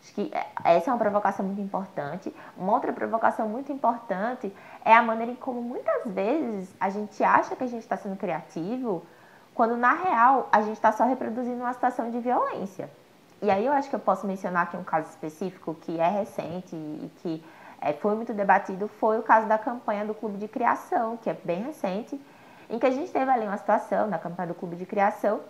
Acho 0.02 0.14
que 0.14 0.32
essa 0.64 0.90
é 0.90 0.92
uma 0.92 0.98
provocação 0.98 1.44
muito 1.44 1.60
importante. 1.60 2.34
Uma 2.56 2.72
outra 2.72 2.92
provocação 2.92 3.48
muito 3.48 3.70
importante 3.70 4.54
é 4.84 4.94
a 4.94 5.02
maneira 5.02 5.32
em 5.32 5.36
como 5.36 5.60
muitas 5.60 6.10
vezes 6.10 6.74
a 6.80 6.88
gente 6.88 7.22
acha 7.22 7.54
que 7.54 7.64
a 7.64 7.66
gente 7.66 7.82
está 7.82 7.96
sendo 7.96 8.16
criativo, 8.16 9.04
quando 9.54 9.76
na 9.76 9.92
real 9.92 10.48
a 10.50 10.62
gente 10.62 10.74
está 10.74 10.90
só 10.90 11.04
reproduzindo 11.04 11.60
uma 11.60 11.72
situação 11.72 12.10
de 12.10 12.18
violência. 12.18 12.90
E 13.42 13.50
aí 13.50 13.64
eu 13.64 13.72
acho 13.72 13.88
que 13.88 13.96
eu 13.96 14.00
posso 14.00 14.26
mencionar 14.26 14.64
aqui 14.64 14.76
um 14.76 14.84
caso 14.84 15.08
específico 15.10 15.74
que 15.74 15.98
é 15.98 16.08
recente 16.08 16.74
e 16.74 17.10
que 17.22 17.44
é, 17.80 17.92
foi 17.92 18.14
muito 18.14 18.32
debatido, 18.32 18.88
foi 18.88 19.18
o 19.18 19.22
caso 19.22 19.46
da 19.46 19.58
campanha 19.58 20.04
do 20.04 20.14
Clube 20.14 20.38
de 20.38 20.46
Criação, 20.46 21.16
que 21.16 21.28
é 21.28 21.34
bem 21.44 21.62
recente, 21.62 22.20
em 22.68 22.78
que 22.78 22.86
a 22.86 22.90
gente 22.90 23.10
teve 23.10 23.30
ali 23.30 23.46
uma 23.46 23.56
situação 23.56 24.06
na 24.06 24.18
campanha 24.18 24.48
do 24.48 24.54
Clube 24.54 24.76
de 24.76 24.84
Criação 24.84 25.40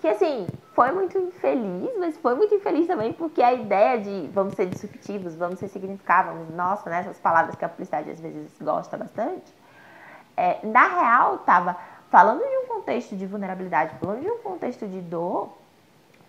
que 0.00 0.08
assim, 0.08 0.46
foi 0.74 0.92
muito 0.92 1.18
infeliz, 1.18 1.90
mas 1.98 2.16
foi 2.18 2.34
muito 2.34 2.54
infeliz 2.54 2.86
também 2.86 3.12
porque 3.12 3.42
a 3.42 3.52
ideia 3.52 4.00
de 4.00 4.28
vamos 4.32 4.54
ser 4.54 4.66
disruptivos, 4.66 5.34
vamos 5.34 5.58
ser 5.58 5.68
significar, 5.68 6.26
vamos, 6.26 6.54
nossa, 6.54 6.88
né, 6.88 7.00
essas 7.00 7.18
palavras 7.18 7.56
que 7.56 7.64
a 7.64 7.68
publicidade 7.68 8.10
às 8.10 8.20
vezes 8.20 8.56
gosta 8.60 8.96
bastante, 8.96 9.52
é, 10.36 10.64
na 10.64 10.86
real 10.86 11.36
estava 11.36 11.76
falando 12.10 12.40
de 12.40 12.56
um 12.58 12.66
contexto 12.66 13.16
de 13.16 13.26
vulnerabilidade, 13.26 13.94
falando 13.98 14.20
de 14.20 14.30
um 14.30 14.38
contexto 14.38 14.86
de 14.86 15.00
dor, 15.00 15.50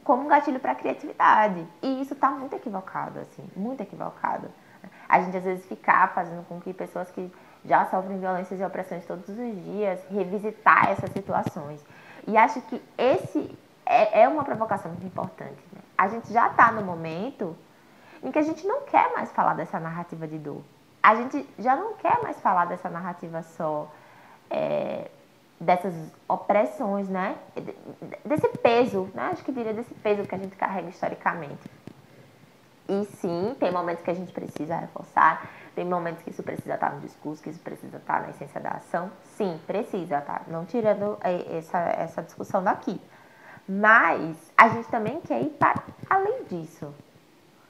como 0.04 0.24
um 0.24 0.28
gatilho 0.28 0.60
para 0.60 0.74
criatividade. 0.74 1.66
E 1.82 2.02
isso 2.02 2.14
está 2.14 2.32
muito 2.32 2.56
equivocado, 2.56 3.20
assim, 3.20 3.48
muito 3.56 3.82
equivocado. 3.82 4.50
A 5.08 5.22
gente 5.22 5.38
às 5.38 5.44
vezes 5.44 5.66
ficar 5.66 6.14
fazendo 6.14 6.44
com 6.48 6.60
que 6.60 6.74
pessoas 6.74 7.12
que 7.12 7.32
já 7.66 7.86
sofrem 7.86 8.20
violências 8.20 8.60
e 8.60 8.64
opressões 8.64 9.06
todos 9.06 9.28
os 9.30 9.64
dias 9.64 10.04
revisitar 10.10 10.90
essas 10.90 11.12
situações. 11.12 11.84
E 12.28 12.38
acho 12.38 12.62
que 12.62 12.82
esse 12.98 13.58
é, 13.86 14.22
é 14.22 14.28
uma 14.28 14.44
provocação 14.44 14.92
muito 14.92 15.06
importante. 15.06 15.62
Né? 15.74 15.82
A 15.98 16.08
gente 16.08 16.32
já 16.32 16.48
está 16.48 16.72
no 16.72 16.84
momento 16.84 17.56
em 18.24 18.32
que 18.32 18.40
a 18.40 18.44
gente 18.44 18.66
não 18.68 18.82
quer 18.82 19.12
mais 19.14 19.32
falar 19.32 19.54
dessa 19.54 19.80
narrativa 19.80 20.28
de 20.28 20.38
dor. 20.38 20.62
A 21.02 21.16
gente 21.16 21.48
já 21.58 21.76
não 21.76 21.94
quer 21.94 22.22
mais 22.22 22.40
falar 22.42 22.66
dessa 22.66 22.90
narrativa 22.90 23.42
só 23.42 23.90
é, 24.50 25.10
dessas 25.60 25.94
opressões, 26.28 27.10
né? 27.10 27.36
Desse 28.24 28.48
peso, 28.58 29.10
né? 29.14 29.30
Acho 29.32 29.44
que 29.44 29.52
diria 29.52 29.74
desse 29.74 29.94
peso 29.96 30.24
que 30.24 30.36
a 30.36 30.38
gente 30.38 30.56
carrega 30.56 30.90
historicamente. 30.90 31.70
E 32.90 33.06
sim, 33.06 33.56
tem 33.60 33.72
momentos 33.72 34.04
que 34.04 34.10
a 34.10 34.16
gente 34.16 34.34
precisa 34.34 34.76
reforçar, 34.76 35.48
tem 35.76 35.86
momentos 35.86 36.24
que 36.24 36.32
isso 36.32 36.42
precisa 36.42 36.74
estar 36.74 36.92
no 36.92 37.02
discurso, 37.02 37.44
que 37.44 37.52
isso 37.52 37.60
precisa 37.60 37.98
estar 37.98 38.24
na 38.24 38.32
essência 38.32 38.60
da 38.60 38.72
ação. 38.72 39.12
Sim, 39.38 39.60
precisa, 39.68 40.20
tá? 40.22 40.42
Não 40.48 40.66
tirando 40.66 41.20
essa, 41.24 41.78
essa 41.78 42.24
discussão 42.24 42.64
daqui. 42.64 43.00
Mas 43.68 44.52
a 44.58 44.70
gente 44.70 44.88
também 44.88 45.22
quer 45.22 45.40
ir 45.40 45.50
para 45.50 45.76
além 46.10 46.46
disso. 46.46 46.92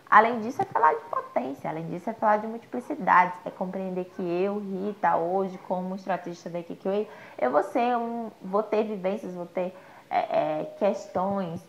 Além 0.10 0.40
disso, 0.40 0.62
é 0.62 0.66
falar 0.66 0.94
de 0.94 1.02
potência, 1.02 1.70
além 1.70 1.86
disso, 1.88 2.10
é 2.10 2.14
falar 2.14 2.38
de 2.38 2.48
multiplicidades, 2.48 3.38
é 3.46 3.52
compreender 3.52 4.06
que 4.06 4.24
eu, 4.24 4.58
Rita, 4.58 5.18
hoje, 5.18 5.60
como 5.68 5.96
estrategista 5.96 6.50
da 6.50 6.60
equipe, 6.60 7.08
eu 7.38 7.52
vou, 7.52 7.62
ser 7.62 7.96
um, 7.96 8.32
vou 8.42 8.64
ter 8.64 8.86
vivências, 8.86 9.36
vou 9.36 9.46
ter 9.46 9.76
é, 10.10 10.62
é, 10.62 10.66
questões, 10.80 11.64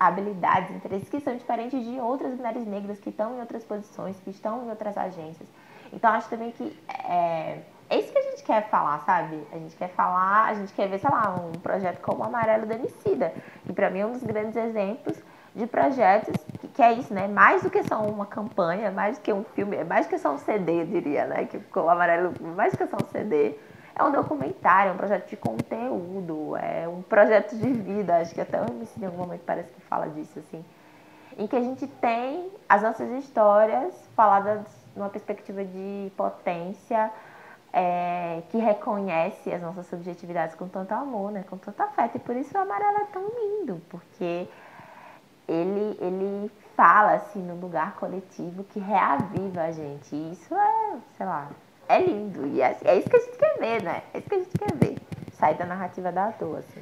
habilidades, 0.00 0.70
interesses 0.74 1.08
que 1.08 1.20
são 1.20 1.36
diferentes 1.36 1.84
de 1.84 2.00
outras 2.00 2.34
mulheres 2.34 2.66
negras 2.66 2.98
que 2.98 3.10
estão 3.10 3.36
em 3.36 3.40
outras 3.40 3.64
posições, 3.64 4.18
que 4.20 4.30
estão 4.30 4.64
em 4.64 4.70
outras 4.70 4.96
agências. 4.96 5.48
Então, 5.92 6.10
acho 6.10 6.28
também 6.30 6.52
que 6.52 6.76
é, 6.88 7.58
é 7.90 7.98
isso 7.98 8.10
que 8.10 8.18
a 8.18 8.22
gente 8.22 8.42
quer 8.42 8.68
falar, 8.70 9.00
sabe? 9.00 9.46
A 9.52 9.58
gente 9.58 9.76
quer 9.76 9.90
falar, 9.90 10.46
a 10.46 10.54
gente 10.54 10.72
quer 10.72 10.88
ver, 10.88 10.98
sei 10.98 11.10
lá, 11.10 11.34
um 11.34 11.52
projeto 11.58 12.00
como 12.00 12.22
o 12.22 12.24
Amarelo 12.24 12.64
da 12.64 12.74
Emicida, 12.74 13.34
que 13.66 13.72
para 13.74 13.90
mim 13.90 13.98
é 13.98 14.06
um 14.06 14.12
dos 14.12 14.22
grandes 14.22 14.56
exemplos 14.56 15.22
de 15.54 15.66
projetos 15.66 16.34
que, 16.58 16.68
que, 16.68 16.82
é 16.82 16.94
isso, 16.94 17.12
né? 17.12 17.28
Mais 17.28 17.62
do 17.62 17.68
que 17.68 17.82
só 17.82 18.02
uma 18.02 18.24
campanha, 18.24 18.90
mais 18.90 19.18
do 19.18 19.22
que 19.22 19.30
um 19.30 19.44
filme, 19.44 19.76
é 19.76 19.84
mais 19.84 20.06
do 20.06 20.08
que 20.08 20.18
só 20.18 20.32
um 20.32 20.38
CD, 20.38 20.80
eu 20.80 20.86
diria, 20.86 21.26
né? 21.26 21.44
Que 21.44 21.58
ficou 21.58 21.90
amarelo, 21.90 22.32
mais 22.56 22.72
do 22.72 22.78
que 22.78 22.86
só 22.86 22.96
um 22.96 23.06
CD. 23.08 23.54
É 23.94 24.02
um 24.02 24.10
documentário, 24.10 24.90
é 24.90 24.92
um 24.92 24.96
projeto 24.96 25.28
de 25.28 25.36
conteúdo, 25.36 26.56
é 26.56 26.88
um 26.88 27.02
projeto 27.02 27.56
de 27.56 27.72
vida. 27.72 28.18
Acho 28.18 28.34
que 28.34 28.40
até 28.40 28.60
o 28.60 28.64
MC 28.64 29.00
em 29.00 29.06
algum 29.06 29.18
momento 29.18 29.42
parece 29.44 29.70
que 29.72 29.80
fala 29.82 30.08
disso, 30.08 30.38
assim. 30.38 30.64
Em 31.36 31.46
que 31.46 31.56
a 31.56 31.60
gente 31.60 31.86
tem 31.86 32.50
as 32.68 32.82
nossas 32.82 33.10
histórias 33.10 33.94
faladas 34.14 34.66
numa 34.96 35.08
perspectiva 35.08 35.64
de 35.64 36.12
potência, 36.16 37.10
é, 37.72 38.42
que 38.50 38.58
reconhece 38.58 39.52
as 39.52 39.62
nossas 39.62 39.86
subjetividades 39.86 40.54
com 40.54 40.68
tanto 40.68 40.92
amor, 40.92 41.32
né? 41.32 41.44
Com 41.48 41.56
tanto 41.56 41.82
afeto. 41.82 42.16
E 42.16 42.20
por 42.20 42.36
isso 42.36 42.56
o 42.56 42.60
amarelo 42.60 42.98
é 42.98 43.04
tão 43.06 43.22
lindo, 43.22 43.80
porque 43.88 44.46
ele, 45.48 45.96
ele 46.00 46.50
fala 46.76 47.14
assim 47.14 47.40
no 47.40 47.54
lugar 47.56 47.94
coletivo 47.96 48.64
que 48.64 48.78
reaviva 48.78 49.62
a 49.62 49.72
gente. 49.72 50.14
E 50.14 50.32
isso 50.32 50.54
é, 50.54 50.96
sei 51.16 51.26
lá, 51.26 51.48
é 51.88 52.04
lindo. 52.04 52.46
E 52.46 52.60
é, 52.60 52.76
é, 52.84 52.98
isso 52.98 53.08
que 53.08 53.16
a 53.16 53.20
gente 53.20 53.36
quer 53.36 53.58
ver, 53.58 53.82
né? 53.82 54.02
É 54.12 54.18
isso 54.18 54.28
que 54.28 54.34
a 54.34 54.38
gente 54.38 54.58
quer 54.58 54.74
ver. 54.76 54.96
Sair 55.38 55.58
da 55.58 55.66
narrativa 55.66 56.12
da 56.12 56.32
toa, 56.32 56.58
assim. 56.58 56.80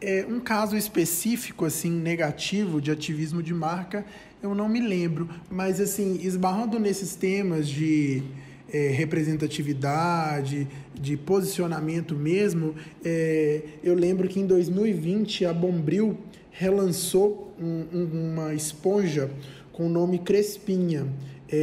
É, 0.00 0.26
um 0.28 0.38
caso 0.38 0.76
específico, 0.76 1.64
assim, 1.64 1.90
negativo 1.90 2.80
de 2.80 2.90
ativismo 2.90 3.42
de 3.42 3.54
marca, 3.54 4.04
eu 4.42 4.54
não 4.54 4.68
me 4.68 4.80
lembro. 4.80 5.28
Mas, 5.50 5.80
assim, 5.80 6.20
esbarrando 6.22 6.78
nesses 6.78 7.16
temas 7.16 7.68
de 7.68 8.22
é, 8.70 8.88
representatividade, 8.88 10.68
de 10.92 11.16
posicionamento 11.16 12.14
mesmo, 12.14 12.74
é, 13.04 13.62
eu 13.82 13.94
lembro 13.94 14.28
que 14.28 14.40
em 14.40 14.46
2020 14.46 15.46
a 15.46 15.52
Bombril 15.52 16.18
relançou 16.50 17.54
um, 17.58 17.84
um, 17.92 18.32
uma 18.32 18.54
esponja 18.54 19.30
com 19.72 19.86
o 19.86 19.88
nome 19.88 20.18
Crespinha. 20.18 21.06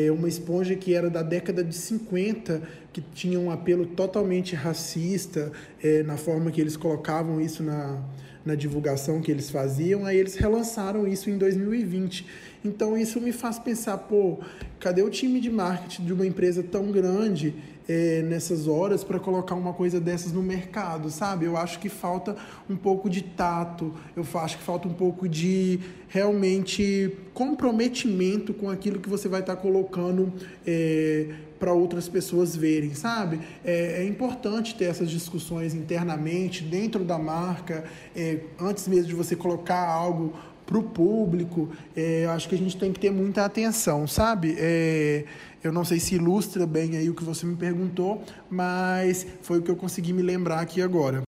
É 0.08 0.12
uma 0.12 0.30
esponja 0.30 0.76
que 0.76 0.94
era 0.94 1.10
da 1.10 1.22
década 1.22 1.64
de 1.64 1.76
50, 1.76 2.62
que 2.94 3.02
tinha 3.14 3.40
um 3.40 3.52
apelo 3.52 3.86
totalmente 3.86 4.56
racista 4.56 5.52
é, 5.84 6.04
na 6.04 6.18
forma 6.18 6.52
que 6.52 6.62
eles 6.62 6.78
colocavam 6.78 7.42
isso 7.42 7.62
na, 7.62 8.00
na 8.46 8.56
divulgação 8.56 9.22
que 9.22 9.32
eles 9.32 9.50
faziam. 9.50 10.06
Aí 10.06 10.18
eles 10.18 10.36
relançaram 10.36 11.08
isso 11.08 11.30
em 11.30 11.38
2020. 11.38 12.26
Então 12.64 12.98
isso 12.98 13.20
me 13.20 13.32
faz 13.32 13.60
pensar, 13.60 13.98
pô, 13.98 14.40
cadê 14.80 15.02
o 15.02 15.10
time 15.10 15.42
de 15.42 15.50
marketing 15.50 16.06
de 16.06 16.14
uma 16.14 16.26
empresa 16.26 16.64
tão 16.64 16.92
grande 16.92 17.54
é, 17.88 18.22
nessas 18.22 18.68
horas 18.68 19.04
para 19.04 19.20
colocar 19.20 19.56
uma 19.56 19.74
coisa 19.74 20.00
dessas 20.00 20.32
no 20.32 20.42
mercado, 20.42 21.10
sabe? 21.10 21.46
Eu 21.46 21.58
acho 21.58 21.80
que 21.80 21.90
falta 21.90 22.36
um 22.70 22.76
pouco 22.76 23.10
de 23.10 23.22
tato, 23.22 23.94
eu 24.16 24.26
acho 24.40 24.58
que 24.58 24.64
falta 24.64 24.88
um 24.88 24.94
pouco 24.94 25.28
de 25.28 25.80
realmente 26.08 27.18
comprometimento 27.34 28.54
com 28.54 28.70
aquilo 28.70 29.00
que 29.00 29.10
você 29.10 29.28
vai 29.28 29.42
estar 29.42 29.56
tá 29.56 29.62
colocando 29.62 30.34
é, 30.66 31.28
para 31.62 31.74
outras 31.74 32.10
pessoas 32.10 32.56
verem, 32.56 32.96
sabe? 32.96 33.40
É, 33.64 34.02
é, 34.02 34.06
importante 34.06 34.74
ter 34.74 34.86
essas 34.86 35.12
discussões 35.12 35.76
internamente, 35.76 36.64
dentro 36.64 37.04
da 37.04 37.20
marca, 37.20 37.84
é, 38.16 38.40
antes 38.60 38.88
mesmo 38.88 39.08
de 39.08 39.14
você 39.14 39.36
colocar 39.36 39.88
algo 39.88 40.34
para 40.72 40.80
o 40.80 40.84
público, 40.84 41.70
é, 41.94 42.24
eu 42.24 42.32
acho 42.32 42.48
que 42.48 42.56
a 42.56 42.58
gente 42.58 42.78
tem 42.78 42.94
que 42.94 43.00
ter 43.00 43.12
muita 43.12 43.44
atenção, 43.44 44.08
sabe? 44.08 44.56
É, 44.58 45.26
eu 45.62 45.74
não 45.74 45.84
sei 45.84 46.00
se 46.00 46.16
ilustra 46.16 46.66
bem 46.66 46.96
aí 46.96 47.10
o 47.10 47.14
que 47.14 47.26
você 47.26 47.46
me 47.46 47.58
perguntou, 47.58 48.24
mas 48.50 49.28
foi 49.42 49.60
o 49.60 49.62
que 49.62 49.70
eu 49.70 49.76
consegui 49.76 50.14
me 50.14 50.22
lembrar 50.22 50.62
aqui 50.62 50.82
agora. 50.82 51.24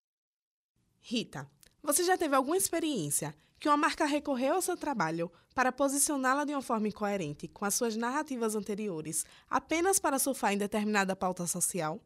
Rita, 1.02 1.46
você 1.84 2.06
já 2.06 2.18
teve 2.18 2.34
alguma 2.34 2.56
experiência 2.56 3.36
que 3.60 3.68
uma 3.68 3.76
marca 3.76 4.06
recorreu 4.06 4.56
ao 4.56 4.62
seu 4.62 4.78
trabalho 4.78 5.30
para 5.54 5.74
posicioná-la 5.74 6.46
de 6.46 6.54
uma 6.54 6.62
forma 6.62 6.88
incoerente 6.88 7.50
com 7.50 7.66
as 7.66 7.74
suas 7.74 7.98
narrativas 7.98 8.56
anteriores, 8.56 9.26
apenas 9.50 10.00
para 10.00 10.20
surfar 10.20 10.54
em 10.54 10.58
determinada 10.58 11.18
pauta 11.18 11.46
social? 11.48 12.00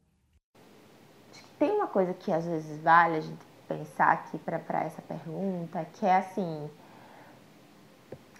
Tem 1.59 1.69
uma 1.69 1.87
coisa 1.87 2.15
que 2.15 2.31
às 2.31 2.45
vezes 2.45 2.81
vale 2.81 3.17
a 3.17 3.21
gente 3.21 3.45
pensar 3.67 4.11
aqui 4.13 4.39
para 4.39 4.83
essa 4.83 5.01
pergunta, 5.03 5.85
que 5.93 6.05
é 6.05 6.17
assim, 6.17 6.67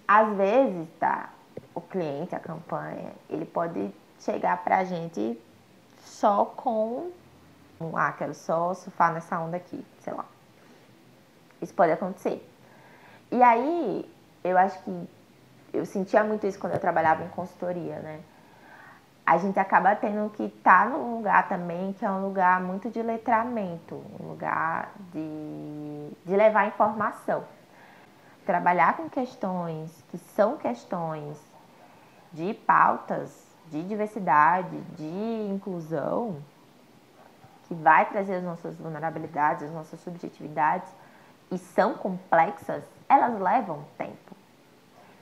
às 0.08 0.36
vezes, 0.38 0.88
tá, 1.00 1.30
o 1.76 1.82
cliente, 1.82 2.34
a 2.34 2.40
campanha, 2.40 3.12
ele 3.30 3.46
pode 3.46 3.94
chegar 4.20 4.58
pra 4.64 4.84
gente 4.84 5.40
só 6.00 6.46
com 6.46 7.12
um, 7.80 7.96
ah, 7.96 8.12
quero 8.12 8.34
só 8.34 8.74
surfar 8.74 9.14
nessa 9.14 9.40
onda 9.40 9.58
aqui, 9.58 9.86
sei 10.00 10.14
lá. 10.14 10.26
Isso 11.62 11.74
pode 11.74 11.92
acontecer. 11.92 12.48
E 13.32 13.42
aí, 13.44 14.10
eu 14.44 14.58
acho 14.58 14.82
que 14.84 15.10
eu 15.74 15.86
sentia 15.86 16.24
muito 16.24 16.48
isso 16.48 16.58
quando 16.58 16.74
eu 16.74 16.80
trabalhava 16.80 17.24
em 17.24 17.30
consultoria, 17.30 18.00
né? 18.00 18.22
A 19.26 19.38
gente 19.38 19.60
acaba 19.60 19.94
tendo 19.96 20.30
que 20.32 20.44
estar 20.44 20.86
tá 20.86 20.90
num 20.90 21.18
lugar 21.18 21.50
também 21.50 21.92
que 21.94 22.06
é 22.06 22.10
um 22.10 22.26
lugar 22.26 22.62
muito 22.62 22.90
de 22.90 23.02
letramento, 23.02 24.02
um 24.20 24.30
lugar 24.30 24.92
de, 25.12 26.10
de 26.26 26.36
levar 26.36 26.68
informação. 26.68 27.44
Trabalhar 28.48 28.96
com 28.96 29.10
questões 29.10 30.06
que 30.10 30.18
são 30.18 30.56
questões 30.56 31.38
de 32.32 32.54
pautas 32.54 33.46
de 33.70 33.84
diversidade, 33.84 34.80
de 34.96 35.50
inclusão, 35.52 36.38
que 37.68 37.74
vai 37.74 38.08
trazer 38.08 38.36
as 38.36 38.44
nossas 38.46 38.78
vulnerabilidades, 38.78 39.64
as 39.64 39.72
nossas 39.74 40.00
subjetividades, 40.00 40.90
e 41.52 41.58
são 41.58 41.96
complexas, 41.96 42.86
elas 43.10 43.38
levam 43.38 43.84
tempo. 43.98 44.34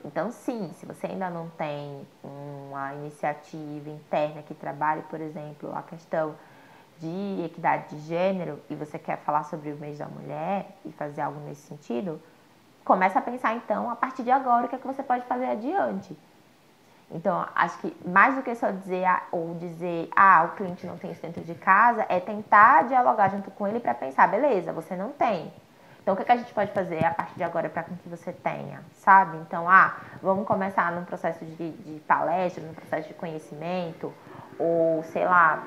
Então, 0.04 0.32
sim, 0.32 0.72
se 0.76 0.86
você 0.86 1.08
ainda 1.08 1.28
não 1.28 1.50
tem 1.50 2.06
uma 2.24 2.94
iniciativa 2.94 3.90
interna 3.90 4.44
que 4.44 4.54
trabalhe, 4.54 5.02
por 5.10 5.20
exemplo, 5.20 5.76
a 5.76 5.82
questão 5.82 6.36
de 7.00 7.44
equidade 7.44 7.96
de 7.96 8.02
gênero 8.02 8.62
e 8.70 8.76
você 8.76 9.00
quer 9.00 9.18
falar 9.18 9.46
sobre 9.46 9.72
o 9.72 9.78
mês 9.78 9.98
da 9.98 10.06
mulher 10.06 10.78
e 10.86 10.92
fazer 10.92 11.22
algo 11.22 11.40
nesse 11.40 11.62
sentido, 11.62 12.22
começa 12.86 13.18
a 13.18 13.22
pensar 13.22 13.56
então, 13.56 13.90
a 13.90 13.96
partir 13.96 14.24
de 14.24 14.32
agora, 14.32 14.68
o 14.68 14.70
que 14.70 14.76
é 14.76 14.78
que 14.78 14.88
você 14.88 15.02
pode 15.02 15.26
fazer 15.26 15.48
adiante. 15.48 16.16
Então, 17.12 17.46
acho 17.56 17.78
que 17.80 17.96
mais 18.08 18.36
do 18.36 18.44
que 18.44 18.54
só 18.56 18.72
dizer 18.72 19.06
ou 19.32 19.56
dizer, 19.56 20.10
ah, 20.16 20.44
o 20.46 20.56
cliente 20.56 20.86
não 20.86 20.98
tem 20.98 21.12
isso 21.12 21.22
dentro 21.22 21.44
de 21.44 21.56
casa, 21.56 22.06
é 22.08 22.20
tentar 22.20 22.84
dialogar 22.84 23.30
junto 23.30 23.52
com 23.52 23.68
ele 23.68 23.80
para 23.80 23.94
pensar, 23.94 24.28
beleza, 24.28 24.72
você 24.72 24.96
não 24.96 25.10
tem. 25.10 25.52
Então, 26.02 26.14
o 26.14 26.18
que, 26.18 26.24
que 26.24 26.32
a 26.32 26.38
gente 26.38 26.54
pode 26.54 26.72
fazer 26.72 27.04
a 27.04 27.12
partir 27.12 27.36
de 27.36 27.44
agora 27.44 27.68
para 27.68 27.84
que 27.84 28.08
você 28.08 28.32
tenha, 28.32 28.80
sabe? 28.94 29.38
Então, 29.38 29.68
ah, 29.68 29.96
vamos 30.22 30.46
começar 30.48 30.92
num 30.92 31.04
processo 31.04 31.44
de, 31.44 31.72
de 31.72 32.00
palestra, 32.02 32.64
num 32.64 32.74
processo 32.74 33.08
de 33.08 33.16
conhecimento, 33.16 34.14
ou 34.60 35.04
sei 35.06 35.26
lá, 35.26 35.64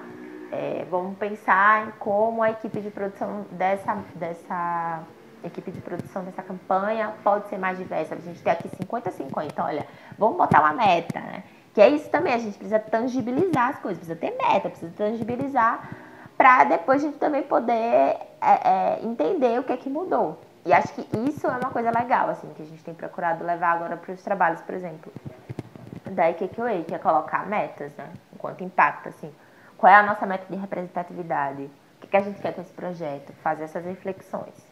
é, 0.53 0.87
vamos 0.89 1.19
pensar 1.19 1.89
em 1.89 1.91
como 1.99 2.43
a 2.43 2.51
equipe 2.51 2.81
de 2.81 2.91
produção 2.91 3.47
dessa, 3.51 3.97
dessa 4.15 5.03
equipe 5.45 5.71
de 5.71 5.81
produção 5.81 6.25
dessa 6.25 6.43
campanha 6.43 7.13
pode 7.23 7.49
ser 7.49 7.59
mais 7.59 7.79
diversa. 7.79 8.15
A 8.15 8.19
gente 8.19 8.43
tem 8.43 8.53
aqui 8.53 8.69
50-50. 8.69 9.53
Olha, 9.59 9.87
vamos 10.19 10.37
botar 10.37 10.61
uma 10.61 10.73
meta, 10.73 11.21
né? 11.21 11.45
Que 11.75 11.81
é 11.81 11.89
isso 11.89 12.09
também, 12.11 12.35
a 12.35 12.39
gente 12.39 12.57
precisa 12.59 12.79
tangibilizar 12.79 13.69
as 13.69 13.79
coisas, 13.79 13.99
precisa 13.99 14.19
ter 14.19 14.37
meta, 14.37 14.69
precisa 14.69 14.93
tangibilizar 14.97 15.89
para 16.37 16.65
depois 16.65 17.03
a 17.03 17.07
gente 17.07 17.19
também 17.19 17.43
poder 17.43 17.75
é, 17.75 18.21
é, 18.41 19.01
entender 19.03 19.59
o 19.59 19.65
que 19.65 19.73
é 19.73 19.77
que 19.77 19.91
mudou. 19.91 20.41
E 20.65 20.73
acho 20.73 20.93
que 20.93 21.01
isso 21.29 21.47
é 21.47 21.51
uma 21.51 21.71
coisa 21.71 21.91
legal, 21.91 22.31
assim, 22.31 22.49
que 22.55 22.63
a 22.63 22.67
gente 22.67 22.83
tem 22.85 22.95
procurado 22.95 23.45
levar 23.45 23.73
agora 23.73 23.97
para 23.97 24.13
os 24.13 24.23
trabalhos, 24.23 24.61
por 24.61 24.75
exemplo, 24.75 25.13
da 26.11 26.31
IQQA, 26.31 26.85
que 26.87 26.95
é 26.95 26.99
colocar 26.99 27.47
metas, 27.47 27.93
né? 27.97 28.13
Enquanto 28.33 28.63
impacto, 28.63 29.09
assim. 29.09 29.33
Qual 29.77 29.93
é 29.93 29.97
a 29.97 30.03
nossa 30.03 30.27
meta 30.27 30.45
de 30.49 30.57
representatividade? 30.57 31.65
O 31.97 32.01
que, 32.01 32.07
que 32.07 32.17
a 32.17 32.21
gente 32.21 32.41
quer 32.41 32.53
com 32.55 32.61
esse 32.61 32.73
projeto? 32.73 33.33
Fazer 33.43 33.65
essas 33.65 33.85
reflexões. 33.85 34.68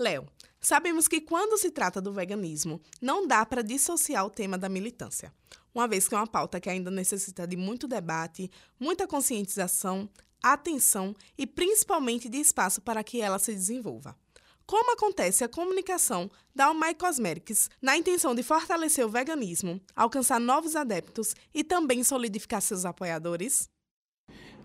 Léo, 0.00 0.26
sabemos 0.58 1.06
que 1.06 1.20
quando 1.20 1.58
se 1.58 1.70
trata 1.70 2.00
do 2.00 2.10
veganismo, 2.10 2.80
não 3.02 3.26
dá 3.26 3.44
para 3.44 3.62
dissociar 3.62 4.24
o 4.24 4.30
tema 4.30 4.56
da 4.56 4.66
militância, 4.66 5.30
uma 5.74 5.86
vez 5.86 6.08
que 6.08 6.14
é 6.14 6.16
uma 6.18 6.26
pauta 6.26 6.58
que 6.58 6.70
ainda 6.70 6.90
necessita 6.90 7.46
de 7.46 7.54
muito 7.54 7.86
debate, 7.86 8.50
muita 8.78 9.06
conscientização, 9.06 10.08
atenção 10.42 11.14
e 11.36 11.46
principalmente 11.46 12.30
de 12.30 12.38
espaço 12.38 12.80
para 12.80 13.04
que 13.04 13.20
ela 13.20 13.38
se 13.38 13.52
desenvolva. 13.52 14.16
Como 14.64 14.90
acontece 14.90 15.44
a 15.44 15.48
comunicação 15.50 16.30
da 16.54 16.66
Almai 16.66 16.94
Cosmetics 16.94 17.68
na 17.82 17.94
intenção 17.94 18.34
de 18.34 18.42
fortalecer 18.42 19.04
o 19.04 19.10
veganismo, 19.10 19.78
alcançar 19.94 20.40
novos 20.40 20.76
adeptos 20.76 21.34
e 21.52 21.62
também 21.62 22.02
solidificar 22.02 22.62
seus 22.62 22.86
apoiadores? 22.86 23.68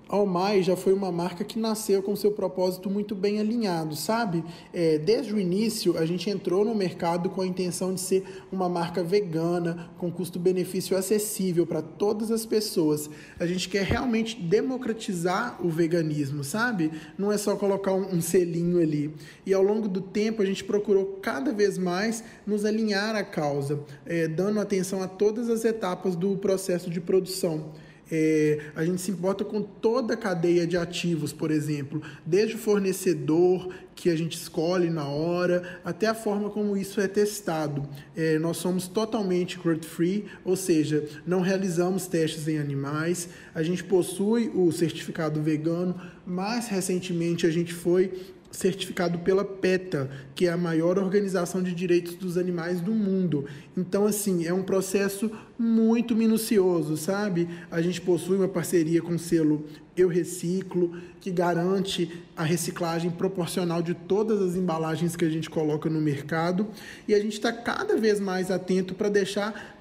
Almai 0.08 0.62
já 0.62 0.76
foi 0.76 0.94
uma 0.94 1.12
marca 1.12 1.44
que 1.44 1.58
nasceu 1.58 2.04
com 2.04 2.16
seu 2.16 2.32
propósito 2.32 2.90
muito 2.90 3.16
bem 3.16 3.40
alinhado, 3.40 3.96
sabe? 3.96 4.44
É, 4.72 5.00
desde 5.00 5.34
o 5.34 5.40
início, 5.40 5.98
a 5.98 6.06
gente 6.06 6.30
entrou 6.30 6.64
no 6.64 6.76
mercado 6.76 7.30
com 7.30 7.42
a 7.42 7.48
intenção 7.48 7.94
de 7.94 8.02
ser 8.02 8.24
uma 8.52 8.70
marca 8.70 9.04
vegana, 9.04 9.90
com 9.98 10.12
custo-benefício 10.12 10.96
acessível 10.96 11.66
para 11.66 11.82
todas 11.82 12.30
as 12.30 12.46
pessoas. 12.46 13.10
A 13.40 13.48
gente 13.48 13.68
quer 13.68 13.84
realmente 13.84 14.40
democratizar 14.40 15.58
o 15.66 15.70
veganismo, 15.70 16.44
sabe? 16.44 16.92
Não 17.18 17.32
é 17.32 17.38
só 17.38 17.56
colocar 17.56 17.94
um, 17.94 18.16
um 18.16 18.22
selinho 18.22 18.80
ali. 18.80 19.12
E 19.44 19.54
ao 19.56 19.64
longo 19.64 19.88
do 19.88 20.02
tempo, 20.02 20.42
a 20.42 20.46
gente 20.46 20.64
procurou 20.64 21.20
cada 21.20 21.52
vez 21.52 21.80
mais 21.80 22.24
nos 22.46 22.64
alinhar 22.64 23.16
à 23.16 23.24
causa, 23.24 23.80
é, 24.06 24.28
dando 24.28 24.60
atenção 24.60 25.02
a 25.02 25.08
todas 25.08 25.50
as 25.50 25.66
etapas 25.66 26.16
do 26.16 26.38
processo 26.38 26.92
de 26.92 27.02
produção. 27.02 27.72
É, 28.12 28.60
a 28.76 28.86
gente 28.86 29.02
se 29.02 29.12
importa 29.12 29.44
com 29.44 29.62
toda 29.62 30.14
a 30.14 30.18
cadeia 30.18 30.68
de 30.68 30.78
ativos, 30.78 31.34
por 31.34 31.50
exemplo, 31.50 32.02
desde 32.26 32.56
o 32.56 32.60
fornecedor 32.60 33.70
que 33.96 34.10
a 34.10 34.16
gente 34.16 34.38
escolhe 34.38 34.90
na 34.90 35.08
hora, 35.08 35.80
até 35.84 36.08
a 36.08 36.14
forma 36.14 36.50
como 36.50 36.76
isso 36.76 37.00
é 37.00 37.08
testado. 37.08 37.88
É, 38.16 38.38
nós 38.38 38.58
somos 38.58 38.88
totalmente 38.88 39.58
cruelty-free, 39.58 40.26
ou 40.44 40.56
seja, 40.56 41.08
não 41.26 41.40
realizamos 41.40 42.06
testes 42.06 42.48
em 42.48 42.58
animais. 42.58 43.30
A 43.54 43.64
gente 43.64 43.84
possui 43.84 44.52
o 44.54 44.72
certificado 44.72 45.42
vegano. 45.42 46.00
Mais 46.26 46.68
recentemente, 46.68 47.48
a 47.48 47.52
gente 47.52 47.74
foi 47.74 48.12
certificado 48.56 49.20
pela 49.20 49.44
PETA, 49.44 50.10
que 50.34 50.48
é 50.48 50.52
a 50.52 50.58
maior 50.58 50.98
organização 50.98 51.62
de 51.62 51.74
direitos 51.74 52.16
dos 52.16 52.38
animais 52.38 52.80
do 52.82 52.94
mundo. 52.94 53.46
Então, 53.76 54.06
assim, 54.06 54.46
é 54.46 54.54
um 54.54 54.64
processo 54.64 55.30
muito 55.60 56.16
minucioso, 56.16 56.98
sabe? 56.98 57.48
A 57.70 57.82
gente 57.82 58.02
possui 58.02 58.38
uma 58.38 58.48
parceria 58.48 59.02
com 59.02 59.16
o 59.16 59.20
selo 59.20 59.66
Eu 59.96 60.08
Reciclo, 60.08 60.96
que 61.20 61.32
garante 61.32 62.24
a 62.36 62.44
reciclagem 62.44 63.12
proporcional 63.12 63.82
de 63.82 63.94
todas 63.94 64.42
as 64.42 64.56
embalagens 64.56 65.16
que 65.16 65.26
a 65.26 65.30
gente 65.30 65.50
coloca 65.50 65.90
no 65.90 66.00
mercado. 66.00 66.68
E 67.08 67.14
a 67.14 67.20
gente 67.20 67.34
está 67.34 67.52
cada 67.52 67.98
vez 67.98 68.20
mais 68.20 68.50
atento 68.50 68.96
para 68.96 69.10
deixar 69.10 69.76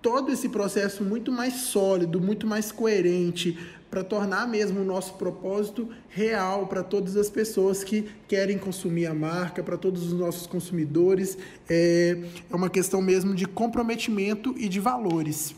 todo 0.00 0.32
esse 0.32 0.48
processo 0.48 1.04
muito 1.04 1.30
mais 1.30 1.54
sólido, 1.54 2.20
muito 2.20 2.46
mais 2.46 2.72
coerente, 2.72 3.58
para 3.90 4.04
tornar 4.04 4.46
mesmo 4.46 4.80
o 4.80 4.84
nosso 4.84 5.14
propósito 5.14 5.88
real 6.08 6.68
para 6.68 6.82
todas 6.84 7.16
as 7.16 7.28
pessoas 7.28 7.82
que 7.82 8.08
querem 8.28 8.56
consumir 8.56 9.06
a 9.06 9.14
marca, 9.14 9.62
para 9.62 9.76
todos 9.76 10.06
os 10.06 10.12
nossos 10.12 10.46
consumidores. 10.46 11.36
É, 11.68 12.16
é 12.48 12.54
uma 12.54 12.70
questão 12.70 13.02
mesmo 13.02 13.34
de 13.34 13.46
comprometimento 13.46 14.54
e 14.56 14.68
de 14.68 14.78
valores. 14.78 15.54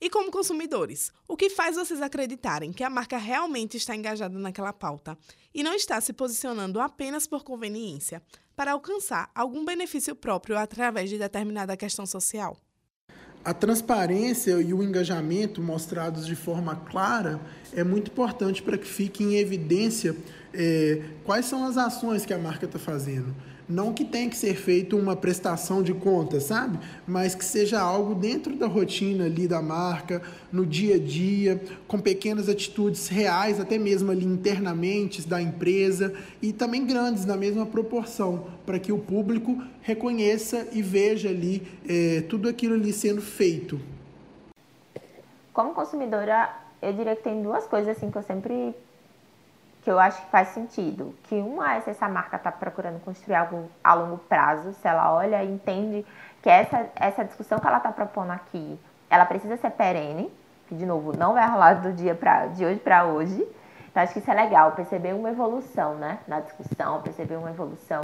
E 0.00 0.10
como 0.10 0.30
consumidores, 0.30 1.10
o 1.26 1.36
que 1.36 1.48
faz 1.48 1.76
vocês 1.76 2.02
acreditarem 2.02 2.72
que 2.72 2.84
a 2.84 2.90
marca 2.90 3.16
realmente 3.16 3.78
está 3.78 3.96
engajada 3.96 4.38
naquela 4.38 4.72
pauta 4.72 5.16
e 5.54 5.62
não 5.62 5.72
está 5.72 6.00
se 6.00 6.12
posicionando 6.12 6.78
apenas 6.78 7.26
por 7.26 7.42
conveniência, 7.42 8.22
para 8.54 8.72
alcançar 8.72 9.30
algum 9.34 9.64
benefício 9.64 10.14
próprio 10.14 10.58
através 10.58 11.08
de 11.08 11.18
determinada 11.18 11.76
questão 11.76 12.04
social? 12.04 12.56
A 13.44 13.52
transparência 13.52 14.52
e 14.60 14.72
o 14.72 14.82
engajamento 14.82 15.60
mostrados 15.60 16.26
de 16.26 16.34
forma 16.34 16.74
clara 16.76 17.38
é 17.74 17.84
muito 17.84 18.10
importante 18.10 18.62
para 18.62 18.78
que 18.78 18.86
fique 18.86 19.22
em 19.22 19.36
evidência 19.36 20.16
é, 20.52 21.02
quais 21.24 21.44
são 21.44 21.66
as 21.66 21.76
ações 21.76 22.24
que 22.24 22.32
a 22.32 22.38
marca 22.38 22.64
está 22.64 22.78
fazendo. 22.78 23.34
Não 23.68 23.94
que 23.94 24.04
tenha 24.04 24.28
que 24.28 24.36
ser 24.36 24.54
feito 24.54 24.96
uma 24.96 25.16
prestação 25.16 25.82
de 25.82 25.94
contas, 25.94 26.44
sabe? 26.44 26.78
Mas 27.06 27.34
que 27.34 27.44
seja 27.44 27.80
algo 27.80 28.14
dentro 28.14 28.54
da 28.56 28.66
rotina 28.66 29.24
ali 29.24 29.48
da 29.48 29.62
marca, 29.62 30.20
no 30.52 30.66
dia 30.66 30.96
a 30.96 30.98
dia, 30.98 31.60
com 31.88 31.98
pequenas 31.98 32.48
atitudes 32.48 33.08
reais, 33.08 33.58
até 33.58 33.78
mesmo 33.78 34.10
ali 34.10 34.26
internamente 34.26 35.26
da 35.26 35.40
empresa 35.40 36.12
e 36.42 36.52
também 36.52 36.84
grandes 36.84 37.24
na 37.24 37.36
mesma 37.36 37.64
proporção, 37.64 38.48
para 38.66 38.78
que 38.78 38.92
o 38.92 38.98
público 38.98 39.62
reconheça 39.80 40.68
e 40.72 40.82
veja 40.82 41.30
ali 41.30 41.62
é, 41.88 42.22
tudo 42.28 42.48
aquilo 42.48 42.74
ali 42.74 42.92
sendo 42.92 43.22
feito. 43.22 43.80
Como 45.54 45.72
consumidora, 45.72 46.54
eu 46.82 46.92
diria 46.92 47.16
que 47.16 47.22
tem 47.22 47.42
duas 47.42 47.66
coisas 47.66 47.96
assim 47.96 48.10
que 48.10 48.18
eu 48.18 48.22
sempre 48.22 48.74
que 49.84 49.90
eu 49.90 50.00
acho 50.00 50.22
que 50.22 50.30
faz 50.30 50.48
sentido. 50.48 51.14
Que 51.24 51.34
uma 51.34 51.74
é 51.74 51.80
se 51.82 51.90
essa 51.90 52.08
marca 52.08 52.36
está 52.36 52.50
procurando 52.50 52.98
construir 53.04 53.34
algo 53.34 53.70
a 53.84 53.92
longo 53.92 54.16
prazo, 54.16 54.72
se 54.72 54.88
ela 54.88 55.12
olha 55.12 55.44
e 55.44 55.52
entende 55.52 56.06
que 56.42 56.48
essa, 56.48 56.86
essa 56.96 57.22
discussão 57.22 57.58
que 57.58 57.66
ela 57.66 57.76
está 57.76 57.92
propondo 57.92 58.30
aqui, 58.30 58.80
ela 59.10 59.26
precisa 59.26 59.58
ser 59.58 59.70
perene, 59.70 60.32
que 60.66 60.74
de 60.74 60.86
novo 60.86 61.14
não 61.16 61.34
vai 61.34 61.46
rolar 61.48 61.74
do 61.74 61.92
dia 61.92 62.14
pra, 62.14 62.46
de 62.46 62.64
hoje 62.64 62.80
para 62.80 63.04
hoje. 63.04 63.46
Então 63.90 64.02
acho 64.02 64.14
que 64.14 64.18
isso 64.20 64.30
é 64.30 64.34
legal, 64.34 64.72
perceber 64.72 65.12
uma 65.12 65.30
evolução 65.30 65.94
né, 65.96 66.18
na 66.26 66.40
discussão, 66.40 67.02
perceber 67.02 67.36
uma 67.36 67.50
evolução 67.50 68.00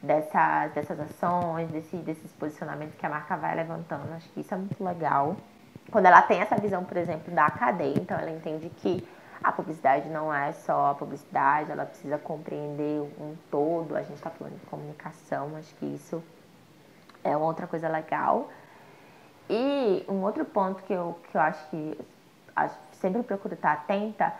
dessas, 0.00 0.72
dessas 0.72 1.00
ações, 1.00 1.68
desse, 1.70 1.96
desses 1.96 2.30
posicionamentos 2.32 2.94
que 2.94 3.04
a 3.04 3.08
marca 3.10 3.36
vai 3.36 3.56
levantando. 3.56 4.12
Acho 4.14 4.28
que 4.30 4.40
isso 4.40 4.54
é 4.54 4.56
muito 4.56 4.82
legal. 4.82 5.36
Quando 5.90 6.06
ela 6.06 6.22
tem 6.22 6.40
essa 6.40 6.56
visão, 6.56 6.84
por 6.84 6.96
exemplo, 6.96 7.34
da 7.34 7.50
cadeia, 7.50 7.98
então 7.98 8.16
ela 8.16 8.30
entende 8.30 8.70
que 8.76 9.06
a 9.42 9.52
publicidade 9.52 10.08
não 10.08 10.32
é 10.32 10.52
só 10.52 10.90
a 10.90 10.94
publicidade, 10.94 11.70
ela 11.70 11.86
precisa 11.86 12.18
compreender 12.18 13.00
um 13.20 13.36
todo. 13.50 13.96
A 13.96 14.02
gente 14.02 14.14
está 14.14 14.30
falando 14.30 14.58
de 14.58 14.66
comunicação, 14.66 15.56
acho 15.56 15.74
que 15.76 15.86
isso 15.86 16.22
é 17.22 17.36
uma 17.36 17.46
outra 17.46 17.66
coisa 17.66 17.88
legal. 17.88 18.48
E 19.48 20.04
um 20.08 20.22
outro 20.22 20.44
ponto 20.44 20.82
que 20.82 20.92
eu, 20.92 21.18
que 21.30 21.36
eu 21.36 21.40
acho 21.40 21.68
que 21.70 21.98
acho, 22.54 22.76
sempre 22.92 23.22
procuro 23.22 23.54
estar 23.54 23.72
atenta, 23.72 24.34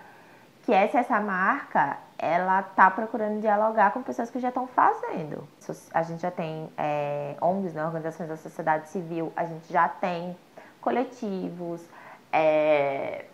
que 0.64 0.72
é 0.72 0.86
se 0.88 0.96
essa 0.96 1.20
marca 1.20 1.96
ela 2.18 2.60
está 2.60 2.90
procurando 2.90 3.40
dialogar 3.40 3.92
com 3.92 4.02
pessoas 4.02 4.28
que 4.28 4.40
já 4.40 4.48
estão 4.48 4.66
fazendo. 4.66 5.48
A 5.94 6.02
gente 6.02 6.20
já 6.20 6.30
tem 6.30 6.68
é, 6.76 7.36
ONGs, 7.40 7.72
né, 7.72 7.84
organizações 7.86 8.28
da 8.28 8.36
sociedade 8.36 8.88
civil, 8.88 9.32
a 9.36 9.46
gente 9.46 9.72
já 9.72 9.88
tem 9.88 10.36
coletivos, 10.80 11.88
é, 12.32 13.24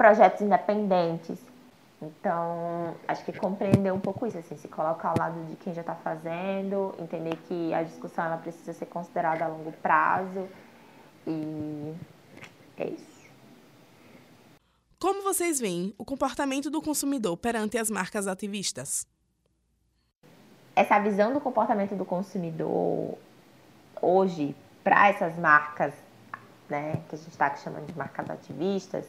projetos 0.00 0.40
independentes. 0.40 1.38
Então, 2.00 2.94
acho 3.06 3.22
que 3.22 3.34
compreender 3.34 3.92
um 3.92 4.00
pouco 4.00 4.26
isso, 4.26 4.38
assim, 4.38 4.56
se 4.56 4.66
colocar 4.66 5.10
ao 5.10 5.18
lado 5.18 5.44
de 5.44 5.56
quem 5.56 5.74
já 5.74 5.82
está 5.82 5.94
fazendo, 5.94 6.94
entender 6.98 7.36
que 7.46 7.74
a 7.74 7.82
discussão 7.82 8.24
ela 8.24 8.38
precisa 8.38 8.72
ser 8.72 8.86
considerada 8.86 9.44
a 9.44 9.48
longo 9.48 9.70
prazo 9.72 10.48
e 11.26 11.94
é 12.78 12.88
isso. 12.88 13.28
Como 14.98 15.22
vocês 15.22 15.60
veem 15.60 15.94
o 15.98 16.04
comportamento 16.06 16.70
do 16.70 16.80
consumidor 16.80 17.36
perante 17.36 17.76
as 17.76 17.90
marcas 17.90 18.26
ativistas? 18.26 19.06
Essa 20.74 20.98
visão 20.98 21.34
do 21.34 21.42
comportamento 21.42 21.94
do 21.94 22.06
consumidor 22.06 23.18
hoje 24.00 24.56
para 24.82 25.10
essas 25.10 25.38
marcas, 25.38 25.92
né, 26.70 27.02
que 27.06 27.16
a 27.16 27.18
gente 27.18 27.28
está 27.28 27.54
chamando 27.56 27.84
de 27.84 27.98
marcas 27.98 28.30
ativistas, 28.30 29.04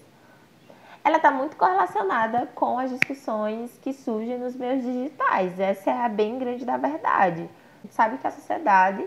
ela 1.03 1.17
está 1.17 1.31
muito 1.31 1.55
correlacionada 1.57 2.47
com 2.53 2.77
as 2.77 2.91
discussões 2.91 3.77
que 3.81 3.91
surgem 3.93 4.37
nos 4.37 4.55
meios 4.55 4.83
digitais. 4.83 5.59
Essa 5.59 5.91
é 5.91 6.05
a 6.05 6.09
bem 6.09 6.37
grande 6.37 6.63
da 6.63 6.77
verdade. 6.77 7.49
A 7.79 7.81
gente 7.83 7.93
sabe 7.93 8.17
que 8.17 8.27
a 8.27 8.31
sociedade, 8.31 9.05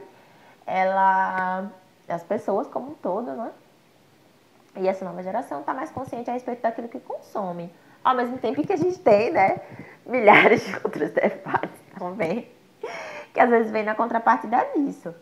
ela, 0.67 1.71
as 2.09 2.23
pessoas 2.25 2.67
como 2.67 2.91
um 2.91 2.95
todo, 2.95 3.33
né? 3.33 3.51
E 4.77 4.89
essa 4.89 5.05
nova 5.05 5.23
geração 5.23 5.61
está 5.61 5.73
mais 5.73 5.91
consciente 5.93 6.29
a 6.29 6.33
respeito 6.33 6.63
daquilo 6.63 6.89
que 6.89 6.99
consome. 6.99 7.73
Ao 8.03 8.15
mesmo 8.15 8.39
tempo 8.39 8.67
que 8.67 8.73
a 8.73 8.77
gente 8.77 8.99
tem, 8.99 9.31
né, 9.31 9.61
milhares 10.05 10.67
de 10.67 10.75
outros 10.83 11.11
debates 11.15 11.81
também, 11.97 12.51
que 13.33 13.39
às 13.39 13.49
vezes 13.49 13.71
vem 13.71 13.85
na 13.85 13.95
contrapartida 13.95 14.67
disso. 14.75 15.15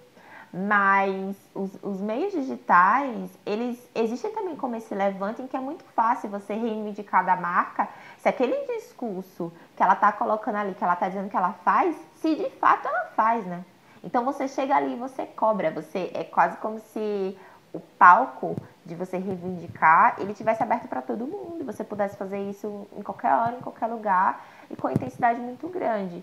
Mas 0.52 1.34
os, 1.54 1.70
os, 1.82 1.98
meios 2.02 2.32
digitais, 2.32 3.30
eles 3.46 3.78
existem 3.94 4.30
também 4.32 4.54
como 4.54 4.76
esse 4.76 4.94
levante 4.94 5.40
em 5.40 5.46
que 5.46 5.56
é 5.56 5.60
muito 5.60 5.82
fácil 5.96 6.28
você 6.28 6.52
reivindicar 6.52 7.24
da 7.24 7.36
marca 7.36 7.88
se 8.18 8.28
aquele 8.28 8.54
discurso 8.76 9.50
que 9.74 9.82
ela 9.82 9.94
está 9.94 10.12
colocando 10.12 10.56
ali, 10.56 10.74
que 10.74 10.84
ela 10.84 10.92
está 10.92 11.08
dizendo 11.08 11.30
que 11.30 11.36
ela 11.36 11.54
faz, 11.64 11.96
se 12.16 12.34
de 12.36 12.50
fato 12.50 12.86
ela 12.86 13.06
faz, 13.16 13.46
né? 13.46 13.64
Então 14.04 14.26
você 14.26 14.46
chega 14.46 14.76
ali 14.76 14.92
e 14.92 14.96
você 14.96 15.24
cobra, 15.24 15.70
você 15.70 16.10
é 16.12 16.22
quase 16.22 16.58
como 16.58 16.78
se 16.80 17.34
o 17.72 17.80
palco 17.80 18.54
de 18.84 18.94
você 18.94 19.16
reivindicar, 19.16 20.16
ele 20.18 20.34
tivesse 20.34 20.62
aberto 20.62 20.86
para 20.86 21.00
todo 21.00 21.26
mundo, 21.26 21.64
você 21.64 21.82
pudesse 21.82 22.16
fazer 22.16 22.38
isso 22.50 22.86
em 22.94 23.00
qualquer 23.02 23.32
hora, 23.32 23.56
em 23.56 23.60
qualquer 23.60 23.86
lugar 23.86 24.44
e 24.70 24.76
com 24.76 24.90
intensidade 24.90 25.40
muito 25.40 25.66
grande. 25.68 26.22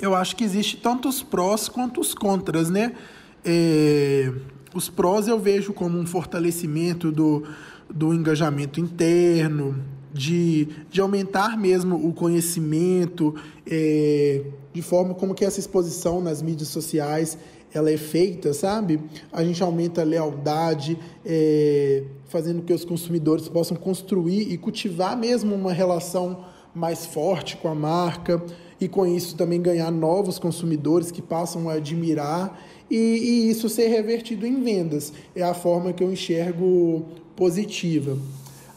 Eu 0.00 0.16
acho 0.16 0.34
que 0.34 0.42
existe 0.42 0.78
tanto 0.78 1.08
os 1.08 1.22
prós 1.22 1.68
quanto 1.68 2.00
os 2.00 2.12
contras, 2.12 2.68
né? 2.68 2.96
É, 3.44 4.32
os 4.74 4.88
prós 4.88 5.28
eu 5.28 5.38
vejo 5.38 5.72
como 5.72 5.98
um 5.98 6.06
fortalecimento 6.06 7.10
do, 7.10 7.44
do 7.90 8.14
engajamento 8.14 8.80
interno, 8.80 9.82
de, 10.12 10.68
de 10.90 11.00
aumentar 11.00 11.58
mesmo 11.58 11.96
o 11.96 12.12
conhecimento, 12.12 13.34
é, 13.66 14.42
de 14.72 14.82
forma 14.82 15.14
como 15.14 15.34
que 15.34 15.44
essa 15.44 15.58
exposição 15.58 16.20
nas 16.20 16.42
mídias 16.42 16.68
sociais 16.68 17.38
ela 17.74 17.90
é 17.90 17.96
feita, 17.96 18.52
sabe? 18.52 19.00
A 19.32 19.42
gente 19.42 19.62
aumenta 19.62 20.02
a 20.02 20.04
lealdade, 20.04 20.98
é, 21.24 22.04
fazendo 22.26 22.62
que 22.62 22.72
os 22.72 22.84
consumidores 22.84 23.48
possam 23.48 23.76
construir 23.76 24.52
e 24.52 24.58
cultivar 24.58 25.16
mesmo 25.16 25.54
uma 25.54 25.72
relação 25.72 26.44
mais 26.74 27.06
forte 27.06 27.56
com 27.56 27.68
a 27.68 27.74
marca 27.74 28.42
e 28.80 28.88
com 28.88 29.06
isso 29.06 29.36
também 29.36 29.60
ganhar 29.60 29.90
novos 29.90 30.38
consumidores 30.38 31.10
que 31.10 31.22
passam 31.22 31.68
a 31.68 31.74
admirar 31.74 32.58
e, 32.92 32.96
e 32.96 33.50
isso 33.50 33.70
ser 33.70 33.88
revertido 33.88 34.46
em 34.46 34.62
vendas. 34.62 35.14
É 35.34 35.42
a 35.42 35.54
forma 35.54 35.94
que 35.94 36.04
eu 36.04 36.12
enxergo 36.12 37.06
positiva. 37.34 38.18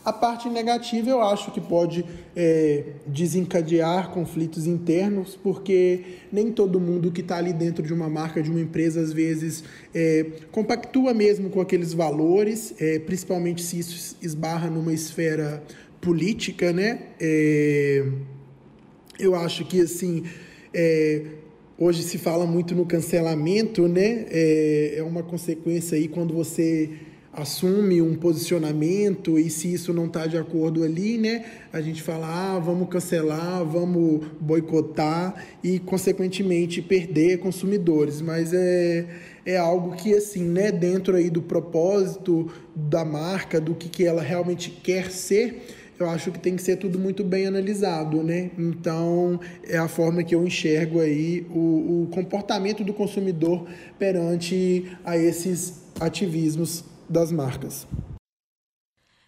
A 0.06 0.14
parte 0.14 0.48
negativa 0.48 1.10
eu 1.10 1.20
acho 1.20 1.52
que 1.52 1.60
pode 1.60 2.06
é, 2.36 2.84
desencadear 3.06 4.12
conflitos 4.12 4.68
internos, 4.68 5.38
porque 5.42 6.20
nem 6.32 6.52
todo 6.52 6.80
mundo 6.80 7.12
que 7.12 7.20
está 7.22 7.38
ali 7.38 7.52
dentro 7.52 7.84
de 7.84 7.92
uma 7.92 8.08
marca, 8.08 8.42
de 8.42 8.50
uma 8.50 8.62
empresa, 8.62 9.02
às 9.02 9.12
vezes 9.12 9.64
é, 9.94 10.28
compactua 10.52 11.14
mesmo 11.14 11.50
com 11.50 11.60
aqueles 11.60 11.92
valores, 11.92 12.74
é, 12.80 13.00
principalmente 13.00 13.62
se 13.64 13.80
isso 13.80 14.16
esbarra 14.22 14.70
numa 14.70 14.94
esfera 14.94 15.62
política, 16.00 16.72
né? 16.72 17.08
É, 17.20 18.06
eu 19.20 19.34
acho 19.36 19.66
que 19.66 19.82
assim 19.82 20.24
é, 20.74 21.24
Hoje 21.78 22.04
se 22.04 22.18
fala 22.18 22.46
muito 22.46 22.74
no 22.74 22.86
cancelamento, 22.86 23.86
né? 23.86 24.28
É, 24.30 24.96
é 25.00 25.04
uma 25.04 25.22
consequência 25.22 25.98
aí 25.98 26.08
quando 26.08 26.34
você 26.34 26.90
assume 27.34 28.02
um 28.02 28.16
posicionamento 28.16 29.38
e 29.38 29.50
se 29.50 29.74
isso 29.74 29.92
não 29.92 30.06
está 30.06 30.26
de 30.26 30.38
acordo 30.38 30.84
ali, 30.84 31.18
né? 31.18 31.44
A 31.74 31.82
gente 31.82 32.02
fala, 32.02 32.28
ah, 32.28 32.60
vamos 32.60 32.88
cancelar, 32.88 33.66
vamos 33.66 34.26
boicotar 34.40 35.46
e, 35.62 35.78
consequentemente, 35.80 36.82
perder 36.82 37.40
consumidores. 37.40 38.22
Mas 38.22 38.54
é, 38.54 39.06
é 39.46 39.58
algo 39.58 39.98
que, 39.98 40.14
assim, 40.14 40.46
né, 40.46 40.72
dentro 40.72 41.18
aí 41.18 41.30
do 41.30 41.42
propósito 41.42 42.50
da 42.74 43.04
marca, 43.04 43.60
do 43.60 43.76
que, 43.76 43.90
que 43.90 44.06
ela 44.06 44.22
realmente 44.22 44.72
quer 44.72 45.12
ser, 45.12 45.62
eu 45.98 46.10
acho 46.10 46.32
que 46.32 46.40
tem 46.40 46.56
que 46.56 46.62
ser 46.62 46.78
tudo 46.78 47.00
muito 47.00 47.24
bem 47.24 47.48
analisado, 47.48 48.22
né? 48.22 48.52
Então, 48.58 49.40
é 49.64 49.78
a 49.78 49.88
forma 49.88 50.24
que 50.24 50.36
eu 50.36 50.46
enxergo 50.46 51.00
aí 51.00 51.46
o, 51.50 52.04
o 52.04 52.08
comportamento 52.12 52.84
do 52.84 52.94
consumidor 52.94 53.68
perante 53.98 54.98
a 55.04 55.18
esses 55.18 55.82
ativismos 56.00 56.84
das 57.10 57.32
marcas. 57.32 57.88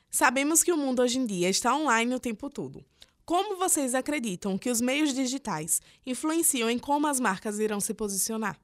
Sabemos 0.10 0.64
que 0.64 0.72
o 0.72 0.78
mundo 0.78 1.02
hoje 1.02 1.20
em 1.20 1.26
dia 1.26 1.50
está 1.50 1.76
online 1.76 2.16
o 2.16 2.20
tempo 2.20 2.50
todo. 2.50 2.84
Como 3.26 3.58
vocês 3.58 3.94
acreditam 3.94 4.58
que 4.58 4.70
os 4.70 4.80
meios 4.80 5.14
digitais 5.14 5.82
influenciam 6.06 6.70
em 6.70 6.80
como 6.80 7.08
as 7.08 7.20
marcas 7.20 7.60
irão 7.60 7.80
se 7.80 7.94
posicionar? 7.94 8.58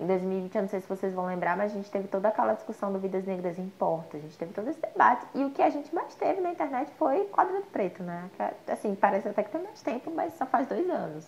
Em 0.00 0.06
2020, 0.06 0.54
eu 0.54 0.62
não 0.62 0.68
sei 0.68 0.80
se 0.80 0.88
vocês 0.88 1.12
vão 1.12 1.26
lembrar, 1.26 1.56
mas 1.56 1.72
a 1.72 1.74
gente 1.74 1.90
teve 1.90 2.06
toda 2.06 2.28
aquela 2.28 2.52
discussão 2.52 2.92
do 2.92 3.00
Vidas 3.00 3.24
Negras 3.24 3.58
Importa, 3.58 4.16
a 4.16 4.20
gente 4.20 4.38
teve 4.38 4.52
todo 4.52 4.68
esse 4.68 4.80
debate. 4.80 5.26
E 5.34 5.44
o 5.44 5.50
que 5.50 5.60
a 5.60 5.70
gente 5.70 5.92
mais 5.92 6.14
teve 6.14 6.40
na 6.40 6.52
internet 6.52 6.92
foi 6.96 7.24
quadro 7.24 7.60
preto, 7.72 8.04
né? 8.04 8.30
Que, 8.36 8.70
assim, 8.70 8.94
parece 8.94 9.28
até 9.28 9.42
que 9.42 9.50
tem 9.50 9.60
mais 9.60 9.82
tempo, 9.82 10.12
mas 10.14 10.34
só 10.34 10.46
faz 10.46 10.68
dois 10.68 10.88
anos. 10.88 11.26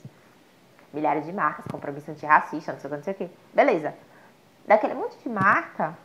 Milhares 0.93 1.27
de 1.27 1.33
marcas, 1.33 1.65
compromisso 1.67 2.13
antirracista, 2.13 2.73
não 2.73 2.81
sei 2.81 2.89
o 2.89 2.91
que, 2.91 2.97
não 2.97 3.03
sei 3.03 3.13
o 3.13 3.17
que. 3.17 3.31
Beleza. 3.53 3.95
Daquele 4.67 4.95
monte 4.95 5.19
de 5.19 5.29
marca, 5.29 5.99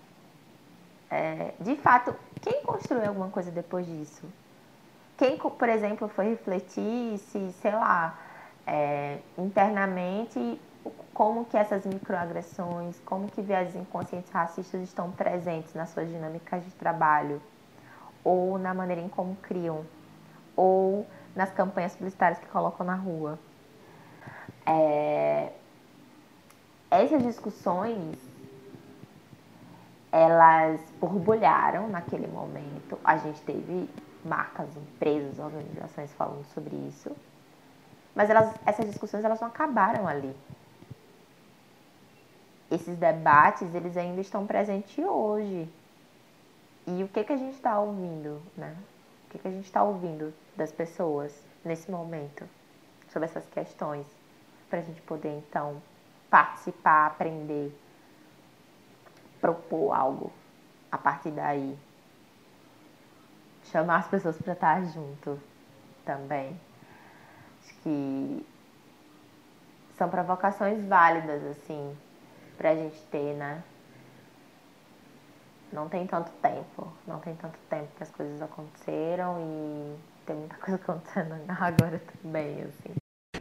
é, 1.11 1.53
de 1.59 1.75
fato, 1.75 2.15
quem 2.41 2.63
construiu 2.63 3.09
alguma 3.09 3.29
coisa 3.29 3.51
depois 3.51 3.85
disso? 3.85 4.27
Quem, 5.17 5.37
por 5.37 5.69
exemplo, 5.69 6.07
foi 6.07 6.29
refletir 6.29 7.19
se, 7.19 7.51
sei 7.61 7.71
lá, 7.71 8.17
é, 8.65 9.19
internamente 9.37 10.59
como 11.15 11.45
que 11.45 11.55
essas 11.55 11.85
microagressões, 11.85 12.99
como 13.05 13.31
que 13.31 13.41
viés 13.41 13.73
inconscientes 13.73 14.29
racistas 14.29 14.81
estão 14.81 15.11
presentes 15.11 15.73
nas 15.73 15.89
suas 15.91 16.09
dinâmicas 16.09 16.61
de 16.65 16.71
trabalho, 16.71 17.41
ou 18.21 18.57
na 18.57 18.73
maneira 18.73 19.01
em 19.01 19.07
como 19.07 19.33
criam, 19.37 19.85
ou 20.57 21.07
nas 21.33 21.49
campanhas 21.51 21.95
publicitárias 21.95 22.37
que 22.37 22.47
colocam 22.47 22.85
na 22.85 22.95
rua. 22.95 23.39
É, 24.65 25.53
essas 26.91 27.23
discussões 27.23 28.17
elas 30.11 30.81
borbulharam 30.99 31.87
naquele 31.87 32.27
momento. 32.27 32.99
A 33.05 33.15
gente 33.15 33.41
teve 33.43 33.89
marcas, 34.25 34.67
empresas, 34.75 35.39
organizações 35.39 36.11
falando 36.13 36.43
sobre 36.47 36.75
isso. 36.75 37.09
Mas 38.13 38.29
elas, 38.29 38.53
essas 38.65 38.85
discussões 38.85 39.23
elas 39.23 39.39
não 39.39 39.47
acabaram 39.47 40.05
ali. 40.05 40.35
Esses 42.69 42.97
debates 42.97 43.73
eles 43.75 43.95
ainda 43.95 44.21
estão 44.21 44.45
presentes 44.45 44.97
hoje. 44.97 45.69
E 46.87 47.03
o 47.03 47.07
que, 47.07 47.23
que 47.23 47.33
a 47.33 47.37
gente 47.37 47.55
está 47.55 47.79
ouvindo, 47.79 48.41
né? 48.55 48.75
O 49.25 49.31
que, 49.31 49.39
que 49.39 49.47
a 49.47 49.51
gente 49.51 49.65
está 49.65 49.83
ouvindo 49.83 50.33
das 50.55 50.71
pessoas 50.71 51.43
nesse 51.63 51.89
momento 51.89 52.47
sobre 53.09 53.27
essas 53.27 53.45
questões? 53.47 54.05
Para 54.69 54.79
a 54.79 54.81
gente 54.81 55.01
poder, 55.01 55.37
então, 55.37 55.81
participar, 56.29 57.07
aprender, 57.07 57.71
propor 59.39 59.93
algo 59.93 60.31
a 60.91 60.97
partir 60.97 61.31
daí. 61.31 61.77
Chamar 63.65 63.97
as 63.97 64.07
pessoas 64.07 64.37
para 64.41 64.53
estar 64.53 64.83
junto 64.85 65.39
também. 66.03 66.59
Acho 67.63 67.75
que 67.81 68.45
são 69.97 70.09
provocações 70.09 70.83
válidas, 70.87 71.43
assim, 71.45 71.97
pra 72.57 72.75
gente 72.75 72.99
ter, 73.11 73.33
né? 73.35 73.63
Não 75.71 75.89
tem 75.89 76.07
tanto 76.07 76.31
tempo, 76.41 76.87
não 77.07 77.19
tem 77.19 77.35
tanto 77.35 77.57
tempo 77.69 77.87
que 77.97 78.03
as 78.03 78.11
coisas 78.11 78.41
aconteceram 78.41 79.37
e 79.39 79.95
tem 80.25 80.35
muita 80.35 80.55
coisa 80.63 80.75
acontecendo 80.75 81.35
agora 81.49 82.01
também, 82.21 82.61
assim. 82.61 82.95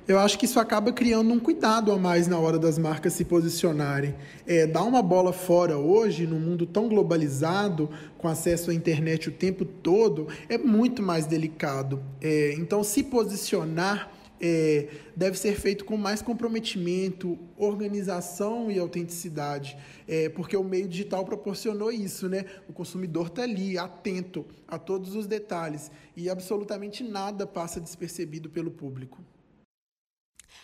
Eu 0.06 0.18
acho 0.18 0.38
que 0.38 0.44
isso 0.44 0.60
acaba 0.60 0.92
criando 0.92 1.32
um 1.32 1.40
cuidado 1.40 1.90
a 1.90 1.96
mais 1.96 2.28
na 2.28 2.38
hora 2.38 2.58
das 2.58 2.76
marcas 2.76 3.14
se 3.14 3.24
posicionarem. 3.24 4.14
É, 4.46 4.66
dar 4.66 4.82
uma 4.82 5.00
bola 5.00 5.32
fora 5.32 5.78
hoje, 5.78 6.26
num 6.26 6.38
mundo 6.38 6.66
tão 6.66 6.90
globalizado, 6.90 7.88
com 8.18 8.28
acesso 8.28 8.70
à 8.70 8.74
internet 8.74 9.30
o 9.30 9.32
tempo 9.32 9.64
todo, 9.64 10.28
é 10.46 10.58
muito 10.58 11.02
mais 11.02 11.24
delicado. 11.24 12.02
É, 12.20 12.52
então, 12.58 12.84
se 12.84 13.02
posicionar 13.02 14.10
é, 14.40 14.88
deve 15.16 15.38
ser 15.38 15.54
feito 15.54 15.84
com 15.84 15.96
mais 15.96 16.20
comprometimento, 16.20 17.38
organização 17.56 18.70
e 18.70 18.78
autenticidade, 18.78 19.76
é, 20.06 20.28
porque 20.28 20.56
o 20.56 20.64
meio 20.64 20.88
digital 20.88 21.24
proporcionou 21.24 21.90
isso, 21.90 22.28
né? 22.28 22.44
O 22.68 22.72
consumidor 22.72 23.28
está 23.28 23.42
ali, 23.42 23.78
atento 23.78 24.44
a 24.66 24.78
todos 24.78 25.14
os 25.14 25.26
detalhes 25.26 25.90
e 26.16 26.28
absolutamente 26.28 27.02
nada 27.02 27.46
passa 27.46 27.80
despercebido 27.80 28.50
pelo 28.50 28.70
público. 28.70 29.22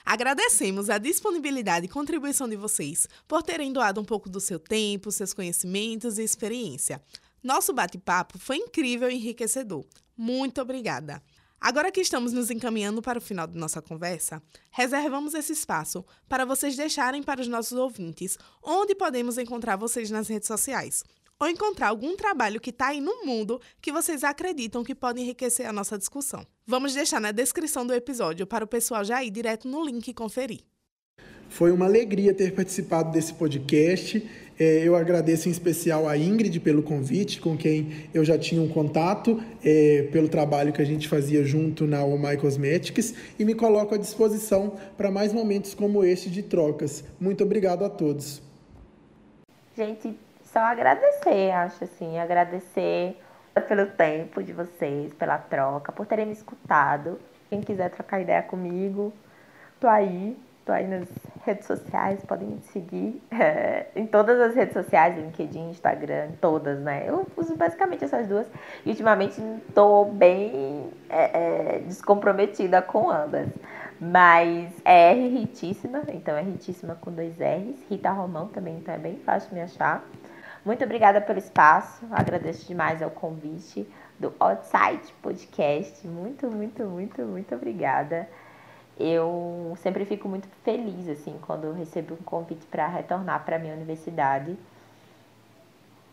Agradecemos 0.04 0.88
a 0.88 0.98
disponibilidade 0.98 1.86
e 1.86 1.88
contribuição 1.88 2.48
de 2.48 2.56
vocês 2.56 3.08
por 3.28 3.42
terem 3.42 3.72
doado 3.72 4.00
um 4.00 4.04
pouco 4.04 4.28
do 4.28 4.40
seu 4.40 4.58
tempo, 4.58 5.12
seus 5.12 5.32
conhecimentos 5.32 6.18
e 6.18 6.22
experiência. 6.22 7.02
Nosso 7.42 7.72
bate-papo 7.72 8.38
foi 8.38 8.56
incrível 8.56 9.10
e 9.10 9.14
enriquecedor. 9.14 9.84
Muito 10.16 10.60
obrigada! 10.60 11.22
Agora 11.60 11.92
que 11.92 12.00
estamos 12.00 12.32
nos 12.32 12.50
encaminhando 12.50 13.02
para 13.02 13.18
o 13.18 13.22
final 13.22 13.46
de 13.46 13.58
nossa 13.58 13.82
conversa, 13.82 14.42
reservamos 14.70 15.34
esse 15.34 15.52
espaço 15.52 16.02
para 16.26 16.46
vocês 16.46 16.74
deixarem 16.74 17.22
para 17.22 17.42
os 17.42 17.48
nossos 17.48 17.76
ouvintes 17.76 18.38
onde 18.62 18.94
podemos 18.94 19.36
encontrar 19.36 19.76
vocês 19.76 20.10
nas 20.10 20.26
redes 20.26 20.48
sociais 20.48 21.04
ou 21.38 21.48
encontrar 21.48 21.88
algum 21.88 22.16
trabalho 22.16 22.60
que 22.60 22.70
está 22.70 22.88
aí 22.88 23.00
no 23.00 23.26
mundo 23.26 23.60
que 23.80 23.92
vocês 23.92 24.24
acreditam 24.24 24.82
que 24.82 24.94
pode 24.94 25.20
enriquecer 25.20 25.66
a 25.66 25.72
nossa 25.72 25.98
discussão. 25.98 26.46
Vamos 26.66 26.94
deixar 26.94 27.20
na 27.20 27.30
descrição 27.30 27.86
do 27.86 27.92
episódio 27.92 28.46
para 28.46 28.64
o 28.64 28.68
pessoal 28.68 29.04
já 29.04 29.22
ir 29.22 29.30
direto 29.30 29.68
no 29.68 29.84
link 29.84 30.08
e 30.08 30.14
conferir. 30.14 30.69
Foi 31.50 31.72
uma 31.72 31.84
alegria 31.84 32.32
ter 32.32 32.54
participado 32.54 33.10
desse 33.10 33.34
podcast. 33.34 34.24
É, 34.58 34.86
eu 34.86 34.94
agradeço 34.94 35.48
em 35.48 35.50
especial 35.50 36.08
a 36.08 36.16
Ingrid 36.16 36.60
pelo 36.60 36.80
convite, 36.80 37.40
com 37.40 37.56
quem 37.56 38.08
eu 38.14 38.24
já 38.24 38.38
tinha 38.38 38.62
um 38.62 38.68
contato, 38.68 39.42
é, 39.64 40.08
pelo 40.12 40.28
trabalho 40.28 40.72
que 40.72 40.80
a 40.80 40.84
gente 40.84 41.08
fazia 41.08 41.42
junto 41.42 41.88
na 41.88 42.04
Oh 42.04 42.16
Cosmetics, 42.40 43.14
e 43.36 43.44
me 43.44 43.54
coloco 43.54 43.94
à 43.94 43.98
disposição 43.98 44.76
para 44.96 45.10
mais 45.10 45.32
momentos 45.32 45.74
como 45.74 46.04
este 46.04 46.30
de 46.30 46.42
trocas. 46.42 47.02
Muito 47.18 47.42
obrigado 47.42 47.84
a 47.84 47.90
todos. 47.90 48.40
Gente, 49.76 50.16
só 50.44 50.60
agradecer, 50.60 51.50
acho 51.50 51.82
assim, 51.82 52.16
agradecer 52.18 53.16
pelo 53.66 53.86
tempo 53.86 54.40
de 54.40 54.52
vocês, 54.52 55.12
pela 55.14 55.36
troca, 55.36 55.90
por 55.90 56.06
terem 56.06 56.26
me 56.26 56.32
escutado. 56.32 57.18
Quem 57.48 57.60
quiser 57.60 57.90
trocar 57.90 58.20
ideia 58.20 58.42
comigo, 58.42 59.12
tô 59.80 59.88
aí, 59.88 60.36
aí 60.72 60.86
nas 60.86 61.08
redes 61.44 61.66
sociais, 61.66 62.24
podem 62.24 62.48
me 62.48 62.60
seguir 62.62 63.22
é, 63.30 63.86
em 63.96 64.06
todas 64.06 64.40
as 64.40 64.54
redes 64.54 64.74
sociais, 64.74 65.16
LinkedIn, 65.16 65.70
Instagram, 65.70 66.30
todas, 66.40 66.80
né? 66.80 67.04
Eu 67.06 67.26
uso 67.36 67.56
basicamente 67.56 68.04
essas 68.04 68.26
duas 68.26 68.46
e 68.84 68.90
ultimamente 68.90 69.40
tô 69.74 70.04
bem 70.04 70.90
é, 71.08 71.76
é, 71.76 71.78
descomprometida 71.80 72.82
com 72.82 73.10
ambas. 73.10 73.48
Mas 74.00 74.72
é 74.84 75.12
R 75.12 75.28
Ritíssima, 75.28 76.02
então 76.08 76.34
é 76.34 76.42
Ritíssima 76.42 76.96
com 77.00 77.12
dois 77.12 77.34
R's. 77.38 77.76
Rita 77.88 78.10
Romão 78.10 78.48
também, 78.48 78.76
então 78.76 78.94
é 78.94 78.98
bem 78.98 79.16
fácil 79.18 79.54
me 79.54 79.60
achar. 79.60 80.02
Muito 80.64 80.84
obrigada 80.84 81.20
pelo 81.20 81.38
espaço, 81.38 82.06
agradeço 82.10 82.66
demais 82.66 83.02
ao 83.02 83.10
convite 83.10 83.88
do 84.18 84.32
Outside 84.38 85.12
Podcast. 85.22 86.06
Muito, 86.06 86.50
muito, 86.50 86.84
muito, 86.84 87.22
muito 87.22 87.54
obrigada. 87.54 88.28
Eu 89.00 89.74
sempre 89.78 90.04
fico 90.04 90.28
muito 90.28 90.46
feliz 90.62 91.08
assim 91.08 91.38
quando 91.46 91.72
recebo 91.72 92.14
um 92.14 92.22
convite 92.22 92.66
para 92.66 92.86
retornar 92.86 93.44
para 93.44 93.58
minha 93.58 93.74
universidade. 93.74 94.56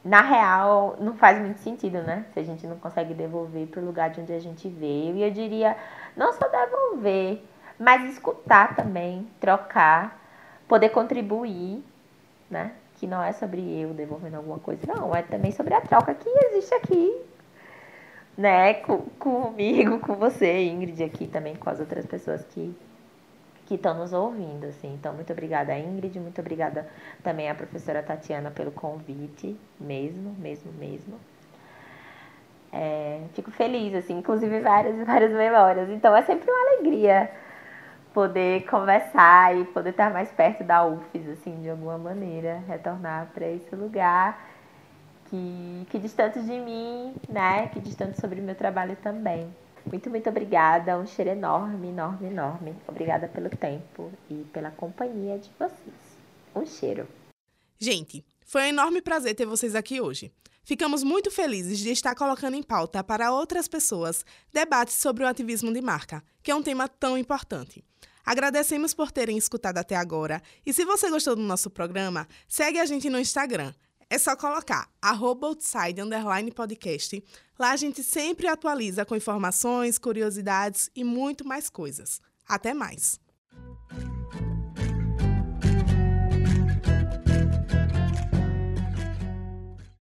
Na 0.04 0.22
real, 0.22 0.96
não 1.00 1.16
faz 1.16 1.38
muito 1.40 1.60
sentido, 1.60 2.02
né? 2.02 2.26
Se 2.34 2.40
a 2.40 2.44
gente 2.44 2.66
não 2.66 2.78
consegue 2.78 3.14
devolver 3.14 3.68
para 3.68 3.82
o 3.82 3.86
lugar 3.86 4.10
de 4.10 4.22
onde 4.22 4.32
a 4.32 4.40
gente 4.40 4.70
veio. 4.70 5.18
E 5.18 5.24
eu 5.24 5.32
diria, 5.32 5.76
não 6.16 6.32
só 6.32 6.48
devolver, 6.48 7.44
mas 7.78 8.10
escutar 8.10 8.76
também, 8.76 9.28
trocar, 9.40 10.18
poder 10.68 10.90
contribuir, 10.90 11.84
né? 12.50 12.72
que 12.98 13.08
não 13.08 13.22
é 13.22 13.32
sobre 13.32 13.62
eu 13.80 13.94
devolvendo 13.94 14.38
alguma 14.38 14.60
coisa, 14.60 14.82
não, 14.88 15.16
é 15.16 15.22
também 15.22 15.52
sobre 15.52 15.74
a 15.74 15.82
troca 15.82 16.14
que 16.14 16.28
existe 16.28 16.74
aqui, 16.74 17.22
né, 18.38 18.76
com, 18.76 19.00
comigo, 19.20 20.00
com 20.00 20.16
você, 20.16 20.66
Ingrid, 20.66 21.04
aqui 21.04 21.28
também 21.28 21.56
com 21.56 21.70
as 21.70 21.80
outras 21.80 22.06
pessoas 22.06 22.46
que 22.46 22.76
que 23.68 23.76
estão 23.76 23.94
nos 23.96 24.14
ouvindo, 24.14 24.66
assim. 24.66 24.94
Então, 24.94 25.14
muito 25.14 25.32
obrigada, 25.34 25.78
Ingrid, 25.78 26.18
muito 26.20 26.40
obrigada 26.40 26.88
também 27.22 27.50
à 27.50 27.54
professora 27.54 28.02
Tatiana 28.02 28.50
pelo 28.50 28.72
convite, 28.72 29.60
mesmo, 29.78 30.34
mesmo, 30.40 30.72
mesmo. 30.80 31.20
É, 32.72 33.22
fico 33.34 33.52
feliz, 33.52 33.94
assim, 33.94 34.20
inclusive 34.20 34.62
várias, 34.62 35.06
várias 35.06 35.34
memórias. 35.34 35.90
Então, 35.90 36.16
é 36.16 36.22
sempre 36.22 36.50
uma 36.50 36.72
alegria 36.72 37.30
poder 38.14 38.66
conversar 38.68 39.56
e 39.58 39.66
poder 39.66 39.90
estar 39.90 40.12
mais 40.14 40.32
perto 40.32 40.64
da 40.64 40.86
UFES, 40.86 41.28
assim, 41.30 41.62
de 41.62 41.70
alguma 41.70 41.98
maneira, 41.98 42.64
retornar 42.70 43.28
para 43.34 43.48
esse 43.48 43.76
lugar 43.76 44.40
que, 45.30 45.88
que 45.90 46.00
distante 46.00 46.40
de 46.40 46.60
mim, 46.60 47.14
né, 47.30 47.68
que 47.70 47.80
distante 47.80 48.20
sobre 48.20 48.40
o 48.40 48.44
meu 48.44 48.56
trabalho 48.56 48.96
também. 48.98 49.54
Muito, 49.86 50.10
muito 50.10 50.30
obrigada, 50.30 50.98
um 50.98 51.06
cheiro 51.06 51.32
enorme, 51.32 51.88
enorme, 51.88 52.28
enorme. 52.28 52.76
Obrigada 52.88 53.28
pelo 53.28 53.50
tempo 53.50 54.12
e 54.30 54.46
pela 54.52 54.70
companhia 54.72 55.38
de 55.40 55.50
vocês. 55.58 56.18
Um 56.54 56.66
cheiro. 56.66 57.08
Gente, 57.80 58.26
foi 58.46 58.64
um 58.64 58.66
enorme 58.66 59.02
prazer 59.02 59.36
ter 59.36 59.46
vocês 59.46 59.76
aqui 59.76 60.02
hoje. 60.02 60.32
Ficamos 60.64 61.04
muito 61.04 61.32
felizes 61.32 61.80
de 61.80 61.92
estar 61.92 62.14
colocando 62.16 62.56
em 62.56 62.64
pauta 62.64 63.02
para 63.02 63.32
outras 63.32 63.70
pessoas 63.70 64.26
debates 64.52 64.96
sobre 64.96 65.24
o 65.24 65.28
ativismo 65.28 65.72
de 65.72 65.82
marca, 65.82 66.22
que 66.44 66.52
é 66.52 66.56
um 66.56 66.64
tema 66.64 66.90
tão 66.90 67.18
importante. 67.18 67.82
Agradecemos 68.26 68.94
por 68.94 69.10
terem 69.10 69.38
escutado 69.38 69.78
até 69.78 69.96
agora 69.96 70.42
e 70.66 70.74
se 70.74 70.84
você 70.84 71.10
gostou 71.10 71.38
do 71.38 71.42
nosso 71.42 71.70
programa, 71.70 72.28
segue 72.46 72.80
a 72.80 72.86
gente 72.86 73.10
no 73.10 73.18
Instagram. 73.18 73.74
É 74.10 74.18
só 74.18 74.36
colocar 74.36 74.90
outside 75.48 76.00
podcast. 76.52 77.22
Lá 77.60 77.72
a 77.72 77.76
gente 77.76 78.02
sempre 78.04 78.48
atualiza 78.48 79.06
com 79.06 79.16
informações, 79.16 79.98
curiosidades 79.98 80.90
e 80.96 81.04
muito 81.04 81.46
mais 81.46 81.70
coisas. 81.70 82.22
Até 82.48 82.74
mais! 82.74 83.20